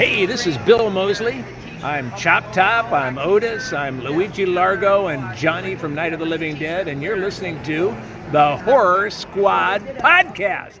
[0.00, 1.44] Hey, this is Bill Moseley.
[1.82, 6.56] I'm Chop Top, I'm Otis, I'm Luigi Largo, and Johnny from Night of the Living
[6.56, 7.94] Dead, and you're listening to
[8.32, 10.78] the Horror Squad Podcast.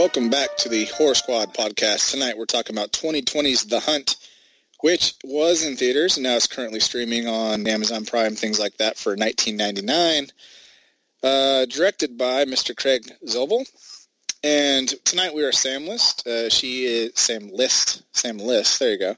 [0.00, 2.10] Welcome back to the Horror Squad podcast.
[2.10, 4.16] Tonight we're talking about 2020's The Hunt,
[4.80, 8.96] which was in theaters and now is currently streaming on Amazon Prime, things like that
[8.96, 10.32] for 19.99.
[11.22, 12.74] Uh, directed by Mr.
[12.74, 13.66] Craig Zobel.
[14.42, 16.26] And tonight we are Sam List.
[16.26, 18.02] Uh, she is Sam List.
[18.16, 18.80] Sam List.
[18.80, 19.16] There you go.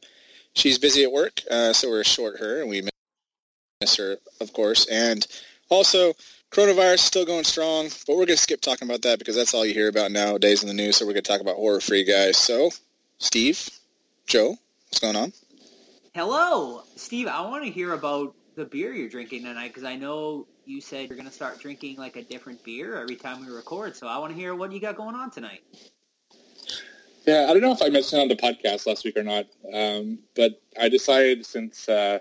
[0.56, 2.88] She's busy at work, uh, so we're short her, and we
[3.80, 4.88] miss her, of course.
[4.88, 5.24] And
[5.68, 6.14] also,
[6.52, 9.54] coronavirus is still going strong, but we're going to skip talking about that because that's
[9.54, 10.96] all you hear about nowadays in the news.
[10.96, 12.36] So we're going to talk about horror-free guys.
[12.36, 12.70] So,
[13.18, 13.68] Steve,
[14.26, 14.56] Joe,
[14.88, 15.32] what's going on?
[16.14, 17.26] Hello, Steve.
[17.26, 21.08] I want to hear about the beer you're drinking tonight because I know you said
[21.08, 23.96] you're going to start drinking like a different beer every time we record.
[23.96, 25.62] So I want to hear what you got going on tonight.
[27.26, 30.18] Yeah, I don't know if I mentioned on the podcast last week or not, um,
[30.34, 32.18] but I decided since uh,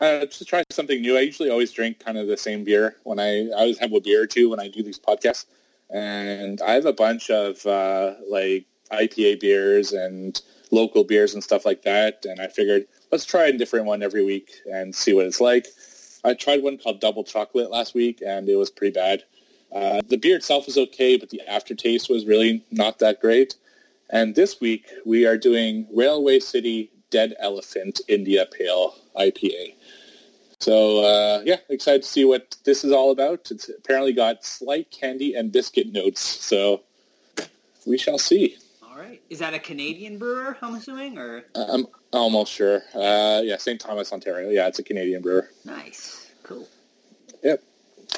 [0.00, 1.16] uh, to try something new.
[1.16, 4.00] I usually always drink kind of the same beer when I, I always have a
[4.00, 5.46] beer or two when I do these podcasts.
[5.90, 11.64] And I have a bunch of uh, like IPA beers and local beers and stuff
[11.64, 12.24] like that.
[12.24, 15.66] And I figured let's try a different one every week and see what it's like.
[16.24, 19.22] I tried one called Double Chocolate last week and it was pretty bad.
[19.72, 23.56] Uh, the beer itself was okay, but the aftertaste was really not that great.
[24.10, 29.76] And this week we are doing Railway City Dead Elephant India Pale IPA.
[30.58, 33.52] So uh, yeah, excited to see what this is all about.
[33.52, 36.82] It's apparently got slight candy and biscuit notes, so
[37.86, 38.56] we shall see.
[38.82, 40.58] All right, is that a Canadian brewer?
[40.60, 42.82] I'm assuming, or I'm almost sure.
[42.92, 43.80] Uh, yeah, St.
[43.80, 44.50] Thomas, Ontario.
[44.50, 45.48] Yeah, it's a Canadian brewer.
[45.64, 46.66] nice, cool.
[47.44, 47.62] Yep.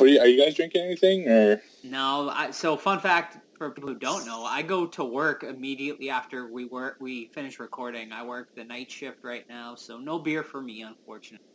[0.00, 1.60] Are you, are you guys drinking anything or?
[1.84, 6.10] No, I, so fun fact for people who don't know, I go to work immediately
[6.10, 6.96] after we work.
[7.00, 8.12] We finish recording.
[8.12, 11.46] I work the night shift right now, so no beer for me, unfortunately.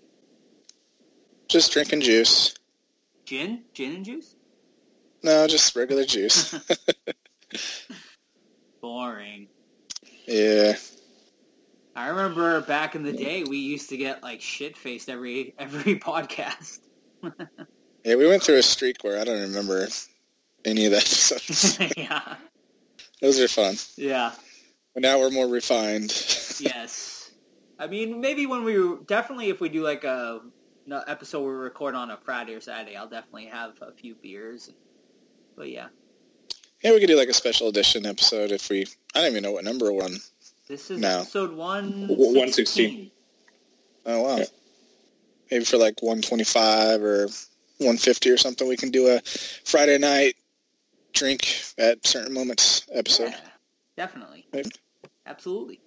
[1.48, 2.56] Just drinking juice.
[3.26, 4.36] Gin, gin and juice.
[5.24, 6.56] No, just regular juice.
[8.82, 9.48] Boring.
[10.26, 10.74] yeah.
[11.96, 16.00] I remember back in the day, we used to get like shit faced every every
[16.00, 16.80] podcast.
[18.04, 19.88] Yeah, we went through a streak where I don't remember
[20.66, 21.78] any of the episodes.
[21.98, 22.36] yeah,
[23.22, 23.76] Those are fun.
[23.98, 24.32] yeah.
[24.94, 26.12] But now we're more refined.
[26.60, 27.32] yes.
[27.80, 30.42] I mean, maybe when we definitely if we do like a
[30.86, 34.70] no, episode we record on a Friday or Saturday, I'll definitely have a few beers.
[35.56, 35.88] But yeah,
[36.84, 38.86] Yeah, we could do like a special edition episode if we.
[39.16, 40.16] I don't even know what number we're on.
[40.68, 41.20] this is No.
[41.22, 43.12] episode one 116.
[44.06, 44.38] Oh wow.
[44.38, 44.46] Yeah.
[45.52, 47.28] Maybe for like 125 or
[47.78, 49.22] 150 or something, we can do a
[49.66, 50.36] Friday night
[51.14, 53.30] drink at certain moments episode.
[53.32, 53.40] Yeah,
[53.98, 54.70] definitely, Maybe.
[55.26, 55.80] absolutely.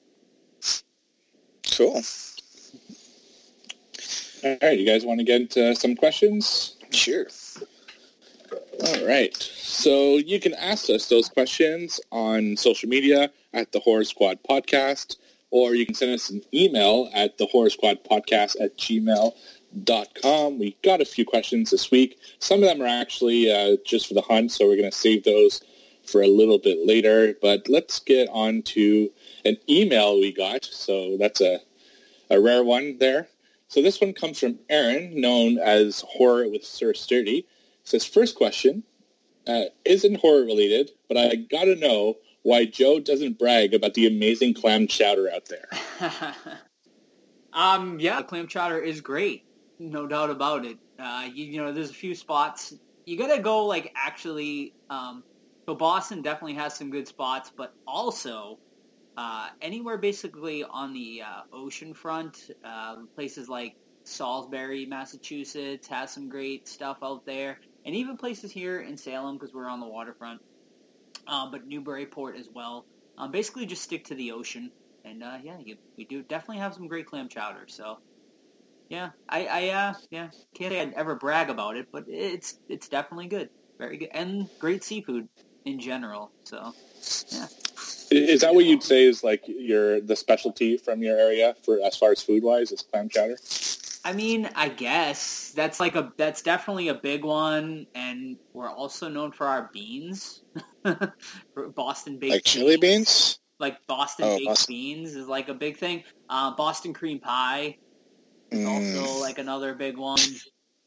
[1.77, 2.03] Cool.
[4.45, 6.77] All right, you guys want to get into some questions?
[6.91, 7.27] Sure.
[8.87, 9.35] All right.
[9.35, 15.17] So you can ask us those questions on social media at the Horror Squad Podcast,
[15.51, 18.77] or you can send us an email at the Horror Squad Podcast at
[19.75, 20.59] gmail.com.
[20.59, 22.19] We got a few questions this week.
[22.39, 25.25] Some of them are actually uh, just for the hunt, so we're going to save
[25.25, 25.63] those
[26.05, 27.35] for a little bit later.
[27.41, 29.11] But let's get on to
[29.45, 30.65] an email we got.
[30.65, 31.61] So that's a,
[32.31, 33.29] a rare one there.
[33.69, 37.47] So this one comes from Aaron, known as Horror with Sir Sturdy.
[37.85, 38.83] Says, first question,
[39.47, 44.55] uh, isn't horror related, but I gotta know why Joe doesn't brag about the amazing
[44.55, 45.69] clam chowder out there.
[47.53, 49.45] um, yeah, clam chowder is great,
[49.79, 50.79] no doubt about it.
[50.99, 52.75] Uh, you, you know, there's a few spots
[53.07, 54.75] you gotta go like actually.
[54.91, 55.23] Um,
[55.69, 58.59] so Boston definitely has some good spots, but also
[59.17, 63.75] uh, anywhere basically on the uh, ocean front, uh, places like
[64.05, 69.55] Salisbury, Massachusetts has some great stuff out there, and even places here in Salem because
[69.55, 70.41] we're on the waterfront.
[71.27, 72.85] Um, but Newburyport as well.
[73.17, 74.71] Um, basically, just stick to the ocean,
[75.05, 77.65] and uh, yeah, you, we do definitely have some great clam chowder.
[77.69, 77.99] So
[78.89, 82.89] yeah, I, I uh, yeah can't say I'd ever brag about it, but it's it's
[82.89, 85.29] definitely good, very good, and great seafood
[85.65, 86.31] in general.
[86.45, 86.73] So
[87.31, 87.47] yeah.
[88.11, 91.97] Is that what you'd say is like your the specialty from your area for as
[91.97, 93.37] far as food wise is clam chowder?
[94.05, 99.09] I mean, I guess that's like a that's definitely a big one, and we're also
[99.09, 100.43] known for our beans,
[101.75, 103.39] Boston baked Like chili beans?
[103.59, 104.75] Like Boston Oh, baked Boston.
[104.75, 106.05] beans is like a big thing.
[106.29, 107.79] Uh, Boston cream pie
[108.55, 110.19] is Mm, also like another big one.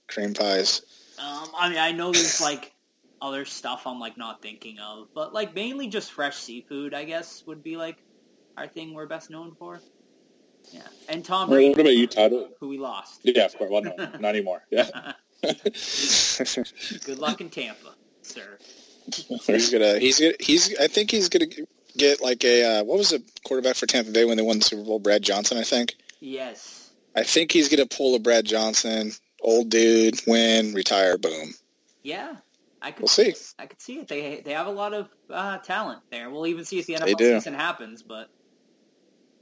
[0.08, 0.82] cream pies.
[1.20, 2.74] Um, I mean, I know there's like
[3.22, 7.44] other stuff I'm like not thinking of, but like mainly just fresh seafood, I guess,
[7.48, 7.98] would be like
[8.58, 9.80] our thing we're best known for.
[10.72, 12.32] Yeah, and Tom What Brady, about you, Todd?
[12.60, 13.22] who we lost.
[13.24, 13.72] Yeah, of course.
[13.72, 14.64] Well, no, not anymore.
[14.70, 15.14] Yeah.
[17.06, 18.58] Good luck in Tampa, sir.
[19.46, 19.98] he's gonna.
[20.00, 20.34] He's gonna.
[20.40, 20.78] He's.
[20.80, 21.46] I think he's gonna
[21.96, 22.80] get like a.
[22.80, 25.00] Uh, what was the quarterback for Tampa Bay when they won the Super Bowl?
[25.00, 25.96] Brad Johnson, I think.
[26.20, 26.77] Yes.
[27.18, 29.12] I think he's gonna pull a Brad Johnson.
[29.42, 31.50] Old dude, win, retire, boom.
[32.04, 32.36] Yeah,
[32.80, 33.02] I could.
[33.02, 33.34] We'll see.
[33.58, 34.08] I could see it.
[34.08, 36.30] They they have a lot of uh, talent there.
[36.30, 37.34] We'll even see if the They NFL do.
[37.40, 38.04] season happens.
[38.04, 38.30] But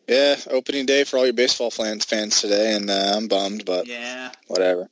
[0.08, 3.88] Yeah, opening day for all your baseball fans fans today, and uh, I'm bummed, but
[3.88, 4.88] yeah, whatever.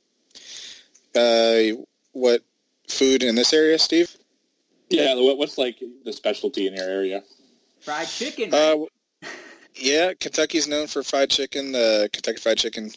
[1.14, 1.80] Uh,
[2.12, 2.42] what
[2.90, 4.14] food in this area, Steve?
[4.90, 5.14] Yeah.
[5.14, 7.22] What's like the specialty in your area?
[7.80, 8.52] fried chicken.
[8.52, 8.76] Uh,
[9.74, 11.72] yeah, Kentucky's known for fried chicken.
[11.72, 12.90] The Kentucky Fried Chicken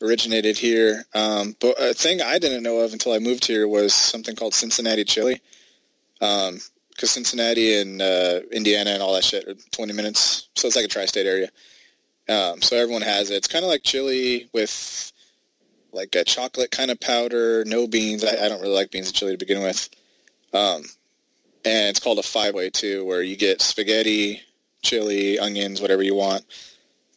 [0.00, 1.04] originated here.
[1.14, 4.54] Um, but a thing I didn't know of until I moved here was something called
[4.54, 5.40] Cincinnati chili.
[6.20, 10.66] Um 'cause because Cincinnati and uh, Indiana and all that shit are 20 minutes, so
[10.66, 11.48] it's like a tri-state area.
[12.28, 13.36] Um, so everyone has it.
[13.36, 15.12] It's kind of like chili with
[15.92, 18.24] like a chocolate kind of powder, no beans.
[18.24, 19.88] I, I don't really like beans and chili to begin with.
[20.52, 20.82] Um,
[21.64, 24.42] and it's called a five-way too, where you get spaghetti,
[24.82, 26.44] chili, onions, whatever you want,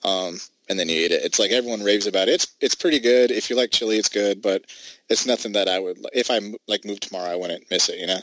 [0.03, 0.37] um,
[0.69, 1.23] and then you eat it.
[1.23, 2.35] It's like everyone raves about it.
[2.35, 3.31] It's it's pretty good.
[3.31, 4.65] If you like chili, it's good, but
[5.09, 7.99] it's nothing that I would if I like move tomorrow, I wouldn't miss it.
[7.99, 8.19] You know.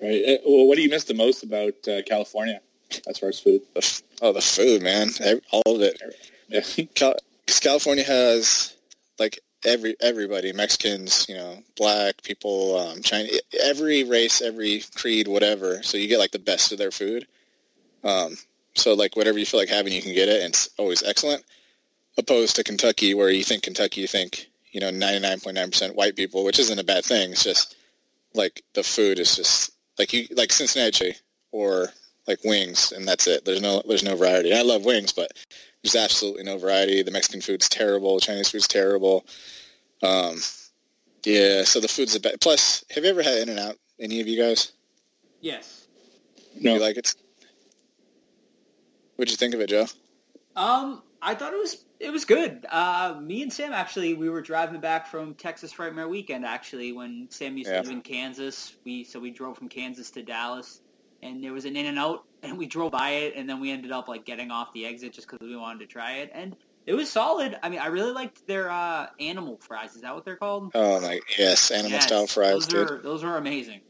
[0.00, 0.22] Right.
[0.24, 2.60] Uh, Well, what do you miss the most about uh, California
[3.08, 3.62] as far as food?
[4.22, 5.10] Oh, the food, man,
[5.50, 6.00] all of it.
[6.48, 6.86] Yeah.
[7.46, 8.76] California has
[9.18, 13.28] like every everybody Mexicans, you know, black people, um, China,
[13.62, 15.82] every race, every creed, whatever.
[15.82, 17.26] So you get like the best of their food.
[18.04, 18.36] Um,
[18.74, 21.44] so like whatever you feel like having, you can get it, and it's always excellent.
[22.16, 25.70] Opposed to Kentucky, where you think Kentucky, you think you know ninety nine point nine
[25.70, 27.32] percent white people, which isn't a bad thing.
[27.32, 27.76] It's just
[28.34, 31.14] like the food is just like you like Cincinnati
[31.52, 31.88] or
[32.26, 33.44] like wings, and that's it.
[33.44, 34.54] There's no there's no variety.
[34.54, 35.32] I love wings, but
[35.92, 37.02] there's absolutely no variety.
[37.02, 38.20] The Mexican food's terrible.
[38.20, 39.24] Chinese food's terrible.
[40.02, 40.36] Um,
[41.24, 42.40] yeah, so the food's a bad.
[42.40, 43.76] Plus, have you ever had In and Out?
[44.00, 44.72] Any of you guys?
[45.40, 45.86] yes.
[46.60, 46.74] No.
[46.74, 47.14] You like it?
[49.16, 49.86] What'd you think of it, Joe?
[50.56, 52.66] Um, I thought it was it was good.
[52.68, 57.28] Uh, me and Sam actually we were driving back from Texas Frightmare Weekend actually when
[57.30, 57.76] Sam used Yeah.
[57.76, 58.74] to live in Kansas.
[58.84, 60.80] We so we drove from Kansas to Dallas,
[61.22, 63.70] and there was an In and Out, and we drove by it, and then we
[63.70, 66.56] ended up like getting off the exit just because we wanted to try it, and
[66.86, 67.58] it was solid.
[67.62, 69.94] I mean, I really liked their uh, animal fries.
[69.94, 70.70] Is that what they're called?
[70.74, 72.90] Oh my yes, animal Yes, style fries, Those dude.
[72.90, 73.80] are those are amazing.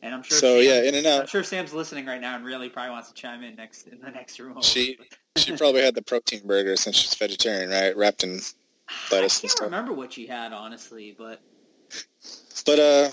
[0.00, 0.38] And I'm sure.
[0.38, 1.22] So Sam, yeah, In and Out.
[1.22, 4.00] I'm sure Sam's listening right now and really probably wants to chime in next in
[4.00, 4.62] the next room.
[4.62, 4.96] She
[5.36, 7.96] she probably had the protein burger since she's vegetarian, right?
[7.96, 8.52] Wrapped in lettuce
[9.10, 9.64] I and can't stuff.
[9.64, 11.40] remember what she had honestly, but
[12.64, 13.08] But uh,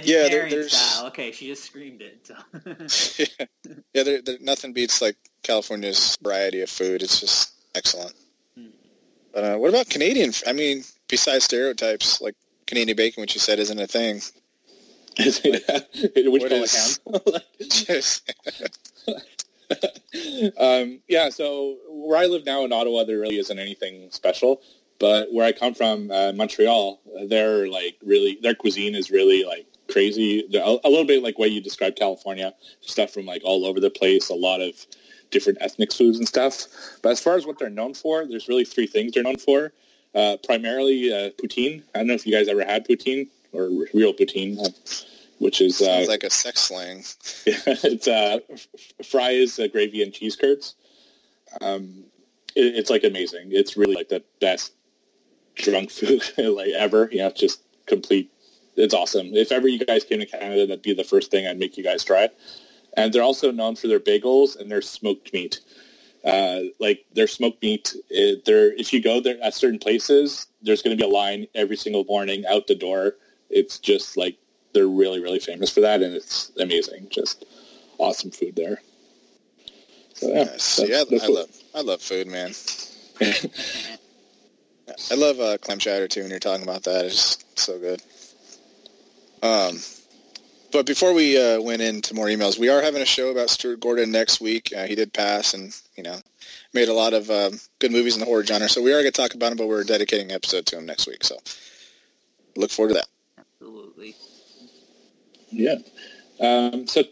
[0.00, 1.06] vegetarian there- there's- style.
[1.08, 2.26] Okay, she just screamed it.
[2.26, 3.24] So.
[3.94, 7.02] yeah, there, there, nothing beats like California's variety of food.
[7.02, 8.14] It's just excellent.
[8.56, 8.66] Hmm.
[9.34, 10.32] But uh, what about Canadian?
[10.46, 12.34] I mean, besides stereotypes like
[12.66, 14.20] Canadian bacon, which you said isn't a thing.
[15.18, 17.00] Which What is-
[20.58, 24.60] um, yeah, so where I live now in Ottawa, there really isn't anything special.
[24.98, 29.66] But where I come from, uh, Montreal, they're like really their cuisine is really like
[29.92, 30.48] crazy.
[30.54, 33.90] A, a little bit like way you described California, stuff from like all over the
[33.90, 34.30] place.
[34.30, 34.86] A lot of
[35.30, 36.66] different ethnic foods and stuff.
[37.02, 39.72] But as far as what they're known for, there's really three things they're known for.
[40.14, 41.82] Uh, primarily uh, poutine.
[41.94, 44.68] I don't know if you guys ever had poutine or real poutine, uh,
[45.38, 46.98] which is uh, Sounds like a sex slang.
[47.46, 48.38] it's uh,
[49.04, 50.74] fries, uh, gravy, and cheese curds.
[51.60, 52.04] Um,
[52.54, 53.48] it, it's like amazing.
[53.50, 54.72] It's really like the best
[55.54, 57.08] drunk food like ever.
[57.10, 58.30] You know, just complete.
[58.76, 59.34] It's awesome.
[59.34, 61.84] If ever you guys came to Canada, that'd be the first thing I'd make you
[61.84, 62.28] guys try.
[62.96, 65.60] And they're also known for their bagels and their smoked meat.
[66.24, 70.96] Uh, like their smoked meat, it, if you go there at certain places, there's going
[70.96, 73.16] to be a line every single morning out the door.
[73.50, 74.36] It's just like
[74.72, 77.08] they're really, really famous for that, and it's amazing.
[77.10, 77.44] Just
[77.98, 78.80] awesome food there.
[80.14, 80.76] So yeah, Yes.
[80.76, 82.52] that's- yeah, that's I love I love food, man.
[85.10, 86.22] I love uh, clam chowder too.
[86.22, 88.00] When you're talking about that, it's so good.
[89.42, 89.78] Um,
[90.72, 93.80] but before we uh, went into more emails, we are having a show about Stuart
[93.80, 94.72] Gordon next week.
[94.74, 96.16] Uh, he did pass, and you know,
[96.72, 98.68] made a lot of um, good movies in the horror genre.
[98.68, 100.86] So we are going to talk about him, but we're dedicating an episode to him
[100.86, 101.24] next week.
[101.24, 101.36] So
[102.56, 103.08] look forward to that.
[103.60, 104.16] Absolutely.
[105.50, 105.76] Yeah.
[106.40, 107.04] Um, so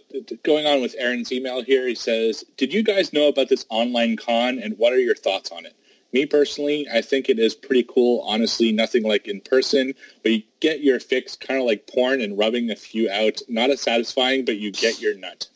[0.42, 4.16] going on with Aaron's email here, he says, did you guys know about this online
[4.16, 5.76] con and what are your thoughts on it?
[6.12, 8.22] Me personally, I think it is pretty cool.
[8.26, 12.36] Honestly, nothing like in person, but you get your fix kind of like porn and
[12.36, 13.40] rubbing a few out.
[13.48, 15.46] Not as satisfying, but you get your nut.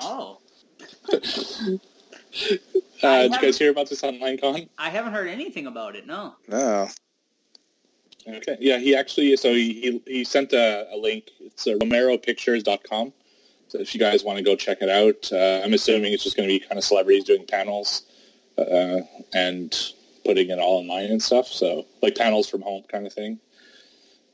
[0.00, 0.38] Oh.
[1.12, 1.18] uh,
[2.34, 4.68] did you guys hear about this online con?
[4.78, 6.06] I haven't heard anything about it.
[6.06, 6.34] No.
[6.48, 6.88] No.
[8.28, 8.56] Okay.
[8.60, 11.30] Yeah, he actually, so he, he, he sent a, a link.
[11.40, 13.12] It's uh, romeropictures.com.
[13.68, 16.36] So if you guys want to go check it out, uh, I'm assuming it's just
[16.36, 18.02] going to be kind of celebrities doing panels
[18.58, 19.00] uh,
[19.32, 19.92] and
[20.24, 21.48] putting it all online and stuff.
[21.48, 23.38] So like panels from home kind of thing.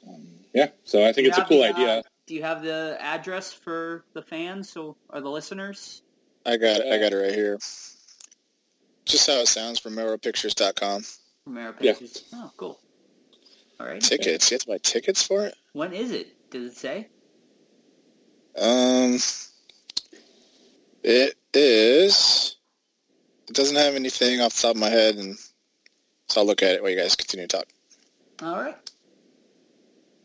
[0.08, 1.98] Um, yeah, so I think it's a cool the, idea.
[1.98, 6.02] Uh, do you have the address for the fans so, or the listeners?
[6.44, 6.92] I got it.
[6.92, 7.58] I got it right here.
[9.04, 11.04] Just how it sounds, RomeroPictures.com.
[11.46, 12.24] Romero Pictures.
[12.32, 12.42] Yeah.
[12.42, 12.80] Oh, cool.
[13.78, 14.00] All right.
[14.00, 14.50] Tickets.
[14.50, 15.54] You have to buy tickets for it?
[15.72, 16.50] When is it?
[16.50, 17.08] Does it say?
[18.58, 19.18] Um,
[21.02, 22.56] it is.
[23.48, 25.36] It doesn't have anything off the top of my head, and
[26.28, 27.66] so I'll look at it while you guys continue to talk.
[28.42, 28.76] All right.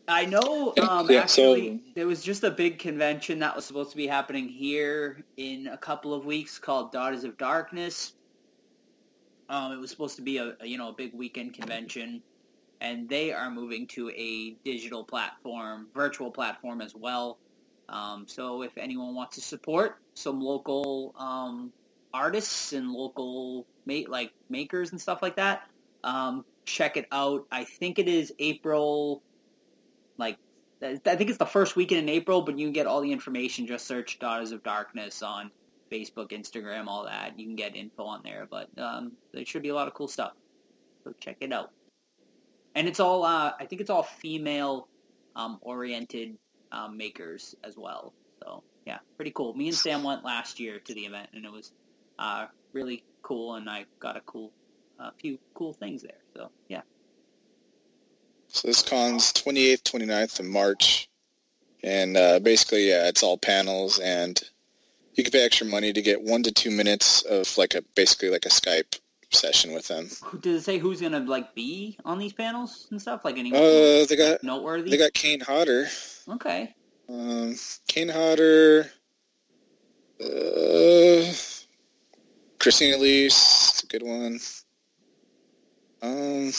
[0.08, 0.74] I know.
[0.80, 1.92] Um, yeah, actually, so...
[1.94, 5.78] there was just a big convention that was supposed to be happening here in a
[5.78, 8.12] couple of weeks called Daughters of Darkness.
[9.48, 12.22] Um, it was supposed to be a, you know a big weekend convention,
[12.80, 17.38] and they are moving to a digital platform, virtual platform as well.
[17.88, 21.72] Um, so if anyone wants to support some local um,
[22.12, 25.68] artists and local ma- like makers and stuff like that,
[26.04, 27.46] um, check it out.
[27.50, 29.22] I think it is April,
[30.18, 30.38] like
[30.82, 33.66] I think it's the first weekend in April, but you can get all the information.
[33.66, 35.50] Just search Daughters of Darkness on
[35.92, 37.38] Facebook, Instagram, all that.
[37.38, 40.08] You can get info on there, but um, there should be a lot of cool
[40.08, 40.32] stuff.
[41.04, 41.70] So check it out.
[42.74, 44.88] And it's all, uh, I think it's all female
[45.36, 46.36] um, oriented
[46.72, 48.14] um, makers as well.
[48.42, 49.54] So yeah, pretty cool.
[49.54, 51.72] Me and Sam went last year to the event, and it was
[52.18, 54.50] uh, really cool, and I got a cool,
[55.02, 56.18] a few cool things there.
[56.34, 56.82] So yeah.
[58.48, 61.08] So this con's 28th, 29th of March,
[61.82, 64.38] and uh, basically, yeah, it's all panels, and
[65.14, 68.28] you can pay extra money to get one to two minutes of like a basically
[68.28, 68.98] like a Skype
[69.30, 70.08] session with them.
[70.40, 73.24] Does it say who's gonna like be on these panels and stuff?
[73.24, 73.60] Like anyone?
[73.60, 74.90] Uh, they got noteworthy.
[74.90, 75.86] They got Kane Hodder.
[76.28, 76.74] Okay.
[77.08, 77.56] Um,
[77.86, 78.90] Kane Hodder.
[80.22, 81.32] Uh,
[82.62, 84.38] Christine Elise, a good one.
[86.02, 86.52] Um,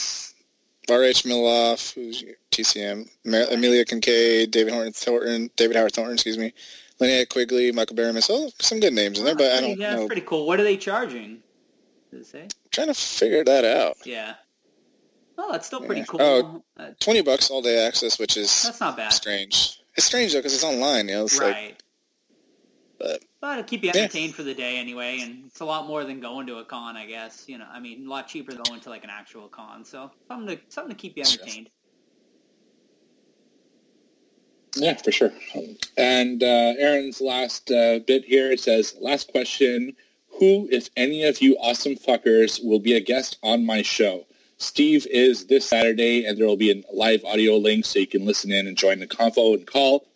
[0.90, 1.24] R.H.
[1.24, 6.52] Mihailoff, who's TCM, Amelia Kinkade, David Horton, Thornton, David Howard Thornton, excuse me,
[7.00, 8.26] Linnea Quigley, Michael Berryman.
[8.30, 10.02] Oh, some good names in there, but I don't yeah, know.
[10.02, 10.46] Yeah, pretty cool.
[10.46, 11.42] What are they charging?
[12.10, 12.42] Does it say?
[12.42, 13.96] I'm trying to figure that out.
[14.04, 14.34] Yeah.
[15.36, 16.06] Oh, that's still pretty yeah.
[16.06, 16.22] cool.
[16.22, 19.12] Oh, uh, 20 bucks all day access, which is that's not bad.
[19.12, 19.80] Strange.
[19.96, 21.08] It's strange though because it's online.
[21.08, 21.68] You know, it's right.
[21.68, 21.82] Like,
[22.98, 24.36] but but it'll keep you entertained yeah.
[24.36, 27.04] for the day anyway, and it's a lot more than going to a con, I
[27.04, 27.44] guess.
[27.46, 29.84] You know, I mean, a lot cheaper than going to like an actual con.
[29.84, 31.68] So something to something to keep you entertained.
[34.76, 35.30] Yeah, for sure.
[35.98, 39.94] And uh, Aaron's last uh, bit here it says, last question:
[40.38, 44.24] Who, if any of you awesome fuckers, will be a guest on my show?
[44.56, 48.24] Steve is this Saturday, and there will be a live audio link so you can
[48.24, 50.06] listen in and join the convo and call.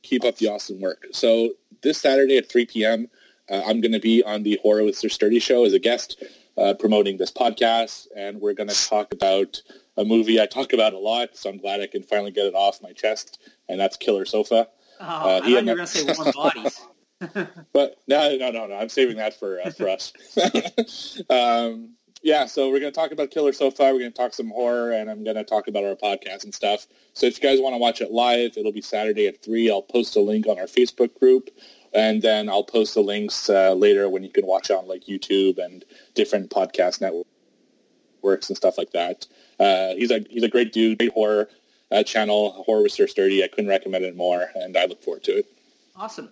[0.00, 1.04] Keep up the awesome work.
[1.12, 1.50] So
[1.82, 3.08] this Saturday at 3 p.m.,
[3.50, 6.22] uh, I'm going to be on the Horror with Sir Sturdy show as a guest
[6.58, 9.62] uh, promoting this podcast, and we're going to talk about
[9.96, 12.54] a movie I talk about a lot, so I'm glad I can finally get it
[12.54, 14.68] off my chest, and that's Killer Sofa.
[15.00, 16.80] Oh, uh, I thought you were going to say Warm Bodies.
[17.72, 18.74] but no, no, no, no.
[18.74, 20.12] I'm saving that for uh, for us.
[21.30, 23.84] um, yeah, so we're going to talk about Killer Sofa.
[23.84, 26.54] We're going to talk some horror, and I'm going to talk about our podcast and
[26.54, 26.86] stuff.
[27.14, 29.70] So if you guys want to watch it live, it'll be Saturday at 3.
[29.70, 31.50] I'll post a link on our Facebook group,
[31.94, 35.58] and then I'll post the links uh, later when you can watch on like YouTube
[35.58, 35.84] and
[36.14, 39.26] different podcast networks and stuff like that.
[39.60, 41.48] Uh, he's a he's a great dude, great horror
[41.92, 43.44] uh, channel, Horror with Sir Sturdy.
[43.44, 45.46] I couldn't recommend it more, and I look forward to it.
[45.94, 46.30] Awesome.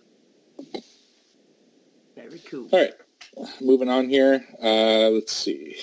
[2.16, 2.68] Very cool.
[2.72, 2.94] All right
[3.60, 4.44] moving on here.
[4.62, 5.76] Uh, let's see.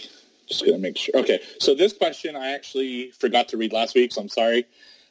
[0.48, 1.16] Just gonna make sure.
[1.18, 4.66] Okay, so this question I actually forgot to read last week, so I'm sorry.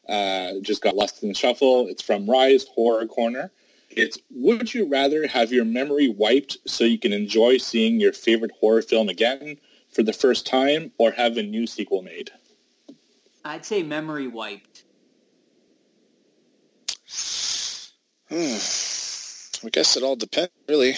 [0.09, 1.89] Uh, just got lost in the shuffle.
[1.89, 3.51] It's from Rise Horror Corner.
[3.91, 8.53] It's would you rather have your memory wiped so you can enjoy seeing your favorite
[8.59, 9.59] horror film again
[9.91, 12.31] for the first time, or have a new sequel made?
[13.45, 14.85] I'd say memory wiped.
[18.29, 19.67] Hmm.
[19.67, 20.95] I guess it all depends, really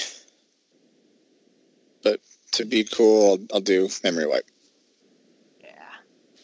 [2.55, 4.45] to be cool, I'll, I'll do memory wipe.
[5.63, 5.73] Yeah.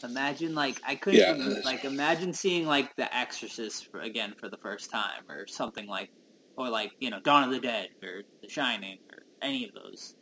[0.04, 1.60] Imagine like I couldn't Yeah.
[1.64, 6.10] like imagine seeing like The Exorcist for, again for the first time or something like
[6.56, 10.14] or like you know Dawn of the Dead or The Shining or any of those.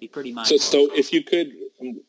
[0.00, 0.48] Be pretty mind.
[0.48, 1.52] So, so if you could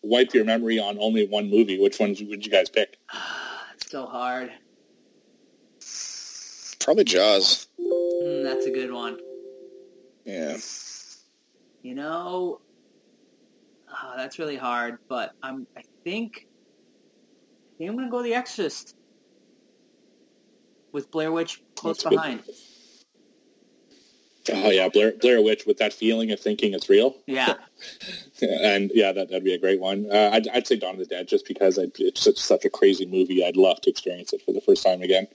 [0.01, 2.97] wipe your memory on only one movie, which ones would you guys pick?
[3.75, 4.51] it's so hard.
[6.79, 7.67] Probably Jaws.
[7.79, 9.19] Mm, that's a good one.
[10.25, 10.57] Yeah.
[11.83, 12.61] You know,
[13.89, 14.97] oh, that's really hard.
[15.07, 18.95] But I'm I think I think I'm gonna go The Exorcist
[20.91, 22.15] with Blair Witch close That's good.
[22.15, 22.43] behind.
[24.51, 27.15] Oh yeah, Blair, Blair Witch with that feeling of thinking it's real.
[27.27, 27.55] Yeah.
[28.41, 30.07] And yeah, that, that'd be a great one.
[30.11, 32.69] Uh, I'd, I'd say Dawn of the Dead just because I'd, it's such, such a
[32.69, 33.45] crazy movie.
[33.45, 35.27] I'd love to experience it for the first time again.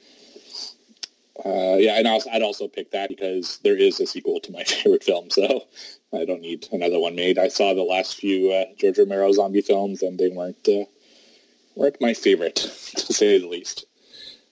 [1.45, 5.05] Uh, yeah, and I'd also pick that because there is a sequel to my favorite
[5.05, 5.67] film, so
[6.13, 7.39] I don't need another one made.
[7.39, 10.85] I saw the last few uh, George Romero zombie films, and they weren't uh,
[11.77, 12.57] weren't my favorite,
[12.97, 13.87] to say the least.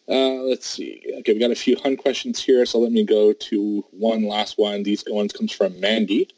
[0.09, 1.03] Uh, let's see.
[1.19, 4.57] Okay, we've got a few hunt questions here, so let me go to one last
[4.57, 4.85] one.
[4.85, 6.29] These ones comes from Mandy.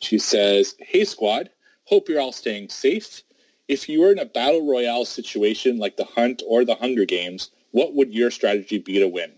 [0.00, 1.50] She says, "Hey squad,
[1.84, 3.22] hope you're all staying safe.
[3.68, 7.50] If you were in a battle royale situation like the Hunt or the Hunger Games,
[7.70, 9.34] what would your strategy be to win?"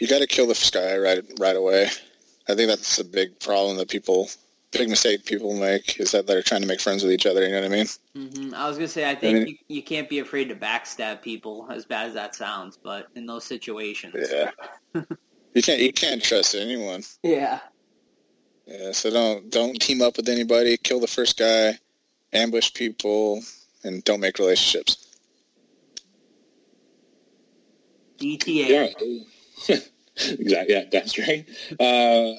[0.00, 1.88] You got to kill the guy right right away.
[2.48, 4.28] I think that's a big problem that people,
[4.70, 7.42] big mistake people make is that they're trying to make friends with each other.
[7.44, 7.86] You know what I mean?
[8.14, 11.22] hmm I was gonna say I think mean- you, you can't be afraid to backstab
[11.22, 12.76] people, as bad as that sounds.
[12.76, 14.50] But in those situations, Yeah.
[15.54, 17.02] you can't you can't trust anyone.
[17.22, 17.60] yeah,
[18.66, 18.92] Yeah.
[18.92, 20.76] So don't don't team up with anybody.
[20.76, 21.78] Kill the first guy.
[22.32, 23.40] Ambush people
[23.84, 25.16] and don't make relationships.
[28.18, 28.68] DTA.
[28.68, 28.88] Yeah,
[29.68, 30.74] exactly.
[30.74, 31.46] Yeah, that's right.
[31.80, 32.34] Uh,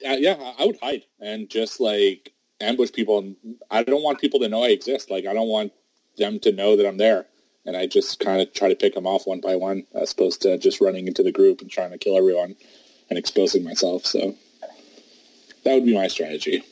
[0.00, 3.18] yeah, I- I would hide and just like ambush people.
[3.18, 3.36] And
[3.70, 5.10] I don't want people to know I exist.
[5.10, 5.72] Like I don't want
[6.16, 7.26] them to know that I'm there.
[7.66, 10.42] And I just kind of try to pick them off one by one, as opposed
[10.42, 12.56] to just running into the group and trying to kill everyone
[13.10, 14.06] and exposing myself.
[14.06, 14.34] So
[15.64, 16.62] that would be my strategy.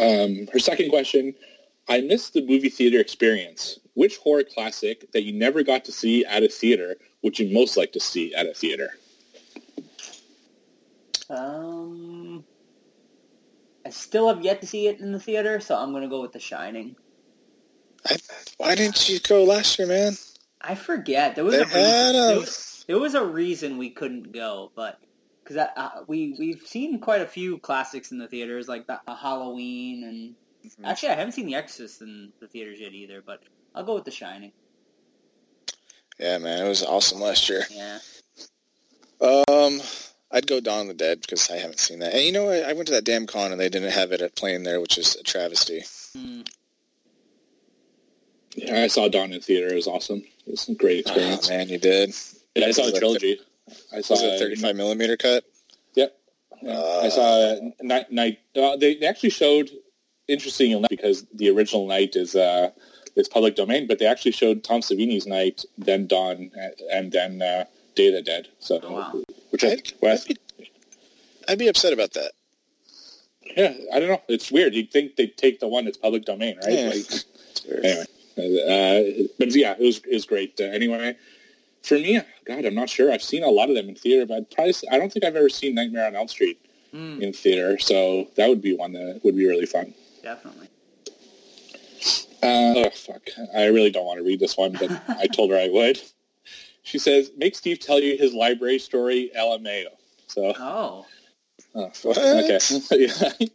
[0.00, 1.34] Um, her second question:
[1.88, 3.78] I missed the movie theater experience.
[3.94, 7.76] Which horror classic that you never got to see at a theater would you most
[7.76, 8.90] like to see at a theater?
[11.28, 12.44] Um,
[13.84, 16.32] I still have yet to see it in the theater, so I'm gonna go with
[16.32, 16.96] The Shining.
[18.08, 18.16] I,
[18.58, 20.14] why didn't you go last year, man?
[20.60, 21.82] I forget there was They a reason.
[21.84, 22.40] had There 'em.
[22.42, 24.98] was, there was a reason we couldn't go, but
[25.44, 29.14] because uh, we we've seen quite a few classics in the theaters, like the, uh,
[29.14, 30.84] Halloween, and Mm-hmm.
[30.84, 33.22] actually I haven't seen The Exorcist in the theaters yet either.
[33.24, 33.40] But
[33.74, 34.52] I'll go with The Shining.
[36.18, 37.64] Yeah, man, it was awesome last year.
[37.70, 37.98] Yeah.
[39.20, 39.80] Um,
[40.30, 42.14] I'd go Dawn of the Dead because I haven't seen that.
[42.14, 42.64] And you know what?
[42.64, 44.98] I went to that damn con and they didn't have it at playing there, which
[44.98, 45.84] is a travesty.
[46.16, 46.40] Hmm.
[48.54, 49.68] Yeah, I saw Dawn in theater.
[49.68, 50.18] It was awesome.
[50.46, 51.48] It was a great Oh, experience.
[51.50, 52.14] man, you did.
[52.54, 53.40] yeah, I saw the it trilogy.
[53.94, 55.44] I saw Was it a 35 millimeter cut?
[55.94, 56.16] Yep.
[56.62, 56.72] Yeah.
[56.72, 58.10] I Uh, saw night.
[58.10, 59.70] night uh, they, they actually showed
[60.28, 62.70] interesting enough because the original night is uh,
[63.16, 66.50] it's public domain, but they actually showed Tom Savini's night, then Dawn,
[66.92, 68.48] and then uh, Day of the Dead.
[68.60, 69.22] So, Oh, wow.
[69.50, 70.36] which I, I'd, well, I'd, be,
[71.48, 72.32] I'd be upset about that.
[73.56, 74.22] yeah, I don't know.
[74.28, 74.74] It's weird.
[74.74, 76.72] You'd think they'd take the one that's public domain, right?
[76.72, 76.88] Yeah.
[76.90, 78.04] Like, anyway,
[78.38, 80.60] uh, but yeah, it was it was great.
[80.60, 81.16] Uh, anyway,
[81.82, 83.10] for me, God, I'm not sure.
[83.12, 85.36] I've seen a lot of them in theater, but I'd probably I don't think I've
[85.36, 86.60] ever seen Nightmare on Elm Street
[86.92, 87.78] Hmm, in theater.
[87.78, 89.94] So that would be one that would be really fun.
[90.22, 90.68] definitely.
[92.46, 93.28] Uh, oh fuck!
[93.54, 96.00] I really don't want to read this one, but I told her I would.
[96.82, 99.86] She says, "Make Steve tell you his library story, LMAO."
[100.28, 101.06] So Oh.
[101.74, 101.90] Oh?
[102.04, 102.58] Okay.
[102.92, 103.48] yeah.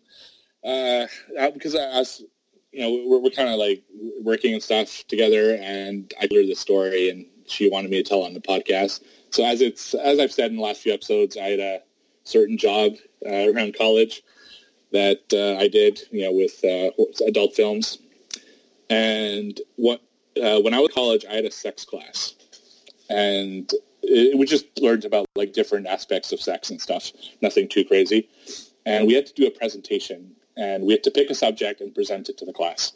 [0.63, 1.07] Uh,
[1.39, 2.23] uh, because I, I was,
[2.71, 3.83] you know, we're, we're kind of like
[4.21, 8.07] working and stuff together, and I told her the story, and she wanted me to
[8.07, 9.01] tell on the podcast.
[9.31, 11.81] So as it's as I've said in the last few episodes, I had a
[12.23, 12.93] certain job
[13.25, 14.23] uh, around college
[14.91, 16.91] that uh, I did, you know, with uh,
[17.25, 17.97] adult films,
[18.91, 20.01] and what
[20.37, 22.35] uh, when I was in college, I had a sex class,
[23.09, 23.71] and
[24.03, 27.11] it, we just learned about like different aspects of sex and stuff.
[27.41, 28.29] Nothing too crazy,
[28.85, 31.95] and we had to do a presentation, and we had to pick a subject and
[31.95, 32.91] present it to the class.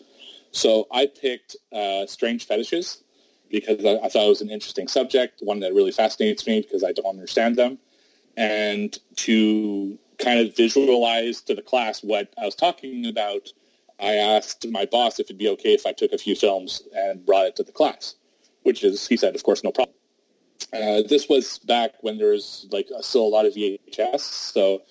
[0.52, 3.02] So I picked uh, strange fetishes
[3.50, 6.84] because I, I thought it was an interesting subject, one that really fascinates me because
[6.84, 7.78] I don't understand them,
[8.36, 13.50] and to kind of visualize to the class what I was talking about.
[14.00, 17.26] I asked my boss if it'd be okay if I took a few films and
[17.26, 18.16] brought it to the class,
[18.64, 19.96] which is, he said, of course, no problem.
[20.74, 24.82] Uh, this was back when there was like still a lot of VHS, so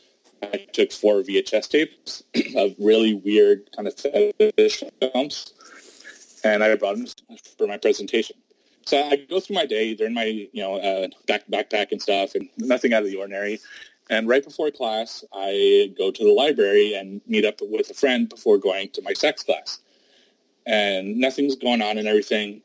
[0.42, 2.22] I took four VHS tapes
[2.56, 5.52] of really weird kind of fetish films,
[6.44, 7.06] and I brought them
[7.58, 8.36] for my presentation.
[8.86, 9.94] So I go through my day.
[9.94, 13.16] They're in my you know uh, back, backpack and stuff, and nothing out of the
[13.16, 13.60] ordinary.
[14.10, 18.28] And right before class, I go to the library and meet up with a friend
[18.28, 19.80] before going to my sex class.
[20.66, 22.62] And nothing's going on and everything.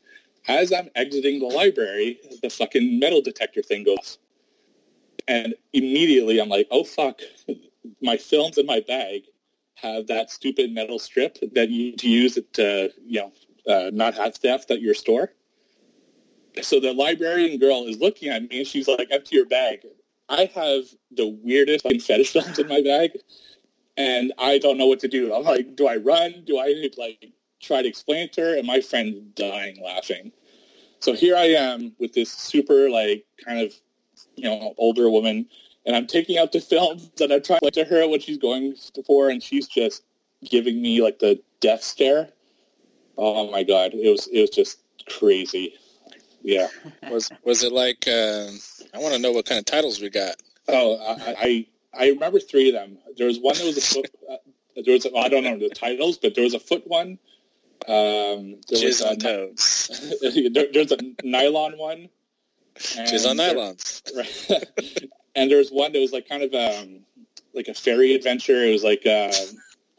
[0.48, 3.98] As I'm exiting the library, the fucking metal detector thing goes.
[3.98, 4.16] off.
[5.28, 7.20] And immediately I'm like, oh fuck,
[8.02, 9.22] my films in my bag
[9.74, 13.32] have that stupid metal strip that you to use it to, you know,
[13.72, 15.32] uh, not have theft at your store.
[16.62, 19.86] So the librarian girl is looking at me and she's like, empty your bag.
[20.30, 23.18] I have the weirdest fucking fetish films in my bag
[23.96, 25.34] and I don't know what to do.
[25.34, 26.44] I'm like, do I run?
[26.46, 28.56] Do I like try to explain it to her?
[28.56, 30.30] And my friend's dying laughing.
[31.00, 33.74] So here I am with this super like kind of,
[34.36, 35.46] you know, older woman
[35.84, 38.76] and I'm taking out the films and I'm trying to to her what she's going
[39.06, 40.04] for and she's just
[40.44, 42.28] giving me like the death stare.
[43.18, 45.74] Oh my god, it was it was just crazy.
[46.42, 46.68] Yeah.
[47.10, 48.06] Was was it like?
[48.06, 48.46] Uh,
[48.94, 50.36] I want to know what kind of titles we got.
[50.68, 52.98] Oh, I, I I remember three of them.
[53.16, 54.10] There was one that was a foot.
[54.30, 54.36] Uh,
[54.84, 57.18] there was a, I don't know the titles, but there was a foot one.
[57.88, 60.20] Um, there Jizz was on a, toes.
[60.52, 62.08] there, there's a nylon one.
[62.76, 64.16] Jizz on and there- nylons.
[64.16, 65.10] Right.
[65.34, 67.00] and there was one that was like kind of um,
[67.54, 68.64] like a fairy adventure.
[68.64, 69.32] It was like uh,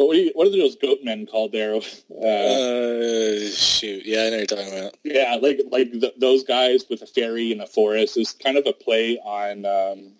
[0.05, 1.79] what do you, what are those goat men called there?
[2.11, 4.05] Uh, Uh, shoot.
[4.05, 4.95] Yeah, I know what you're talking about.
[5.03, 8.15] yeah, like like th- those guys with a fairy in a forest.
[8.17, 10.11] It's kind of a play on um,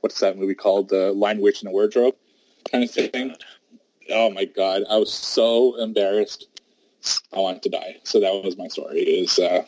[0.00, 0.88] what's that movie called?
[0.88, 2.14] The Line Witch in the Wardrobe
[2.70, 3.36] kind of thing.
[4.10, 6.46] Oh my god, I was so embarrassed.
[7.34, 7.96] I wanted to die.
[8.04, 9.00] So that was my story.
[9.00, 9.64] Is uh,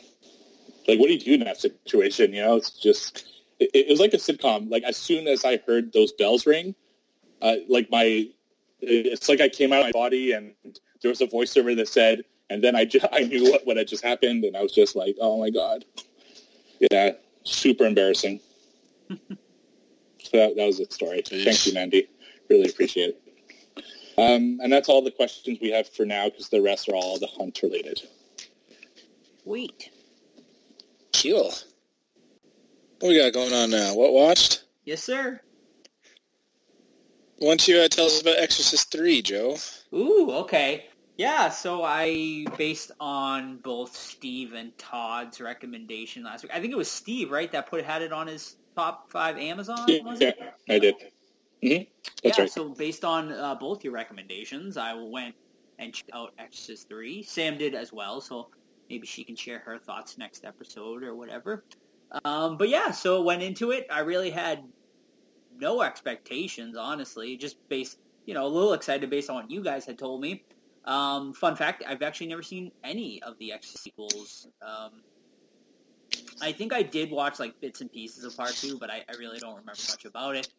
[0.87, 2.33] like, what do you do in that situation?
[2.33, 3.27] You know, it's just
[3.59, 4.71] it, it was like a sitcom.
[4.71, 6.73] Like as soon as I heard those bells ring,
[7.41, 8.27] uh, like my
[8.79, 10.53] it's like I came out of my body and
[11.01, 13.87] there was a voiceover that said, and then I, ju- I knew what, what had
[13.87, 15.85] just happened, and I was just like, oh my god,
[16.91, 17.11] yeah,
[17.43, 18.39] super embarrassing.
[19.09, 19.17] so
[20.33, 21.21] that, that was the story.
[21.25, 22.09] Thank you, Mandy.
[22.49, 23.21] Really appreciate it.
[24.17, 27.19] Um, and that's all the questions we have for now, because the rest are all
[27.19, 28.01] the hunt related.
[29.43, 29.89] Sweet.
[31.13, 31.53] Cool.
[32.99, 33.93] What we got going on now?
[33.93, 34.63] What watched?
[34.85, 35.41] Yes, sir.
[37.37, 39.57] Why don't you uh, tell us about Exorcist 3, Joe?
[39.93, 40.85] Ooh, okay.
[41.17, 46.51] Yeah, so I based on both Steve and Todd's recommendation last week.
[46.53, 49.85] I think it was Steve, right, that put had it on his top five Amazon.
[50.03, 50.31] Was Yeah.
[50.69, 50.95] I did.
[51.61, 51.69] hmm
[52.23, 52.51] That's yeah, right.
[52.51, 55.35] so based on uh, both your recommendations, I went
[55.79, 57.23] and checked out Exorcist 3.
[57.23, 58.47] Sam did as well, so
[58.89, 61.63] maybe she can share her thoughts next episode or whatever.
[62.23, 63.87] Um, but yeah, so went into it.
[63.89, 64.63] I really had
[65.59, 69.85] no expectations, honestly, just based, you know, a little excited based on what you guys
[69.85, 70.43] had told me.
[70.85, 74.47] Um, fun fact, I've actually never seen any of the Exorcist sequels.
[74.61, 75.01] Um,
[76.41, 79.17] I think I did watch like bits and pieces of part two, but I, I
[79.17, 80.49] really don't remember much about it.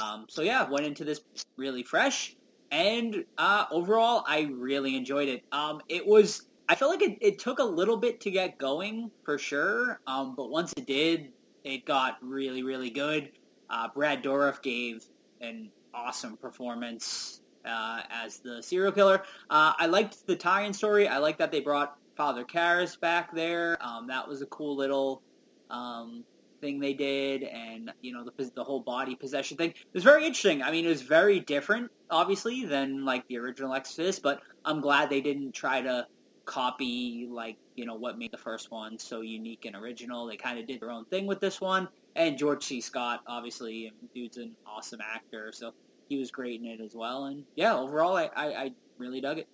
[0.00, 1.20] Um, so yeah, went into this
[1.56, 2.36] really fresh,
[2.70, 5.44] and uh, overall, I really enjoyed it.
[5.52, 9.10] Um, it was, I felt like it, it took a little bit to get going
[9.24, 11.32] for sure, um, but once it did,
[11.64, 13.32] it got really, really good.
[13.68, 15.04] Uh, Brad Dourif gave
[15.40, 19.22] an awesome performance uh, as the serial killer.
[19.50, 21.08] Uh, I liked the tie-in story.
[21.08, 23.76] I like that they brought Father Karras back there.
[23.80, 25.22] Um, that was a cool little
[25.70, 26.24] um,
[26.60, 29.70] thing they did, and you know the the whole body possession thing.
[29.70, 30.62] It was very interesting.
[30.62, 34.22] I mean, it was very different, obviously, than like the original Exorcist.
[34.22, 36.06] But I'm glad they didn't try to
[36.44, 40.26] copy like you know what made the first one so unique and original.
[40.26, 41.88] They kind of did their own thing with this one.
[42.16, 42.80] And George C.
[42.80, 45.72] Scott, obviously, dude's an awesome actor, so
[46.08, 47.26] he was great in it as well.
[47.26, 49.46] And yeah, overall, I, I, I really dug it.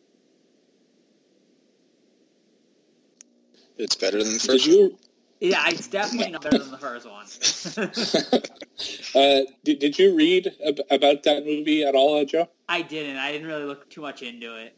[3.77, 4.97] It's better than the Did first you
[5.41, 7.27] Yeah, it's definitely not better than the first one.
[9.17, 12.49] uh, did, did you read ab- about that movie at all, uh, Joe?
[12.69, 13.17] I didn't.
[13.17, 14.77] I didn't really look too much into it.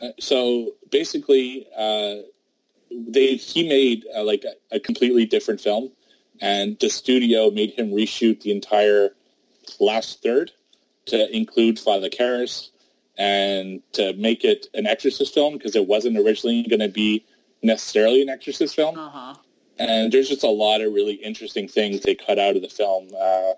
[0.00, 2.16] Uh, so basically, uh,
[2.90, 5.92] they he made uh, like a, a completely different film,
[6.40, 9.10] and the studio made him reshoot the entire
[9.80, 10.52] last third
[11.06, 12.70] to include Father Karras
[13.18, 17.24] and to make it an Exorcist film because it wasn't originally going to be
[17.62, 18.98] necessarily an Exorcist film.
[18.98, 19.34] Uh huh.
[19.78, 23.08] and there's just a lot of really interesting things they cut out of the film.
[23.18, 23.52] Uh,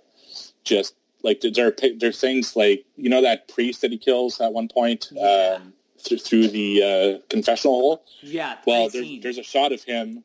[0.64, 4.52] just like there, are, there's things like you know that priest that he kills at
[4.52, 5.58] one point Yeah.
[5.60, 6.82] um, through, through the
[7.20, 8.04] uh, confessional hole.
[8.20, 8.56] Yeah.
[8.66, 10.22] Well, there's, there's a shot of him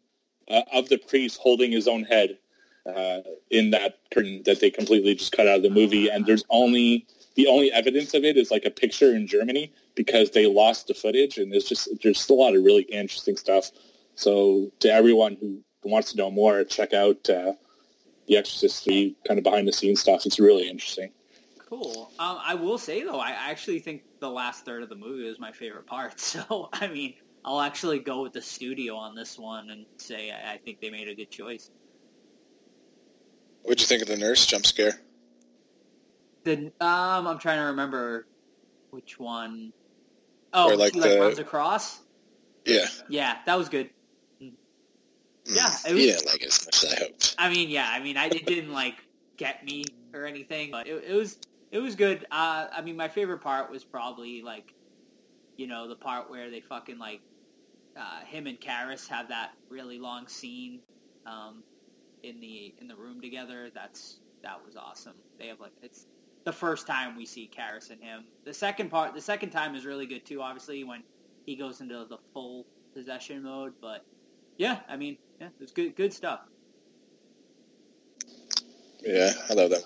[0.48, 2.38] uh, of the priest holding his own head,
[2.86, 3.20] uh,
[3.50, 7.06] in that curtain that they completely just cut out of the movie, and there's only
[7.36, 10.94] the only evidence of it is like a picture in Germany because they lost the
[10.94, 13.72] footage, and there's just there's a lot of really interesting stuff.
[14.16, 17.54] So to everyone who wants to know more, check out uh,
[18.28, 20.26] the Exorcist 3 kind of behind the scenes stuff.
[20.26, 21.12] It's really interesting.
[21.70, 22.12] Cool.
[22.20, 25.40] Um, I will say though, I actually think the last third of the movie is
[25.40, 26.20] my favorite part.
[26.20, 30.58] So I mean, I'll actually go with the studio on this one and say I
[30.58, 31.72] think they made a good choice.
[33.64, 35.00] What'd you think of the nurse jump scare?
[36.44, 38.28] The um, I'm trying to remember
[38.92, 39.72] which one.
[40.54, 42.02] Oh, Or like like the- runs across.
[42.66, 42.86] Yeah.
[43.10, 43.90] Yeah, that was good.
[44.42, 44.54] Mm.
[45.46, 47.36] Yeah, it you didn't like it as much as I hoped.
[47.38, 48.96] I mean, yeah, I mean, I it didn't like
[49.38, 51.38] get me or anything, but it, it was
[51.72, 52.26] it was good.
[52.32, 54.74] Uh, I mean, my favorite part was probably like,
[55.58, 57.22] you know, the part where they fucking like
[57.98, 60.80] uh, him and Karras have that really long scene
[61.26, 61.64] um,
[62.24, 63.70] in the in the room together.
[63.74, 65.14] That's that was awesome.
[65.40, 66.08] They have like it's
[66.46, 68.26] the first time we see Karras and him.
[68.46, 70.42] The second part, the second time is really good too.
[70.42, 71.04] Obviously, when
[71.46, 74.06] he goes into the full possession mode, but
[74.58, 76.42] yeah, I mean, yeah, it's good good stuff.
[79.02, 79.84] Yeah, I love that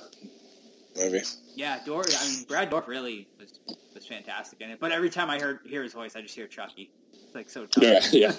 [0.96, 1.22] movie.
[1.56, 2.04] Yeah, Dor.
[2.08, 3.60] I mean, Brad Dourif really was
[3.94, 4.80] was fantastic in it.
[4.80, 6.92] But every time I heard hear his voice, I just hear Chucky.
[7.14, 8.14] It's like so tough.
[8.14, 8.32] Yeah,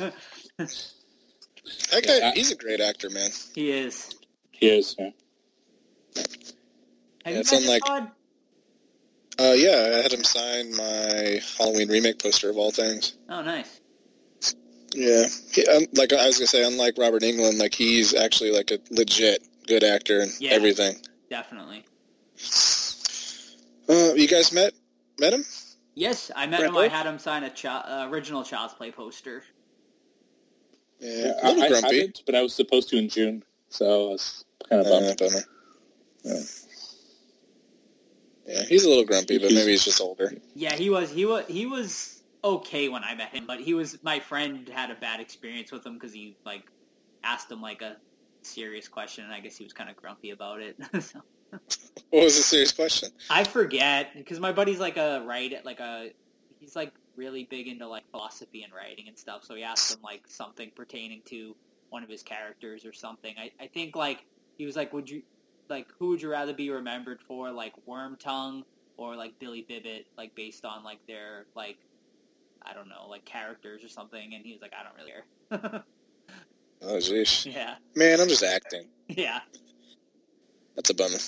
[0.58, 0.66] yeah.
[1.92, 3.30] That guy, Yeah, I- he's a great actor, man.
[3.54, 4.10] he is.
[4.50, 4.94] He is.
[4.98, 5.10] Yeah.
[6.16, 6.24] Have
[7.26, 8.10] Yeah, you it's met him, unlike- Todd?
[9.38, 13.12] Uh, yeah, I had him sign my Halloween remake poster of all things.
[13.28, 13.80] Oh, nice.
[14.94, 18.70] Yeah, he, um, like I was gonna say, unlike Robert Englund, like he's actually like
[18.72, 20.52] a legit good actor and Yeah.
[20.52, 21.00] everything.
[21.30, 21.84] Definitely.
[23.88, 24.72] Uh, you guys met
[25.18, 25.44] met him?
[25.94, 26.76] Yes, I met Brad him.
[26.76, 29.44] I had him sign a chi- uh, original Child's Play poster.
[31.00, 31.96] Yeah, Yeah, a little I, I grumpy.
[31.98, 35.18] haven't, but I was supposed to in June, so I was kind of Uh, bummed.
[35.18, 35.44] bummer.
[36.24, 36.40] Yeah.
[38.46, 40.32] yeah, he's a little grumpy, but maybe he's just older.
[40.54, 41.10] Yeah, he was.
[41.10, 41.44] He was.
[41.48, 43.98] He was okay when I met him, but he was.
[44.02, 46.64] My friend had a bad experience with him because he like
[47.22, 47.96] asked him like a
[48.42, 50.76] serious question, and I guess he was kind of grumpy about it.
[51.02, 51.20] so.
[52.10, 53.10] What was the serious question?
[53.30, 56.10] I forget because my buddy's like a write like a
[56.60, 59.44] he's like really big into like philosophy and writing and stuff.
[59.44, 61.56] So he asked him like something pertaining to
[61.90, 63.34] one of his characters or something.
[63.36, 64.24] I, I think like
[64.56, 65.22] he was like, would you
[65.68, 68.64] like who would you rather be remembered for like Worm Tongue
[68.96, 71.78] or like Billy Bibbit like based on like their like
[72.62, 74.34] I don't know like characters or something?
[74.34, 75.84] And he was like, I don't really care.
[76.80, 77.44] Oh, jeez.
[77.52, 78.86] yeah, Man, I'm just acting.
[79.08, 79.40] yeah.
[80.76, 81.18] That's a bummer.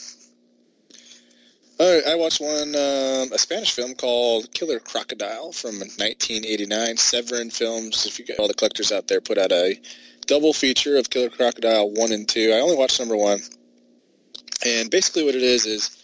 [1.81, 6.99] I watched one, um, a Spanish film called Killer Crocodile from 1989.
[6.99, 9.81] Severin Films, if you get all the collectors out there, put out a
[10.27, 12.53] double feature of Killer Crocodile 1 and 2.
[12.53, 13.41] I only watched number 1.
[14.67, 15.97] And basically what it is is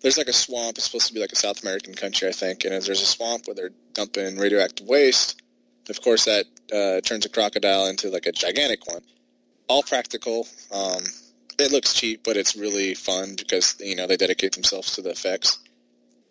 [0.00, 0.78] there's like a swamp.
[0.78, 2.64] It's supposed to be like a South American country, I think.
[2.64, 5.42] And there's a swamp where they're dumping radioactive waste.
[5.90, 9.02] Of course, that uh, turns a crocodile into like a gigantic one.
[9.68, 10.48] All practical.
[10.72, 11.02] Um,
[11.60, 15.10] it looks cheap, but it's really fun because you know they dedicate themselves to the
[15.10, 15.58] effects.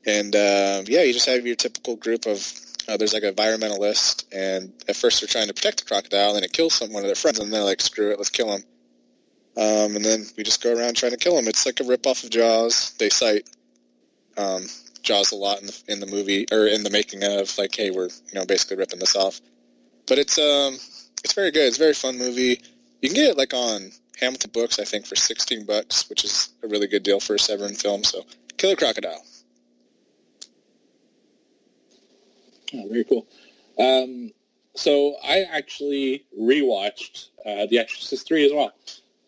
[0.05, 2.53] And um, yeah, you just have your typical group of
[2.87, 6.43] uh, there's like an environmentalist, and at first they're trying to protect the crocodile, and
[6.43, 8.63] it kills some one of their friends, and they're like, "Screw it, let's kill him."
[9.57, 11.47] Um, and then we just go around trying to kill him.
[11.47, 12.95] It's like a rip off of Jaws.
[12.97, 13.49] They cite
[14.37, 14.67] um,
[15.01, 17.91] Jaws a lot in the in the movie or in the making of like, hey,
[17.91, 19.41] we're you know basically ripping this off.
[20.07, 20.75] But it's um
[21.23, 21.67] it's very good.
[21.67, 22.61] It's a very fun movie.
[23.01, 26.49] You can get it like on Hamilton Books, I think, for sixteen bucks, which is
[26.63, 28.03] a really good deal for a Severin film.
[28.03, 28.25] So,
[28.57, 29.23] Killer Crocodile.
[32.73, 33.25] Oh, very cool.
[33.79, 34.31] Um,
[34.75, 38.73] so I actually rewatched uh, The Exorcist 3 as well,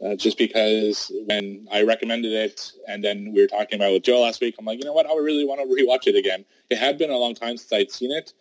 [0.03, 4.03] uh, just because when I recommended it and then we were talking about it with
[4.03, 6.17] Joe last week, I'm like, you know what, I would really want to rewatch it
[6.17, 6.45] again.
[6.69, 8.33] It had been a long time since I'd seen it,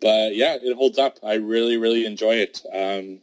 [0.00, 1.18] but yeah, it holds up.
[1.22, 2.62] I really, really enjoy it.
[2.72, 3.20] Um,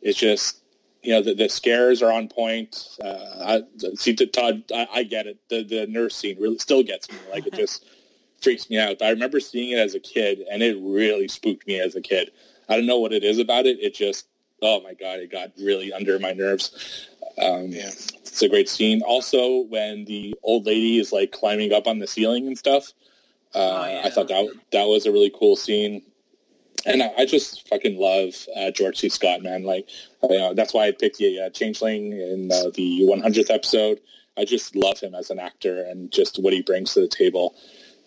[0.00, 0.59] it's just,
[1.02, 2.98] you know, the, the scares are on point.
[3.02, 3.62] Uh, I,
[3.94, 5.38] see, Todd, I, I get it.
[5.48, 7.18] The, the nurse scene really still gets me.
[7.30, 7.84] Like, it just
[8.42, 9.00] freaks me out.
[9.02, 12.30] I remember seeing it as a kid, and it really spooked me as a kid.
[12.68, 13.78] I don't know what it is about it.
[13.80, 14.26] It just,
[14.62, 17.08] oh my god, it got really under my nerves.
[17.40, 17.90] Um, Yeah.
[18.30, 19.02] It's a great scene.
[19.02, 22.92] Also, when the old lady is like climbing up on the ceiling and stuff,
[23.54, 24.60] uh, Oh, yeah, I thought that that was good.
[24.70, 26.02] that was a really cool scene.
[26.86, 29.08] And I, just fucking love uh, George C.
[29.08, 29.64] Scott, man.
[29.64, 29.88] Like,
[30.22, 34.00] uh, that's why I picked the uh, Changeling in uh, the 100th episode.
[34.38, 37.54] I just love him as an actor and just what he brings to the table.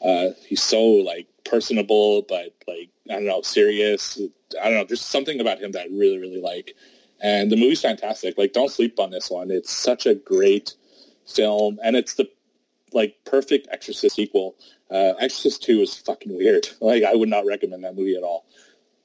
[0.04, 4.20] Uh, he's so like personable, but like I don't know, serious.
[4.62, 4.86] I don't know.
[4.86, 6.76] There's something about him that I really, really like.
[7.22, 8.38] and the movie's fantastic.
[8.38, 9.52] Like, don't sleep on this one.
[9.52, 10.74] It's such a great
[11.26, 12.30] film, and it's the
[12.92, 14.56] like perfect Exorcist sequel.
[14.94, 16.68] Uh, Exorcist Two is fucking weird.
[16.82, 18.46] Like, I would not recommend that movie at all.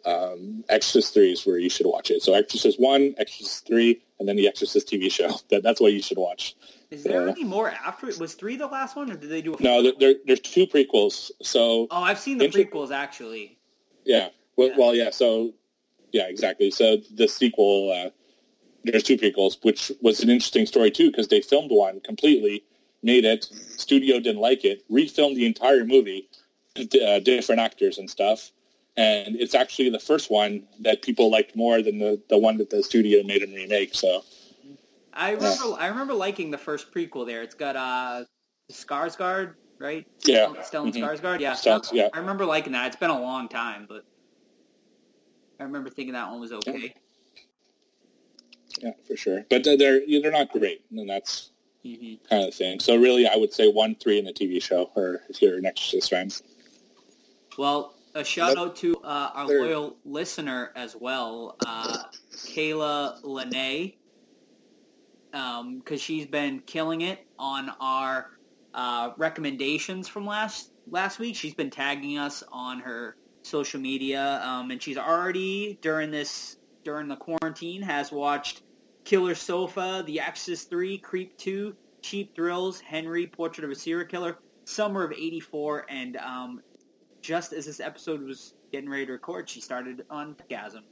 [0.04, 2.22] Um, Exorcist Three is where you should watch it.
[2.22, 5.30] So Exorcist One, Exorcist Three, and then the Exorcist TV show.
[5.50, 6.56] That that's what you should watch.
[6.90, 8.18] Is there any more after it?
[8.18, 9.54] Was three the last one, or did they do?
[9.54, 11.30] A no, there, there, there's two prequels.
[11.42, 13.58] So oh, I've seen the inter- prequels actually.
[14.04, 14.28] Yeah.
[14.56, 14.74] Well, yeah.
[14.78, 15.10] well, yeah.
[15.10, 15.52] So
[16.12, 16.70] yeah, exactly.
[16.70, 18.10] So the sequel, uh,
[18.84, 22.64] there's two prequels, which was an interesting story too, because they filmed one completely,
[23.02, 26.28] made it, studio didn't like it, refilmed the entire movie,
[26.76, 28.50] uh, different actors and stuff,
[28.96, 32.70] and it's actually the first one that people liked more than the, the one that
[32.70, 33.94] the studio made and remake.
[33.94, 34.24] So
[35.12, 35.74] I remember yeah.
[35.74, 37.26] I remember liking the first prequel.
[37.26, 38.24] There, it's got uh,
[38.72, 40.06] Skarsgård, right?
[40.24, 41.02] Yeah, Stellan mm-hmm.
[41.02, 41.40] Skarsgård.
[41.40, 42.08] Yeah, Stellan, yeah.
[42.12, 42.86] I remember liking that.
[42.88, 44.04] It's been a long time, but
[45.60, 46.94] I remember thinking that one was okay.
[48.80, 49.44] Yeah, for sure.
[49.50, 51.50] But they're they're not great, and that's
[51.84, 52.26] mm-hmm.
[52.28, 52.80] kind of thing.
[52.80, 55.66] So really, I would say one, three in the TV show, or if you're an
[55.66, 56.30] Exorcist fan.
[57.56, 63.92] Well, a shout out to uh, our loyal listener as well, uh, Kayla Lene,
[65.30, 68.30] because um, she's been killing it on our
[68.74, 71.36] uh, recommendations from last last week.
[71.36, 77.08] She's been tagging us on her social media, um, and she's already during this during
[77.08, 78.62] the quarantine has watched
[79.08, 84.36] Killer Sofa, The Exorcist Three, Creep Two, Cheap Thrills, Henry, Portrait of a Serial Killer,
[84.66, 86.60] Summer of '84, and um,
[87.22, 90.82] just as this episode was getting ready to record, she started on Gasm.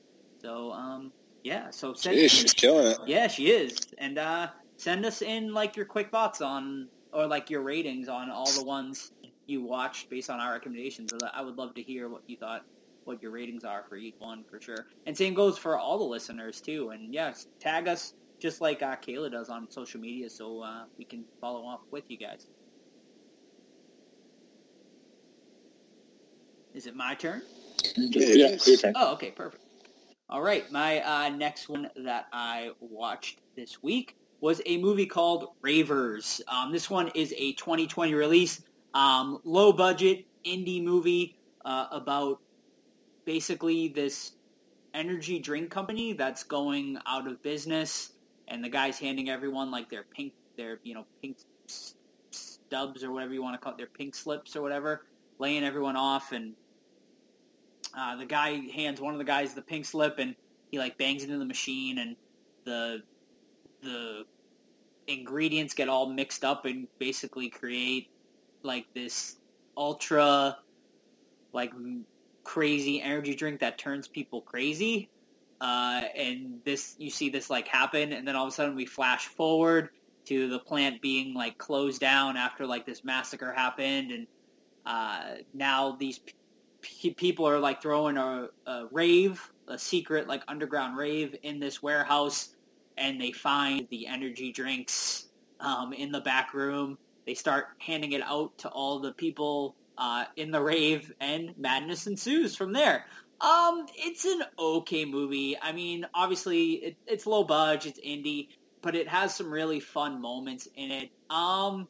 [0.41, 1.13] So um,
[1.45, 2.99] yeah, so send Jeez, she's killing it.
[3.07, 4.49] Yeah, she is, and uh,
[4.79, 8.65] send us in like your quick thoughts on or like your ratings on all the
[8.65, 9.13] ones
[9.47, 11.13] you watched based on our recommendations.
[11.35, 12.65] I would love to hear what you thought,
[13.07, 14.87] what your ratings are for each one for sure.
[15.07, 16.91] And same goes for all the listeners too.
[16.91, 21.05] And yes, tag us just like uh, Kayla does on social media, so uh, we
[21.05, 22.47] can follow up with you guys.
[26.75, 27.43] Is it my turn?
[27.97, 28.93] Yeah, your turn.
[28.95, 29.63] Oh, okay, perfect.
[30.29, 35.47] All right, my uh, next one that I watched this week was a movie called
[35.63, 36.43] Ravers.
[36.49, 38.61] Um, this one is a 2020 release.
[38.93, 42.39] Um, low budget indie movie uh, about
[43.27, 44.33] basically this
[44.95, 48.11] energy drink company that's going out of business,
[48.49, 51.37] and the guy's handing everyone like their pink, their you know pink
[52.31, 55.05] stubs or whatever you want to call it, their pink slips or whatever,
[55.39, 56.55] laying everyone off, and
[57.97, 60.35] uh, the guy hands one of the guys the pink slip, and
[60.71, 62.17] he like bangs into the machine, and
[62.65, 63.03] the
[63.83, 64.25] the
[65.07, 68.09] ingredients get all mixed up and basically create
[68.63, 69.37] like this
[69.77, 70.57] ultra
[71.53, 71.73] like
[72.47, 75.11] crazy energy drink that turns people crazy.
[75.61, 78.87] Uh, and this, you see this like happen, and then all of a sudden we
[78.87, 79.89] flash forward
[80.27, 84.27] to the plant being like closed down after like this massacre happened, and
[84.85, 86.21] uh, now these
[86.83, 91.83] p- people are like throwing a, a rave, a secret like underground rave in this
[91.83, 92.55] warehouse,
[92.97, 95.27] and they find the energy drinks
[95.59, 100.25] um, in the back room, they start handing it out to all the people uh,
[100.37, 103.05] in the rave, and madness ensues from there.
[103.41, 105.57] Um, it's an okay movie.
[105.61, 108.49] I mean, obviously, it, it's low budget, it's indie,
[108.83, 111.11] but it has some really fun moments in it.
[111.29, 111.89] Um,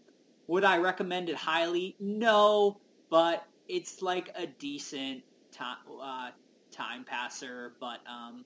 [0.48, 1.96] would I recommend it highly?
[2.00, 6.30] No, but it's like a decent time uh,
[6.72, 7.74] time passer.
[7.80, 8.44] But um,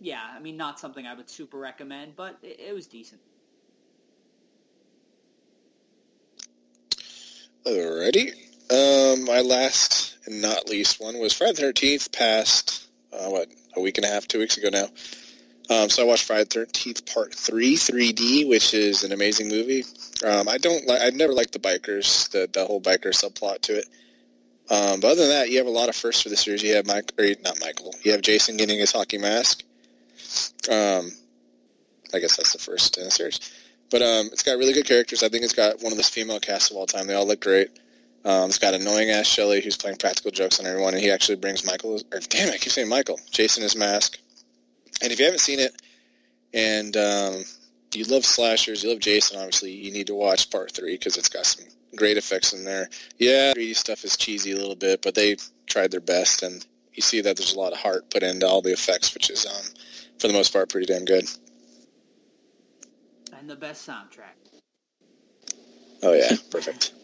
[0.00, 3.20] yeah, I mean, not something I would super recommend, but it, it was decent.
[7.66, 8.32] Alrighty.
[8.70, 12.12] Um, my last and not least one was Friday the Thirteenth.
[12.12, 14.86] Passed uh, what a week and a half, two weeks ago now.
[15.74, 19.84] Um, so I watched Friday the Thirteenth Part Three, 3D, which is an amazing movie.
[20.22, 21.00] Um, I don't like.
[21.00, 23.86] I've never liked the bikers, the the whole biker subplot to it.
[24.68, 26.62] Um, but other than that, you have a lot of firsts for the series.
[26.62, 27.94] You have Mike, or not Michael.
[28.02, 29.62] You have Jason getting his hockey mask.
[30.70, 31.12] Um,
[32.12, 33.40] I guess that's the first in the series.
[33.94, 35.22] But um, it's got really good characters.
[35.22, 37.06] I think it's got one of the female casts of all time.
[37.06, 37.68] They all look great.
[38.24, 41.36] Um, it's got annoying ass Shelley who's playing practical jokes on everyone, and he actually
[41.36, 42.00] brings Michael.
[42.12, 43.20] Or damn, I keep saying Michael.
[43.30, 44.18] Jason his mask.
[45.00, 45.80] And if you haven't seen it,
[46.52, 47.44] and um,
[47.94, 49.38] you love slashers, you love Jason.
[49.38, 51.64] Obviously, you need to watch Part Three because it's got some
[51.94, 52.88] great effects in there.
[53.20, 55.36] Yeah, 3D stuff is cheesy a little bit, but they
[55.68, 58.60] tried their best, and you see that there's a lot of heart put into all
[58.60, 59.72] the effects, which is, um,
[60.18, 61.28] for the most part, pretty damn good
[63.44, 64.62] and the best soundtrack.
[66.02, 66.94] Oh yeah, perfect.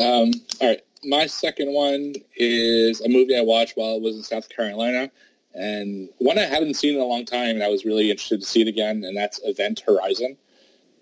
[0.00, 4.22] Um, all right, my second one is a movie I watched while I was in
[4.24, 5.12] South Carolina.
[5.54, 8.46] and one I hadn't seen in a long time, and I was really interested to
[8.46, 10.36] see it again, and that's Event Horizon.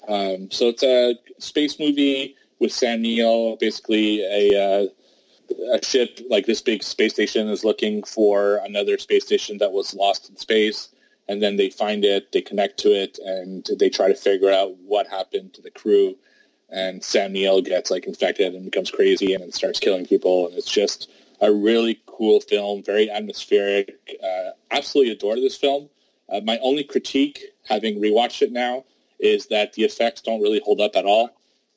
[0.06, 4.86] Um, so it's a space movie with Sam Neill, basically a uh,
[5.72, 9.94] a ship like this big space station is looking for another space station that was
[9.94, 10.90] lost in space,
[11.28, 14.76] and then they find it, they connect to it, and they try to figure out
[14.78, 16.16] what happened to the crew.
[16.70, 20.70] And Sam Neill gets like infected and becomes crazy and starts killing people, and it's
[20.70, 21.10] just
[21.40, 23.96] a really cool film, very atmospheric.
[24.22, 25.88] Uh, absolutely adore this film.
[26.28, 28.84] Uh, my only critique, having rewatched it now,
[29.18, 31.30] is that the effects don't really hold up at all.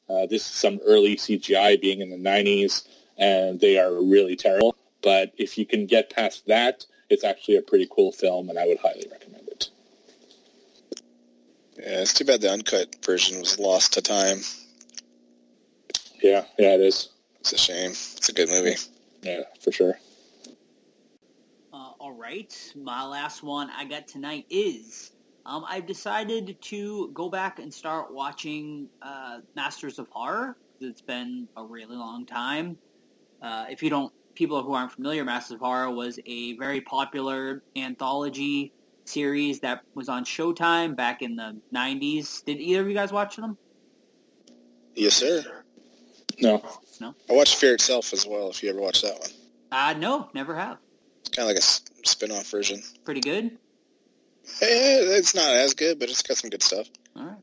[0.10, 2.88] Uh, this is some early CGI being in the 90s,
[3.18, 4.76] and they are really terrible.
[5.02, 8.68] But if you can get past that, it's actually a pretty cool film, and I
[8.68, 9.41] would highly recommend.
[11.82, 14.42] Yeah, it's too bad the uncut version was lost to time.
[16.22, 17.10] Yeah, yeah, it is.
[17.40, 17.90] It's a shame.
[17.90, 18.76] It's a good movie.
[19.24, 19.98] Yeah, for sure.
[21.74, 25.12] Uh, all right, my last one I got tonight is
[25.48, 30.58] um, I've decided to go back and start watching uh, Masters of Horror.
[30.82, 32.78] It's been a really long time.
[33.42, 37.64] Uh, if you don't, people who aren't familiar, Masters of Horror was a very popular
[37.76, 38.72] anthology
[39.06, 42.44] series that was on Showtime back in the '90s.
[42.46, 43.58] Did either of you guys watch them?
[44.96, 45.44] Yes, sir.
[46.40, 46.64] No.
[47.00, 47.16] No.
[47.30, 48.50] I watched Fear Itself as well.
[48.50, 49.30] If you ever watched that one,
[49.72, 50.78] Uh, no, never have.
[51.22, 52.82] it's kind of like a spin-off version.
[53.06, 53.58] Pretty good.
[54.62, 56.88] Eh, it's not as good, but it's got some good stuff.
[57.16, 57.38] All right.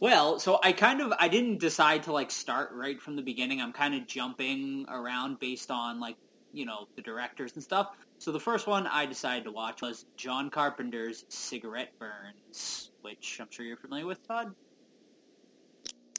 [0.00, 3.60] Well, so I kind of I didn't decide to like start right from the beginning.
[3.60, 6.16] I'm kind of jumping around based on like
[6.52, 7.88] you know the directors and stuff.
[8.18, 13.48] So the first one I decided to watch was John Carpenter's Cigarette Burns, which I'm
[13.50, 14.54] sure you're familiar with, Todd.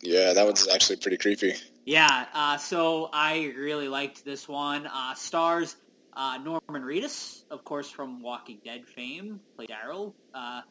[0.01, 1.55] Yeah, that one's actually pretty creepy.
[1.85, 2.25] Yeah.
[2.33, 4.87] Uh, so I really liked this one.
[4.87, 5.75] Uh, stars
[6.15, 10.13] uh, Norman Reedus, of course, from Walking Dead fame, played Daryl.
[10.33, 10.61] Uh,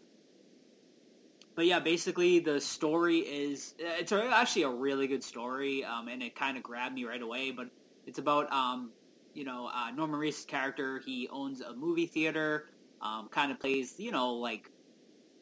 [1.54, 6.34] but yeah, basically the story is it's actually a really good story, um, and it
[6.34, 7.50] kind of grabbed me right away.
[7.50, 7.68] But
[8.06, 8.90] it's about um,
[9.34, 11.02] you know uh, Norman Reedus' character.
[11.04, 12.64] He owns a movie theater,
[13.02, 14.62] um, kind of plays you know like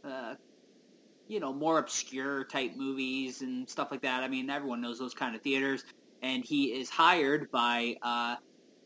[0.04, 0.34] uh,
[1.28, 4.22] you know more obscure type movies and stuff like that.
[4.22, 5.82] I mean, everyone knows those kind of theaters.
[6.22, 8.36] And he is hired by uh,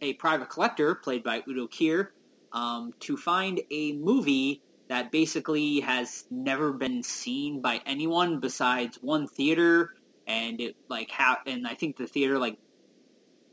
[0.01, 2.09] a private collector, played by Udo Kier,
[2.53, 9.27] um, to find a movie that basically has never been seen by anyone besides one
[9.29, 9.91] theater,
[10.27, 12.57] and it like ha- and I think the theater like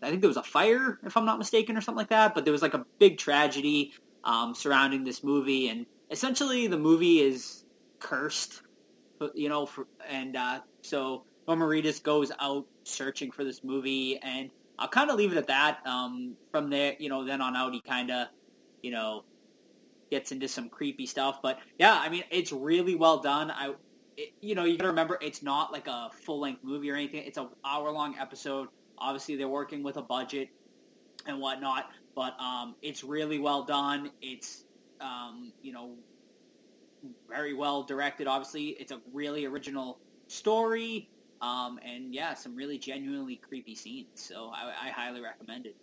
[0.04, 2.45] I think there was a fire if I'm not mistaken or something like that, but
[2.45, 3.93] there was like a big tragedy
[4.24, 7.64] um, surrounding this movie, and essentially the movie is
[7.99, 8.62] cursed,
[9.34, 14.49] you know, for, and uh, so Norman Reedus goes out searching for this movie, and
[14.78, 15.86] I'll kind of leave it at that.
[15.86, 18.28] Um, from there, you know, then on out, he kind of,
[18.82, 19.24] you know,
[20.10, 21.41] gets into some creepy stuff.
[21.41, 23.51] But yeah, I mean, it's really well done.
[23.51, 23.74] I,
[24.18, 27.24] it, you know, you gotta remember, it's not like a full length movie or anything.
[27.26, 28.68] It's an hour long episode.
[28.97, 30.49] Obviously, they're working with a budget
[31.25, 34.11] and whatnot, but um, it's really well done.
[34.21, 34.63] It's,
[35.01, 35.91] um, you know,
[37.27, 38.27] very well directed.
[38.27, 41.09] Obviously, it's a really original story.
[41.41, 44.07] Um, and yeah, some really genuinely creepy scenes.
[44.15, 45.75] So I, I highly recommend it.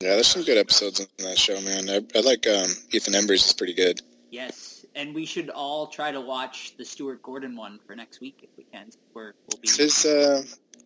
[0.00, 1.88] Yeah, there's some good episodes on that show, man.
[1.88, 4.00] I, I like um, Ethan Embry's is pretty good.
[4.30, 8.40] Yes, and we should all try to watch the Stuart Gordon one for next week
[8.42, 8.88] if we can.
[9.12, 9.68] We're, we'll be.
[9.68, 10.42] His, uh,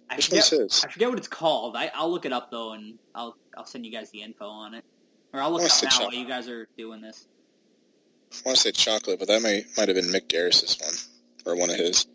[0.09, 0.53] I forget.
[0.53, 1.77] I forget what it's called.
[1.77, 4.75] I, I'll look it up though, and I'll I'll send you guys the info on
[4.75, 4.85] it,
[5.33, 6.01] or I'll look it up now Chuck.
[6.01, 7.27] while you guys are doing this.
[8.33, 11.59] I want to say chocolate, but that might might have been Mick Garris's one or
[11.59, 12.07] one of his.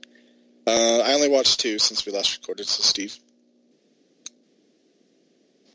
[0.68, 2.68] Uh, I only watched two since we last recorded.
[2.68, 3.18] So Steve,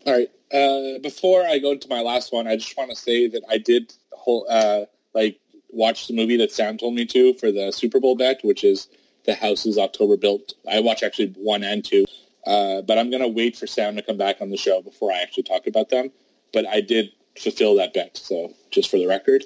[0.07, 0.31] All right.
[0.53, 3.59] Uh, before I go to my last one, I just want to say that I
[3.59, 5.41] did whole, uh, like
[5.71, 8.89] watch the movie that Sam told me to for the Super Bowl bet, which is
[9.27, 10.55] The Houses October Built.
[10.71, 12.05] I watch actually one and two,
[12.47, 15.19] uh, but I'm gonna wait for Sam to come back on the show before I
[15.19, 16.11] actually talk about them.
[16.53, 19.45] But I did fulfill that bet, so just for the record.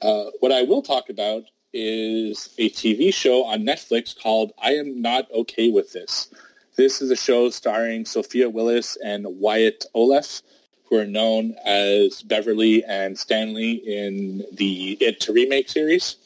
[0.00, 5.00] Uh, what I will talk about is a TV show on Netflix called I Am
[5.00, 6.28] Not Okay With This.
[6.76, 10.42] This is a show starring Sophia Lillis and Wyatt Oleff,
[10.88, 16.16] who are known as Beverly and Stanley in the It to remake series.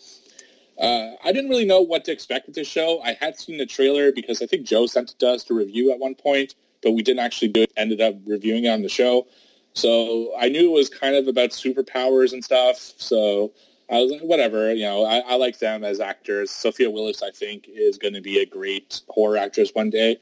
[0.79, 3.01] Uh, I didn't really know what to expect with this show.
[3.03, 5.91] I had seen the trailer because I think Joe sent it to us to review
[5.93, 7.73] at one point, but we didn't actually do it.
[7.77, 9.27] Ended up reviewing it on the show.
[9.73, 12.77] So I knew it was kind of about superpowers and stuff.
[12.97, 13.53] So
[13.91, 16.51] I was like, whatever, you know, I, I like them as actors.
[16.51, 20.19] Sophia Lillis, I think, is going to be a great horror actress one day.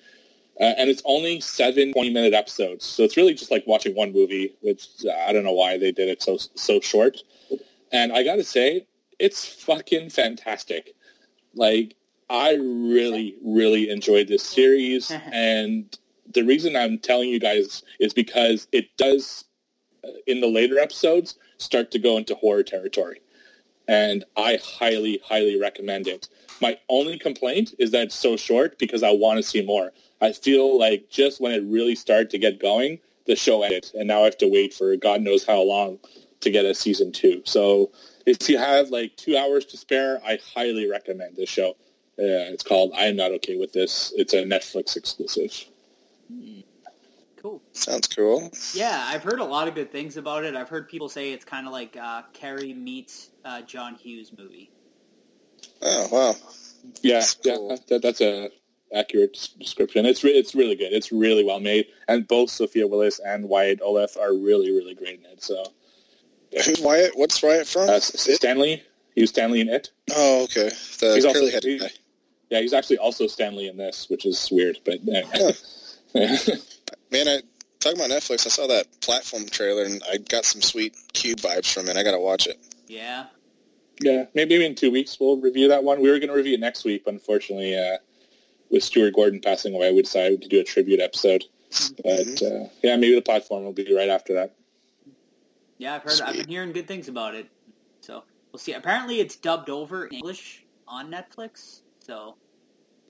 [0.61, 2.85] Uh, and it's only seven 20-minute episodes.
[2.85, 5.91] So it's really just like watching one movie, which uh, I don't know why they
[5.91, 7.19] did it so so short.
[7.91, 8.87] And I got to say,
[9.25, 10.95] it's fucking fantastic.
[11.55, 11.95] Like,
[12.29, 15.11] I really, really enjoyed this series.
[15.33, 15.97] and
[16.31, 19.45] the reason I'm telling you guys is because it does,
[20.05, 23.23] uh, in the later episodes, start to go into horror territory.
[23.89, 26.29] And I highly, highly recommend it.
[26.61, 29.91] My only complaint is that it's so short because I want to see more.
[30.21, 34.07] I feel like just when it really started to get going, the show ended, and
[34.07, 35.99] now I have to wait for God knows how long
[36.41, 37.41] to get a season two.
[37.45, 37.91] So
[38.27, 41.71] if you have like two hours to spare, I highly recommend this show.
[42.17, 44.13] Uh, it's called I Am Not Okay With This.
[44.17, 45.53] It's a Netflix exclusive.
[47.37, 47.61] Cool.
[47.73, 48.51] Sounds cool.
[48.73, 50.55] Yeah, I've heard a lot of good things about it.
[50.57, 54.71] I've heard people say it's kind of like uh, Carrie meets uh, John Hughes movie.
[55.83, 56.35] Oh wow.
[57.03, 57.69] Yeah, That's cool.
[57.71, 58.51] yeah, that, that's a
[58.95, 60.07] accurate description.
[60.07, 60.93] It's re- it's really good.
[60.93, 65.19] It's really well made, and both Sophia Lillis and Wyatt Oleff are really really great
[65.19, 65.43] in it.
[65.43, 65.65] So
[66.65, 67.13] Who's Wyatt?
[67.17, 67.89] What's Wyatt from?
[67.89, 68.03] uh, It?
[68.03, 68.83] Stanley,
[69.15, 69.91] he was Stanley in it.
[70.15, 70.71] Oh, okay.
[71.01, 71.91] The He's also- curly headed he- guy.
[72.51, 75.53] Yeah, he's actually also Stanley in this, which is weird, but uh,
[77.11, 77.41] Man, I
[77.81, 78.47] talking about Netflix.
[78.47, 81.97] I saw that platform trailer and I got some sweet Cube vibes from it.
[81.97, 82.59] I gotta watch it.
[82.87, 83.27] Yeah.
[84.01, 86.01] yeah, maybe in two weeks we'll review that one.
[86.01, 87.97] We were going to review it next week, but unfortunately, uh,
[88.71, 91.45] with Stuart Gordon passing away, we decided to do a tribute episode.
[92.05, 94.55] But uh, yeah, maybe the platform will be right after that.
[95.85, 96.21] Yeah, I've heard.
[96.23, 97.47] I've been hearing good things about it.
[98.01, 98.73] So we'll see.
[98.73, 101.83] Apparently, it's dubbed over in English on Netflix.
[102.01, 102.37] So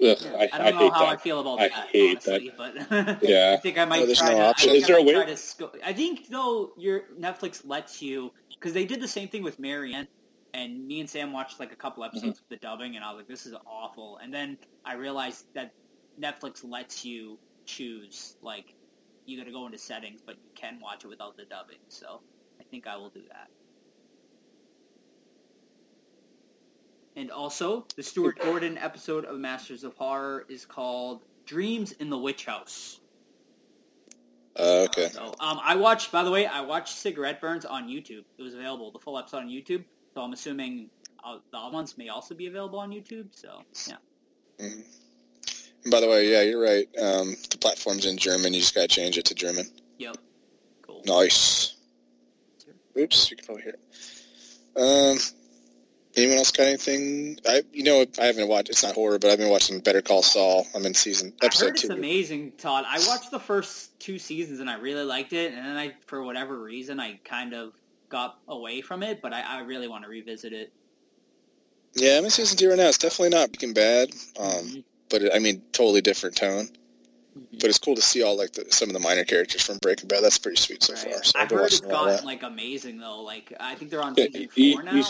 [0.02, 1.72] Ugh, yeah, I, I, I don't know how I feel about that.
[1.72, 1.88] I that.
[1.90, 3.56] hate honestly, but I Yeah.
[3.58, 4.44] think I might there's try no to.
[4.46, 4.70] option?
[4.70, 7.62] I think Is there I a might way- to sco- I think though your Netflix
[7.64, 10.08] lets you because they did the same thing with Marianne.
[10.52, 12.16] And me and Sam watched like a couple Mm-hmm.
[12.16, 15.44] episodes of the dubbing, and I was like, "This is awful." And then I realized
[15.54, 15.72] that
[16.20, 18.72] Netflix lets you choose, like,
[19.26, 21.78] you got to go into settings, but you can watch it without the dubbing.
[21.88, 22.34] So I
[22.74, 23.48] think I will do that.
[27.16, 32.18] And also, the Stuart Gordon episode of Masters of Horror is called Dreams in the
[32.18, 32.98] Witch House.
[34.58, 35.08] Uh, okay.
[35.10, 38.24] So, um, I watched, by the way, I watched Cigarette Burns on YouTube.
[38.38, 39.84] It was available, the full episode on YouTube.
[40.14, 40.90] So I'm assuming
[41.24, 43.28] uh, the other ones may also be available on YouTube.
[43.30, 43.96] So, yeah.
[44.58, 44.80] hmm
[45.84, 46.88] And by the way, yeah, you're right.
[47.00, 48.52] Um, the platform's in German.
[48.52, 49.66] You just gotta change it to German.
[49.98, 50.16] Yep.
[50.82, 51.02] Cool.
[51.06, 51.74] Nice.
[52.97, 53.80] Oops, you can probably hear it.
[54.80, 55.18] Um,
[56.16, 57.38] anyone else got anything?
[57.47, 58.70] I, you know, I haven't watched.
[58.70, 60.66] It's not horror, but I've been watching Better Call Saul.
[60.74, 61.92] I'm in season I heard it's two.
[61.92, 62.84] amazing, Todd.
[62.86, 66.22] I watched the first two seasons and I really liked it, and then I, for
[66.22, 67.72] whatever reason, I kind of
[68.09, 69.20] got away from it.
[69.22, 70.72] But I, I really want to revisit it.
[71.95, 72.88] Yeah, I'm in season two right now.
[72.88, 74.84] It's definitely not Breaking Bad, um, Mhm.
[75.09, 76.68] but it, I mean, totally different tone.
[77.61, 80.09] But it's cool to see all like the, some of the minor characters from Breaking
[80.09, 80.22] Bad.
[80.22, 81.03] That's pretty sweet so Right.
[81.14, 81.24] far.
[81.24, 83.22] So I've I've heard it's watching a lot of gotten like amazing though.
[83.22, 84.95] Like I think they're on Yeah, season you- four now.
[84.95, 85.05] you-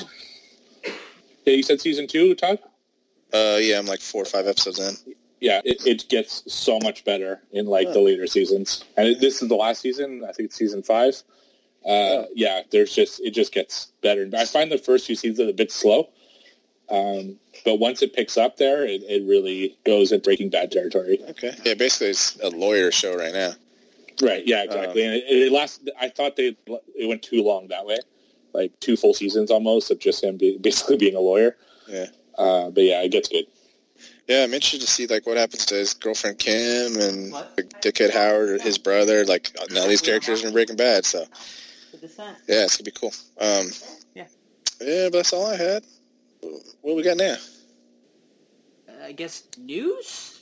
[1.47, 2.59] Yeah, you said season two, Todd?
[3.33, 5.15] Uh, yeah, I'm like four or five episodes in.
[5.41, 9.43] Yeah, it, it gets so much better in like the later seasons, and it, this
[9.43, 10.23] is the last season.
[10.27, 11.23] I think it's season five.
[11.85, 14.27] Uh, yeah, there's just it just gets better.
[14.35, 16.09] I find the first few seasons a bit slow,
[16.89, 21.19] um, but once it picks up there, it, it really goes in Breaking Bad territory.
[21.31, 21.53] Okay.
[21.65, 23.53] Yeah, basically it's a lawyer show right now.
[24.23, 24.47] Right?
[24.47, 25.05] Yeah, exactly.
[25.05, 25.89] and it, it last.
[26.01, 26.57] I thought they
[26.95, 27.99] it went too long that way,
[28.53, 31.57] like two full seasons almost of just him be, basically being a lawyer.
[31.89, 32.07] Yeah.
[32.37, 33.47] Uh, but yeah, it gets good.
[34.29, 37.53] Yeah, I'm interested to see like what happens to his girlfriend Kim and What?
[37.57, 39.25] like, Dickhead Howard or his brother.
[39.25, 41.25] Like now these characters are in Breaking Bad, so
[42.49, 43.13] yeah, it's gonna be cool.
[43.41, 43.67] Um,
[44.15, 44.27] Yeah.
[44.81, 45.85] Yeah, but that's all I had.
[46.83, 47.37] What we got now?
[49.03, 50.41] I guess news.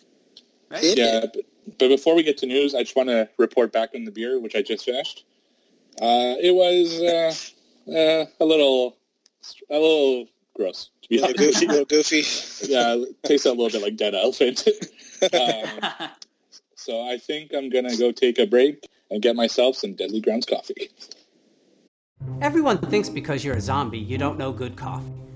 [0.70, 0.82] Right.
[0.82, 0.92] Yeah.
[0.96, 1.44] Yeah, but,
[1.78, 4.40] but before we get to news, I just want to report back on the beer,
[4.40, 5.24] which I just finished.
[6.00, 8.96] Uh, it was uh, uh, a little,
[9.70, 10.90] a little gross.
[11.02, 12.22] To be A little goofy, little goofy.
[12.66, 14.66] yeah, it tastes a little bit like dead elephant.
[15.34, 16.10] um,
[16.74, 20.46] so I think I'm gonna go take a break and get myself some Deadly Grounds
[20.46, 20.90] coffee.
[22.40, 25.21] Everyone thinks because you're a zombie, you don't know good coffee.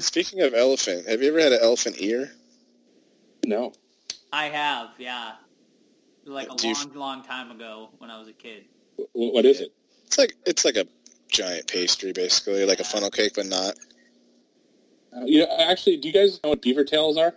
[0.00, 2.30] Speaking of elephant, have you ever had an elephant ear?
[3.44, 3.72] No.
[4.32, 5.32] I have, yeah.
[6.26, 8.64] like a Do you- long, long time ago when I was a kid.
[9.12, 9.72] What is it?
[10.06, 10.86] It's like it's like a
[11.30, 13.74] giant pastry, basically, like a funnel cake, but not.
[15.16, 17.34] Uh, you know, actually, do you guys know what beaver tails are?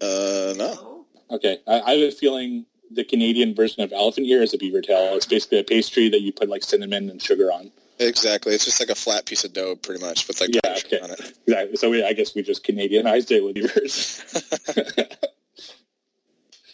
[0.00, 1.06] Uh, no.
[1.30, 4.80] Okay, I, I have a feeling the Canadian version of elephant ear is a beaver
[4.80, 5.14] tail.
[5.14, 7.70] It's basically a pastry that you put like cinnamon and sugar on.
[8.00, 8.54] Exactly.
[8.54, 10.96] It's just like a flat piece of dough, pretty much, with like Yeah, powdered sugar
[10.96, 11.04] okay.
[11.04, 11.38] on it.
[11.46, 11.76] Exactly.
[11.76, 14.22] So we, I guess we just Canadianized it with beavers.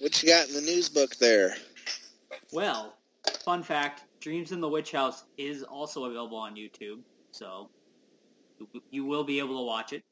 [0.00, 1.54] What you got in the news book there?
[2.52, 2.96] well,
[3.44, 7.00] fun fact: Dreams in the Witch House is also available on YouTube,
[7.30, 7.70] so
[8.58, 10.02] you- you will be able to watch it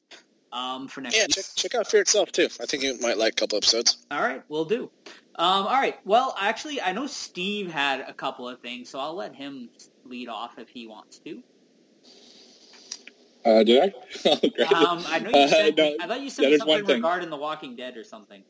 [0.51, 1.35] um, for next Yeah, week.
[1.35, 2.47] check check out Fear itself too.
[2.59, 3.97] I think you might like a couple episodes.
[4.09, 4.89] All right, we'll do.
[5.35, 5.99] Um, all right.
[6.05, 9.69] Well, actually, I know Steve had a couple of things, so I'll let him
[10.05, 11.41] lead off if he wants to.
[13.45, 13.93] uh, did I?
[14.71, 14.91] Oh.
[14.91, 17.97] Um, I know you Uh, no, I thought you said something regarding The Walking Dead
[17.97, 18.43] or something.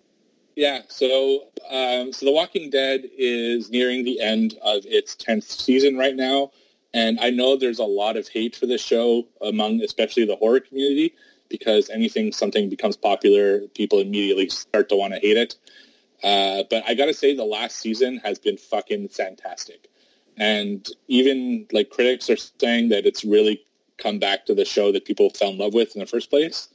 [0.56, 5.98] Yeah, so um, so The Walking Dead is nearing the end of its tenth season
[5.98, 6.52] right now,
[6.94, 10.60] and I know there's a lot of hate for this show among especially the horror
[10.60, 11.16] community
[11.50, 15.56] because anything something becomes popular, people immediately start to want to hate it.
[16.24, 19.90] Uh, but I gotta say, the last season has been fucking fantastic,
[20.38, 23.64] and even like critics are saying that it's really
[23.98, 26.70] come back to the show that people fell in love with in the first place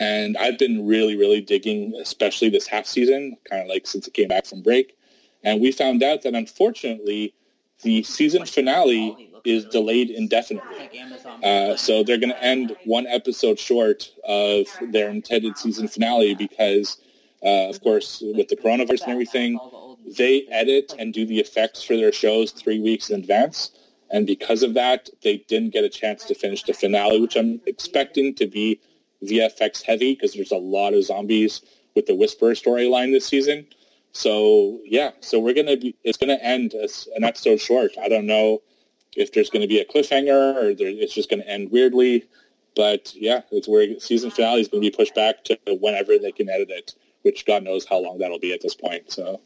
[0.00, 4.14] and I've been really, really digging, especially this half season, kind of like since it
[4.14, 4.96] came back from break.
[5.44, 7.34] And we found out that unfortunately,
[7.82, 10.90] the season finale is delayed indefinitely.
[11.44, 16.98] Uh, so they're going to end one episode short of their intended season finale because,
[17.44, 19.58] uh, of course, with the coronavirus and everything,
[20.16, 23.70] they edit and do the effects for their shows three weeks in advance.
[24.10, 27.60] And because of that, they didn't get a chance to finish the finale, which I'm
[27.66, 28.80] expecting to be
[29.24, 31.62] VFX heavy because there's a lot of zombies
[31.94, 33.66] with the Whisperer storyline this season.
[34.12, 35.94] So yeah, so we're gonna be.
[36.02, 37.92] It's gonna end as an episode short.
[38.02, 38.62] I don't know
[39.16, 42.24] if there's to be a cliffhanger or there, it's just to end weirdly.
[42.76, 46.48] But yeah, it's where season finale is to be pushed back to whenever they can
[46.48, 49.10] edit it, which God knows how long that'll be at this point.
[49.10, 49.40] So